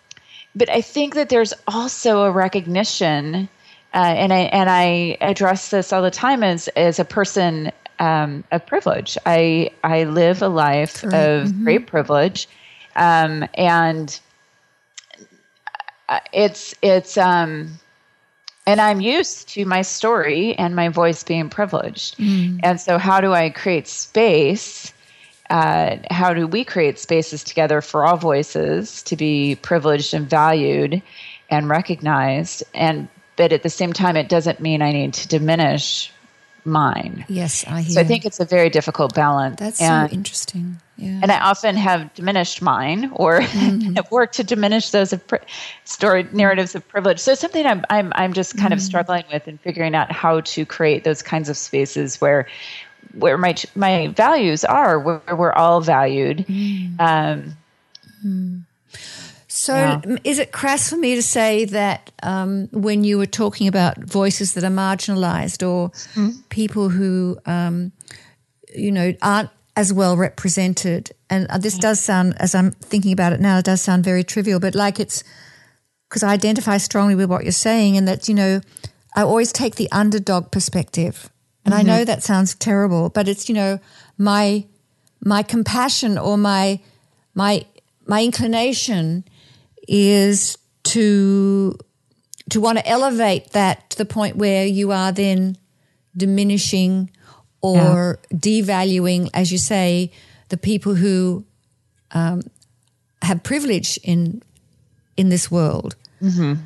but 0.56 0.70
I 0.70 0.80
think 0.82 1.16
that 1.16 1.28
there's 1.30 1.54
also 1.68 2.24
a 2.24 2.32
recognition 2.32 3.50
uh, 3.96 4.14
and 4.18 4.34
I 4.34 4.40
and 4.40 4.70
I 4.70 5.18
address 5.22 5.70
this 5.70 5.94
all 5.94 6.02
the 6.02 6.12
time 6.12 6.44
as 6.44 6.68
as 6.70 7.00
a 7.00 7.06
person 7.06 7.72
um, 8.00 8.44
of 8.52 8.66
privilege. 8.66 9.18
I 9.26 9.72
I 9.86 10.04
live 10.04 10.42
a 10.42 10.50
life 10.50 11.02
of 11.06 11.12
mm-hmm. 11.12 11.64
great 11.64 11.88
privilege, 11.88 12.50
um, 12.98 13.48
and 13.54 14.20
uh, 16.10 16.20
it's 16.34 16.76
it's 16.82 17.18
um, 17.18 17.80
and 18.66 18.82
I'm 18.82 19.02
used 19.02 19.50
to 19.50 19.66
my 19.66 19.82
story 19.82 20.56
and 20.56 20.76
my 20.76 20.90
voice 20.90 21.24
being 21.24 21.50
privileged. 21.50 22.18
Mm. 22.18 22.60
And 22.64 22.82
so, 22.82 22.98
how 22.98 23.22
do 23.22 23.34
I 23.34 23.50
create 23.50 23.88
space? 23.88 24.92
Uh, 25.50 25.98
how 26.10 26.34
do 26.34 26.48
we 26.48 26.64
create 26.64 26.98
spaces 26.98 27.44
together 27.44 27.82
for 27.82 28.06
all 28.06 28.18
voices 28.18 29.04
to 29.04 29.16
be 29.16 29.56
privileged 29.56 30.14
and 30.14 30.28
valued 30.28 31.02
and 31.50 31.70
recognized? 31.70 32.64
And 32.74 33.08
but 33.36 33.52
at 33.52 33.64
the 33.64 33.70
same 33.70 33.94
time, 33.94 34.18
it 34.18 34.30
doesn't 34.30 34.60
mean 34.60 34.82
I 34.82 34.92
need 34.92 35.14
to 35.16 35.28
diminish 35.28 36.12
mine. 36.66 37.26
Yes, 37.28 37.64
I 37.68 37.82
hear. 37.82 37.94
So 37.94 38.02
I 38.02 38.04
think 38.04 38.26
it's 38.26 38.40
a 38.40 38.46
very 38.46 38.70
difficult 38.70 39.14
balance. 39.14 39.60
That's 39.60 39.82
and, 39.82 40.10
so 40.10 40.14
interesting. 40.14 40.78
Yeah. 40.98 41.20
And 41.22 41.32
I 41.32 41.40
often 41.40 41.76
have 41.76 42.14
diminished 42.14 42.62
mine 42.62 43.12
or 43.14 43.42
mm-hmm. 43.42 43.94
have 43.96 44.10
worked 44.12 44.36
to 44.36 44.44
diminish 44.44 44.92
those 44.92 45.14
of 45.14 45.26
pri- 45.28 45.46
story 45.84 46.28
narratives 46.32 46.76
of 46.76 46.88
privilege. 46.88 47.20
So 47.20 47.36
something 47.36 47.66
I'm 47.66 47.84
I'm 47.90 48.12
I'm 48.16 48.34
just 48.34 48.54
kind 48.54 48.68
mm-hmm. 48.68 48.74
of 48.74 48.82
struggling 48.82 49.24
with 49.32 49.48
and 49.48 49.60
figuring 49.60 49.96
out 49.96 50.12
how 50.12 50.42
to 50.42 50.66
create 50.66 51.04
those 51.04 51.22
kinds 51.22 51.50
of 51.50 51.58
spaces 51.58 52.20
where 52.22 52.48
where 53.14 53.38
my 53.38 53.56
my 53.76 54.08
values 54.08 54.64
are, 54.66 55.00
where 55.00 55.22
we're 55.36 55.54
all 55.54 55.82
valued. 55.82 56.40
Mm. 56.48 57.00
Um, 57.00 57.58
mm. 58.26 58.62
So, 59.66 59.74
yeah. 59.74 60.02
is 60.24 60.38
it 60.38 60.52
crass 60.52 60.92
for 60.92 60.96
me 60.96 61.16
to 61.16 61.24
say 61.24 61.66
that 61.66 62.12
um, 62.22 62.68
when 62.72 63.04
you 63.04 63.18
were 63.18 63.26
talking 63.26 63.68
about 63.68 63.98
voices 63.98 64.54
that 64.54 64.64
are 64.64 64.70
marginalized 64.70 65.68
or 65.68 65.90
mm. 66.14 66.38
people 66.50 66.90
who, 66.90 67.40
um, 67.48 67.92
you 68.76 68.92
know, 68.92 69.16
aren't 69.24 69.50
as 69.76 69.92
well 69.92 70.18
represented, 70.18 71.12
and 71.32 71.48
uh, 71.48 71.58
this 71.58 71.80
does 71.80 72.00
sound, 72.00 72.36
as 72.40 72.54
I'm 72.54 72.74
thinking 72.74 73.12
about 73.12 73.34
it 73.34 73.40
now, 73.42 73.58
it 73.58 73.66
does 73.66 73.82
sound 73.82 74.04
very 74.04 74.24
trivial, 74.24 74.60
but 74.60 74.76
like 74.76 75.00
it's 75.00 75.24
because 76.08 76.22
I 76.22 76.32
identify 76.34 76.78
strongly 76.78 77.16
with 77.16 77.28
what 77.28 77.42
you're 77.42 77.52
saying, 77.52 77.98
and 77.98 78.08
that, 78.08 78.28
you 78.30 78.36
know, 78.36 78.62
I 79.16 79.24
always 79.24 79.52
take 79.52 79.78
the 79.78 79.92
underdog 79.92 80.52
perspective. 80.52 81.32
And 81.66 81.74
mm-hmm. 81.74 81.90
I 81.90 81.92
know 81.92 82.06
that 82.06 82.22
sounds 82.22 82.54
terrible, 82.54 83.10
but 83.10 83.28
it's, 83.28 83.50
you 83.50 83.56
know, 83.56 83.80
my 84.20 84.66
my 85.22 85.42
compassion 85.42 86.20
or 86.20 86.38
my 86.38 86.82
my 87.34 87.66
my 88.06 88.24
inclination 88.24 89.24
is 89.88 90.58
to 90.84 91.78
to 92.50 92.62
want 92.62 92.78
to 92.78 92.88
elevate 92.88 93.52
that 93.52 93.90
to 93.90 93.98
the 93.98 94.06
point 94.06 94.36
where 94.36 94.66
you 94.66 94.92
are 94.92 95.12
then 95.12 95.58
diminishing 96.16 97.10
or 97.62 98.20
yeah. 98.30 98.38
devaluing, 98.38 99.30
as 99.34 99.52
you 99.52 99.58
say, 99.58 100.12
the 100.50 100.58
people 100.58 100.94
who 100.94 101.44
um, 102.12 102.42
have 103.22 103.44
privilege 103.44 104.00
in 104.04 104.42
in 105.18 105.30
this 105.30 105.50
world. 105.50 105.96
Mm-hmm. 106.22 106.62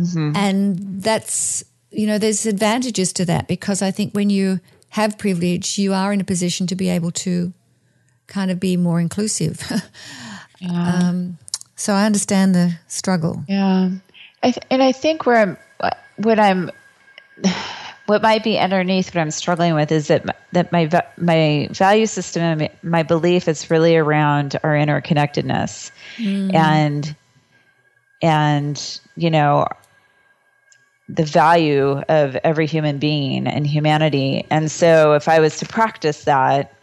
Mm-hmm. 0.00 0.36
And 0.36 1.02
that's 1.02 1.64
you 1.90 2.06
know, 2.06 2.18
there's 2.18 2.46
advantages 2.46 3.12
to 3.14 3.24
that 3.24 3.48
because 3.48 3.82
I 3.82 3.90
think 3.90 4.14
when 4.14 4.30
you 4.30 4.60
have 4.90 5.18
privilege, 5.18 5.78
you 5.78 5.92
are 5.92 6.12
in 6.12 6.20
a 6.20 6.24
position 6.24 6.66
to 6.68 6.76
be 6.76 6.88
able 6.88 7.10
to 7.10 7.52
kind 8.26 8.50
of 8.50 8.60
be 8.60 8.76
more 8.76 9.00
inclusive. 9.00 9.60
yeah. 10.60 11.08
um, 11.08 11.38
so 11.80 11.94
I 11.94 12.04
understand 12.04 12.54
the 12.54 12.78
struggle. 12.88 13.42
Yeah. 13.48 13.88
I 14.42 14.50
th- 14.50 14.66
and 14.70 14.82
I 14.82 14.92
think 14.92 15.24
where 15.24 15.36
I'm, 15.36 15.56
what 16.18 16.38
I'm, 16.38 16.70
what 18.04 18.20
might 18.20 18.44
be 18.44 18.58
underneath 18.58 19.14
what 19.14 19.20
I'm 19.22 19.30
struggling 19.30 19.74
with 19.74 19.90
is 19.90 20.08
that 20.08 20.26
my, 20.26 20.34
that 20.52 20.72
my 20.72 20.90
my 21.16 21.68
value 21.70 22.04
system 22.04 22.42
and 22.42 22.68
my 22.82 23.02
belief 23.02 23.48
is 23.48 23.70
really 23.70 23.96
around 23.96 24.56
our 24.62 24.74
interconnectedness, 24.74 25.90
mm. 26.16 26.52
and 26.52 27.16
and 28.20 29.00
you 29.16 29.30
know, 29.30 29.66
the 31.08 31.24
value 31.24 32.02
of 32.08 32.36
every 32.44 32.66
human 32.66 32.98
being 32.98 33.46
and 33.46 33.66
humanity. 33.66 34.44
And 34.50 34.70
so, 34.70 35.14
if 35.14 35.28
I 35.28 35.40
was 35.40 35.56
to 35.58 35.66
practice 35.66 36.24
that, 36.24 36.74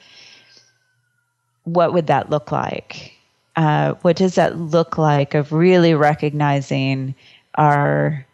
what 1.66 1.93
would 1.93 2.08
that 2.08 2.32
look 2.32 2.52
like? 2.52 3.16
Uh, 3.58 3.95
what 4.03 4.16
does 4.16 4.36
that 4.36 4.58
look 4.58 4.97
like 4.97 5.34
of 5.34 5.51
really 5.51 5.93
recognizing 5.93 7.14
our 7.55 8.26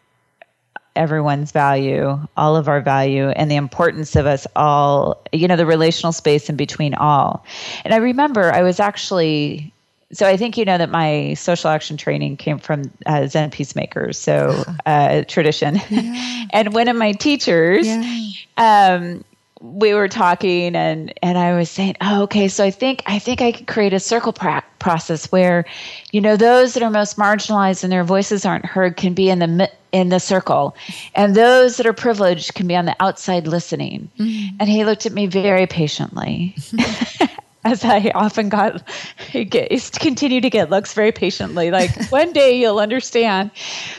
everyone's 0.94 1.50
value, 1.50 2.16
all 2.36 2.56
of 2.56 2.68
our 2.68 2.80
value, 2.80 3.30
and 3.30 3.50
the 3.50 3.56
importance 3.56 4.14
of 4.14 4.26
us 4.26 4.46
all, 4.54 5.20
you 5.32 5.48
know, 5.48 5.56
the 5.56 5.66
relational 5.66 6.12
space 6.12 6.48
in 6.48 6.56
between 6.56 6.94
all. 6.94 7.44
And 7.84 7.92
I 7.92 7.96
remember 7.96 8.52
I 8.52 8.62
was 8.62 8.78
actually 8.78 9.72
so 10.12 10.28
I 10.28 10.36
think 10.36 10.56
you 10.56 10.64
know 10.64 10.78
that 10.78 10.90
my 10.90 11.34
social 11.34 11.70
action 11.70 11.96
training 11.96 12.36
came 12.36 12.58
from 12.58 12.92
uh, 13.06 13.26
Zen 13.26 13.50
Peacemakers, 13.50 14.16
so 14.16 14.62
uh, 14.86 15.24
tradition. 15.26 15.80
Yeah. 15.90 16.46
and 16.52 16.72
one 16.72 16.88
of 16.88 16.96
my 16.96 17.12
teachers, 17.12 17.86
yeah. 17.86 18.30
um, 18.56 19.24
we 19.64 19.94
were 19.94 20.08
talking, 20.08 20.76
and 20.76 21.12
and 21.22 21.38
I 21.38 21.56
was 21.56 21.70
saying, 21.70 21.96
oh, 22.02 22.24
okay, 22.24 22.48
so 22.48 22.62
I 22.64 22.70
think 22.70 23.02
I 23.06 23.18
think 23.18 23.40
I 23.40 23.50
could 23.50 23.66
create 23.66 23.94
a 23.94 24.00
circle 24.00 24.32
pra- 24.32 24.64
process 24.78 25.32
where, 25.32 25.64
you 26.12 26.20
know, 26.20 26.36
those 26.36 26.74
that 26.74 26.82
are 26.82 26.90
most 26.90 27.16
marginalized 27.16 27.82
and 27.82 27.90
their 27.90 28.04
voices 28.04 28.44
aren't 28.44 28.66
heard 28.66 28.96
can 28.96 29.14
be 29.14 29.30
in 29.30 29.38
the 29.38 29.70
in 29.92 30.10
the 30.10 30.20
circle, 30.20 30.76
and 31.14 31.34
those 31.34 31.78
that 31.78 31.86
are 31.86 31.94
privileged 31.94 32.54
can 32.54 32.66
be 32.66 32.76
on 32.76 32.84
the 32.84 32.94
outside 33.00 33.46
listening. 33.46 34.10
Mm-hmm. 34.18 34.56
And 34.60 34.68
he 34.68 34.84
looked 34.84 35.06
at 35.06 35.12
me 35.12 35.26
very 35.26 35.66
patiently. 35.66 36.54
as 37.64 37.82
I 37.82 38.12
often 38.14 38.50
got, 38.50 38.86
continue 39.32 40.42
to 40.42 40.50
get 40.50 40.68
looks 40.68 40.92
very 40.92 41.12
patiently, 41.12 41.70
like 41.70 42.10
one 42.10 42.32
day 42.32 42.60
you'll 42.60 42.78
understand, 42.78 43.50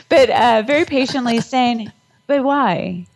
but 0.08 0.30
uh, 0.30 0.62
very 0.64 0.84
patiently 0.84 1.40
saying, 1.40 1.90
but 2.28 2.44
why? 2.44 3.06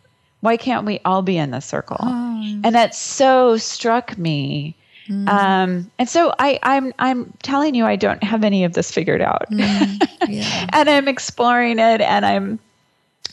Why 0.41 0.57
can't 0.57 0.85
we 0.85 0.99
all 1.05 1.21
be 1.21 1.37
in 1.37 1.51
the 1.51 1.61
circle? 1.61 1.97
Oh. 1.99 2.61
And 2.63 2.75
that 2.75 2.93
so 2.93 3.57
struck 3.57 4.17
me. 4.17 4.75
Mm. 5.07 5.27
Um, 5.29 5.91
and 5.97 6.07
so 6.07 6.33
I, 6.37 6.59
I'm 6.63 6.93
I'm 6.99 7.33
telling 7.43 7.73
you, 7.75 7.85
I 7.85 7.95
don't 7.95 8.23
have 8.23 8.43
any 8.43 8.63
of 8.63 8.73
this 8.73 8.91
figured 8.91 9.21
out, 9.21 9.49
mm. 9.49 10.07
yeah. 10.27 10.67
and 10.73 10.89
I'm 10.89 11.07
exploring 11.07 11.79
it, 11.79 12.01
and 12.01 12.25
I'm 12.25 12.59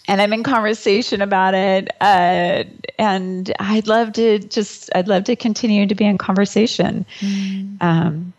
and 0.09 0.23
I'm 0.23 0.33
in 0.33 0.43
conversation 0.43 1.21
about 1.21 1.55
it. 1.55 1.91
Uh, 2.01 2.65
and 2.99 3.53
I'd 3.61 3.87
love 3.87 4.15
to 4.15 4.39
just, 4.39 4.91
I'd 4.95 5.07
love 5.07 5.25
to 5.25 5.37
continue 5.37 5.87
to 5.87 5.95
be 5.95 6.07
in 6.07 6.17
conversation. 6.17 7.05
Mm. 7.21 7.81
Um, 7.83 8.33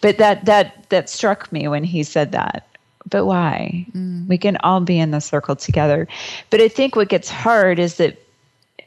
but 0.00 0.16
that, 0.16 0.46
that, 0.46 0.88
that 0.88 1.10
struck 1.10 1.52
me 1.52 1.68
when 1.68 1.84
he 1.84 2.02
said 2.02 2.32
that. 2.32 2.66
But 3.12 3.26
why? 3.26 3.86
Mm. 3.94 4.26
We 4.26 4.38
can 4.38 4.56
all 4.58 4.80
be 4.80 4.98
in 4.98 5.10
the 5.10 5.20
circle 5.20 5.54
together. 5.54 6.08
But 6.48 6.62
I 6.62 6.68
think 6.68 6.96
what 6.96 7.10
gets 7.10 7.28
hard 7.28 7.78
is 7.78 7.96
that 7.96 8.18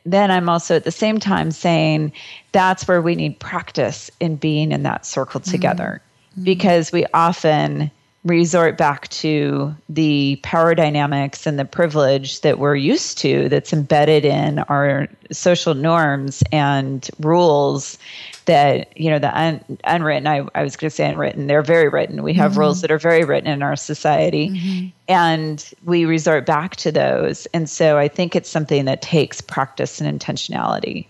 then 0.03 0.31
I'm 0.31 0.49
also 0.49 0.75
at 0.75 0.83
the 0.83 0.91
same 0.91 1.19
time 1.19 1.51
saying 1.51 2.11
that's 2.51 2.87
where 2.87 3.03
we 3.03 3.15
need 3.15 3.39
practice 3.39 4.09
in 4.19 4.35
being 4.35 4.71
in 4.71 4.81
that 4.83 5.05
circle 5.05 5.39
mm. 5.39 5.49
together. 5.49 6.01
Mm. 6.39 6.43
Because 6.43 6.91
we 6.91 7.05
often, 7.13 7.91
resort 8.25 8.75
back 8.75 9.07
to 9.09 9.73
the 9.87 10.39
power 10.41 10.73
dynamics 10.73 11.45
and 11.45 11.59
the 11.59 11.65
privilege 11.65 12.41
that 12.41 12.57
we're 12.57 12.75
used 12.75 13.19
to 13.19 13.47
that's 13.49 13.71
embedded 13.71 14.25
in 14.25 14.59
our 14.59 15.07
social 15.31 15.75
norms 15.75 16.43
and 16.51 17.07
rules 17.19 17.99
that 18.45 18.97
you 18.97 19.11
know 19.11 19.19
the 19.19 19.39
un, 19.39 19.63
unwritten 19.83 20.25
I, 20.25 20.47
I 20.55 20.63
was 20.63 20.75
going 20.75 20.89
to 20.89 20.95
say 20.95 21.07
unwritten 21.07 21.45
they're 21.45 21.61
very 21.61 21.87
written 21.87 22.23
we 22.23 22.33
have 22.33 22.51
mm-hmm. 22.51 22.61
rules 22.61 22.81
that 22.81 22.89
are 22.89 22.97
very 22.97 23.23
written 23.23 23.49
in 23.49 23.61
our 23.61 23.75
society 23.75 24.49
mm-hmm. 24.49 24.87
and 25.07 25.71
we 25.83 26.05
resort 26.05 26.47
back 26.47 26.75
to 26.77 26.91
those 26.91 27.45
and 27.53 27.69
so 27.69 27.99
i 27.99 28.07
think 28.07 28.35
it's 28.35 28.49
something 28.49 28.85
that 28.85 29.03
takes 29.03 29.39
practice 29.39 30.01
and 30.01 30.19
intentionality 30.19 31.05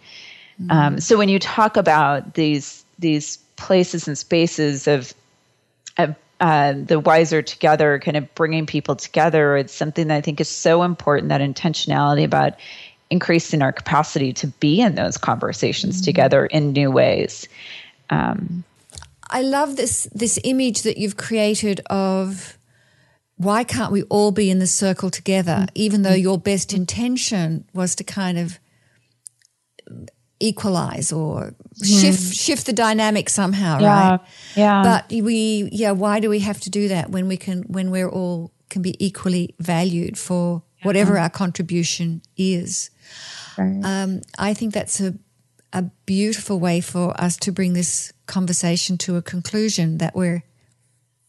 mm-hmm. 0.61 0.72
um, 0.72 0.99
so 0.99 1.18
when 1.18 1.30
you 1.30 1.39
talk 1.39 1.78
about 1.78 2.34
these 2.34 2.84
these 2.99 3.38
places 3.55 4.05
and 4.05 4.18
spaces 4.18 4.86
of 4.86 5.13
of 5.97 6.13
uh, 6.40 6.74
the 6.76 7.00
wiser 7.00 7.42
together, 7.42 8.00
kind 8.00 8.18
of 8.18 8.34
bringing 8.36 8.66
people 8.66 8.96
together. 8.96 9.58
It's 9.58 9.74
something 9.74 10.08
that 10.08 10.16
I 10.16 10.22
think 10.22 10.42
is 10.42 10.50
so 10.50 10.84
important 10.84 11.30
that 11.30 11.42
intentionality 11.42 12.24
about 12.26 12.54
increasing 13.10 13.62
our 13.62 13.72
capacity 13.72 14.34
to 14.34 14.48
be 14.48 14.82
in 14.82 14.96
those 14.96 15.18
conversations 15.18 15.98
mm-hmm. 15.98 16.06
together 16.06 16.46
in 16.46 16.74
new 16.74 16.92
ways. 16.92 17.48
Um, 18.10 18.64
I 19.30 19.42
love 19.42 19.76
this 19.76 20.08
this 20.14 20.40
image 20.44 20.84
that 20.84 20.98
you've 20.98 21.18
created 21.18 21.82
of 21.90 22.58
why 23.38 23.64
can't 23.64 23.92
we 23.92 24.04
all 24.04 24.32
be 24.32 24.50
in 24.50 24.60
the 24.60 24.68
circle 24.68 25.10
together, 25.10 25.52
mm-hmm. 25.52 25.76
even 25.76 26.02
though 26.02 26.14
your 26.14 26.38
best 26.38 26.74
intention 26.74 27.66
was 27.74 27.96
to 27.96 28.04
kind 28.04 28.38
of 28.38 28.60
equalize 30.40 31.12
or 31.12 31.54
shift 31.84 32.20
mm. 32.20 32.34
shift 32.34 32.66
the 32.66 32.74
dynamic 32.74 33.30
somehow 33.30 33.80
yeah, 33.80 34.10
right? 34.10 34.20
Yeah. 34.56 34.84
But 34.84 35.24
we 35.24 35.70
yeah 35.72 35.92
why 35.92 36.20
do 36.20 36.30
we 36.30 36.40
have 36.40 36.60
to 36.62 36.70
do 36.70 36.90
that 36.90 37.10
when 37.10 37.28
we 37.28 37.38
can 37.38 37.64
when 37.64 37.90
we're 37.90 38.10
all 38.10 38.52
can 38.70 38.82
be 38.82 38.96
equally 39.04 39.56
valued 39.60 40.18
for 40.18 40.64
whatever 40.84 41.18
our 41.18 41.30
contribution 41.30 42.22
is? 42.38 42.90
Right. 43.58 43.80
um, 43.84 44.22
i 44.38 44.54
think 44.54 44.74
that's 44.74 45.00
a 45.00 45.16
a 45.72 45.84
beautiful 46.06 46.60
way 46.60 46.82
for 46.82 47.20
us 47.20 47.36
to 47.38 47.52
bring 47.52 47.74
this 47.74 48.14
conversation 48.28 48.98
to 48.98 49.18
a 49.18 49.22
conclusion 49.22 49.98
that 49.98 50.16
we're 50.16 50.44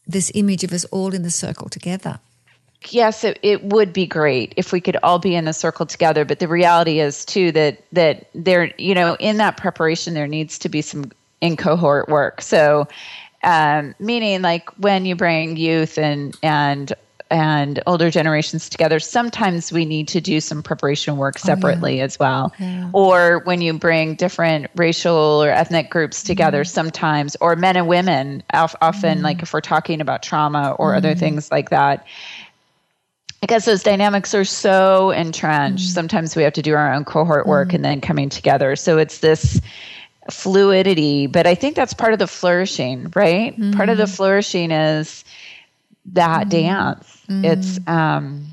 this 0.05 0.31
image 0.35 0.63
of 0.63 0.71
us 0.71 0.85
all 0.85 1.13
in 1.13 1.23
the 1.23 1.31
circle 1.31 1.69
together 1.69 2.19
yes, 2.89 3.23
it, 3.23 3.39
it 3.41 3.63
would 3.63 3.93
be 3.93 4.05
great 4.05 4.53
if 4.57 4.71
we 4.71 4.81
could 4.81 4.97
all 5.03 5.19
be 5.19 5.35
in 5.35 5.47
a 5.47 5.53
circle 5.53 5.85
together. 5.85 6.25
But 6.25 6.39
the 6.39 6.47
reality 6.47 6.99
is 6.99 7.25
too 7.25 7.51
that 7.53 7.83
that 7.91 8.29
there, 8.33 8.73
you 8.77 8.93
know, 8.93 9.15
in 9.19 9.37
that 9.37 9.57
preparation 9.57 10.13
there 10.13 10.27
needs 10.27 10.57
to 10.59 10.69
be 10.69 10.81
some 10.81 11.11
in 11.41 11.57
cohort 11.57 12.09
work. 12.09 12.41
So, 12.41 12.87
um, 13.43 13.95
meaning 13.99 14.41
like 14.41 14.69
when 14.77 15.05
you 15.05 15.15
bring 15.15 15.57
youth 15.57 15.97
and 15.97 16.35
and 16.43 16.93
and 17.29 17.81
older 17.87 18.09
generations 18.09 18.69
together, 18.69 18.99
sometimes 18.99 19.71
we 19.71 19.85
need 19.85 20.07
to 20.07 20.21
do 20.21 20.39
some 20.39 20.63
preparation 20.63 21.17
work 21.17 21.37
separately 21.37 21.95
oh, 21.95 21.97
yeah. 21.97 22.03
as 22.03 22.19
well. 22.19 22.53
Yeah. 22.57 22.89
Or 22.93 23.41
when 23.43 23.61
you 23.61 23.73
bring 23.73 24.15
different 24.15 24.67
racial 24.75 25.43
or 25.43 25.49
ethnic 25.49 25.89
groups 25.89 26.23
together, 26.23 26.61
mm-hmm. 26.61 26.73
sometimes, 26.73 27.35
or 27.41 27.55
men 27.55 27.75
and 27.75 27.87
women, 27.87 28.43
often, 28.53 29.15
mm-hmm. 29.15 29.23
like 29.23 29.41
if 29.41 29.53
we're 29.53 29.61
talking 29.61 30.01
about 30.01 30.23
trauma 30.23 30.75
or 30.79 30.89
mm-hmm. 30.89 30.97
other 30.97 31.15
things 31.15 31.51
like 31.51 31.69
that, 31.69 32.05
because 33.41 33.65
those 33.65 33.83
dynamics 33.83 34.33
are 34.33 34.45
so 34.45 35.11
entrenched. 35.11 35.83
Mm-hmm. 35.83 35.93
Sometimes 35.93 36.35
we 36.35 36.43
have 36.43 36.53
to 36.53 36.61
do 36.61 36.75
our 36.75 36.93
own 36.93 37.05
cohort 37.05 37.47
work 37.47 37.69
mm-hmm. 37.69 37.75
and 37.75 37.85
then 37.85 38.01
coming 38.01 38.29
together. 38.29 38.75
So 38.75 38.97
it's 38.97 39.19
this 39.19 39.61
fluidity, 40.31 41.27
but 41.27 41.47
I 41.47 41.55
think 41.55 41.75
that's 41.75 41.93
part 41.93 42.13
of 42.13 42.19
the 42.19 42.27
flourishing, 42.27 43.11
right? 43.15 43.53
Mm-hmm. 43.53 43.71
Part 43.73 43.89
of 43.89 43.97
the 43.97 44.03
mm-hmm. 44.03 44.13
flourishing 44.13 44.71
is 44.71 45.23
that 46.13 46.41
mm-hmm. 46.41 46.49
dance. 46.49 47.23
Mm-hmm. 47.29 47.45
It's 47.45 47.79
um 47.87 48.45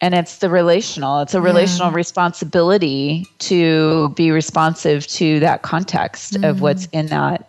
and 0.00 0.14
it's 0.14 0.38
the 0.38 0.50
relational. 0.50 1.20
It's 1.20 1.34
a 1.34 1.40
relational 1.40 1.90
yeah. 1.90 1.96
responsibility 1.96 3.26
to 3.38 4.10
be 4.10 4.30
responsive 4.32 5.06
to 5.06 5.40
that 5.40 5.62
context 5.62 6.36
of 6.42 6.60
what's 6.60 6.86
in 6.86 7.06
that 7.06 7.48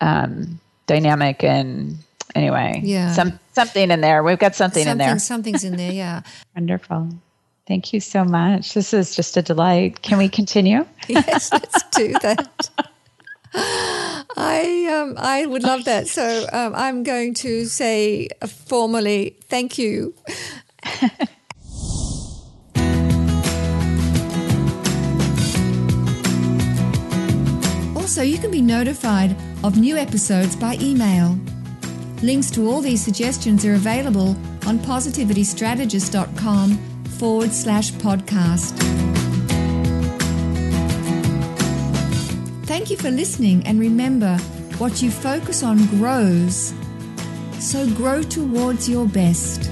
um 0.00 0.60
dynamic 0.86 1.42
and 1.42 1.98
anyway, 2.34 2.80
yeah, 2.82 3.12
some 3.12 3.38
something 3.52 3.90
in 3.90 4.00
there. 4.00 4.22
We've 4.22 4.38
got 4.38 4.54
something, 4.54 4.84
something 4.84 5.06
in 5.06 5.10
there. 5.10 5.18
Something's 5.18 5.64
in 5.64 5.76
there. 5.76 5.92
Yeah. 5.92 6.22
Wonderful. 6.56 7.10
Thank 7.66 7.92
you 7.92 8.00
so 8.00 8.24
much. 8.24 8.74
This 8.74 8.92
is 8.92 9.14
just 9.14 9.36
a 9.36 9.42
delight. 9.42 10.02
Can 10.02 10.18
we 10.18 10.28
continue? 10.28 10.84
yes, 11.08 11.52
let's 11.52 11.82
do 11.90 12.12
that. 12.20 12.70
I 13.54 14.88
um, 14.92 15.14
I 15.18 15.46
would 15.46 15.62
love 15.62 15.84
that. 15.84 16.08
So 16.08 16.46
um, 16.52 16.74
I'm 16.74 17.02
going 17.02 17.34
to 17.34 17.66
say 17.66 18.28
formally 18.46 19.36
thank 19.44 19.78
you. 19.78 20.14
also, 27.96 28.22
you 28.22 28.38
can 28.38 28.50
be 28.50 28.60
notified 28.60 29.36
of 29.62 29.78
new 29.78 29.96
episodes 29.96 30.56
by 30.56 30.76
email. 30.80 31.38
Links 32.22 32.50
to 32.52 32.68
all 32.68 32.80
these 32.80 33.04
suggestions 33.04 33.66
are 33.66 33.74
available 33.74 34.36
on 34.66 34.78
positivitystrategist.com 34.78 36.78
forward 37.18 37.52
slash 37.52 37.90
podcast. 37.92 38.78
Thank 42.66 42.90
you 42.90 42.96
for 42.96 43.10
listening, 43.10 43.66
and 43.66 43.80
remember 43.80 44.38
what 44.78 45.02
you 45.02 45.10
focus 45.10 45.62
on 45.62 45.84
grows. 45.86 46.72
So 47.58 47.86
grow 47.90 48.22
towards 48.22 48.88
your 48.88 49.06
best. 49.06 49.70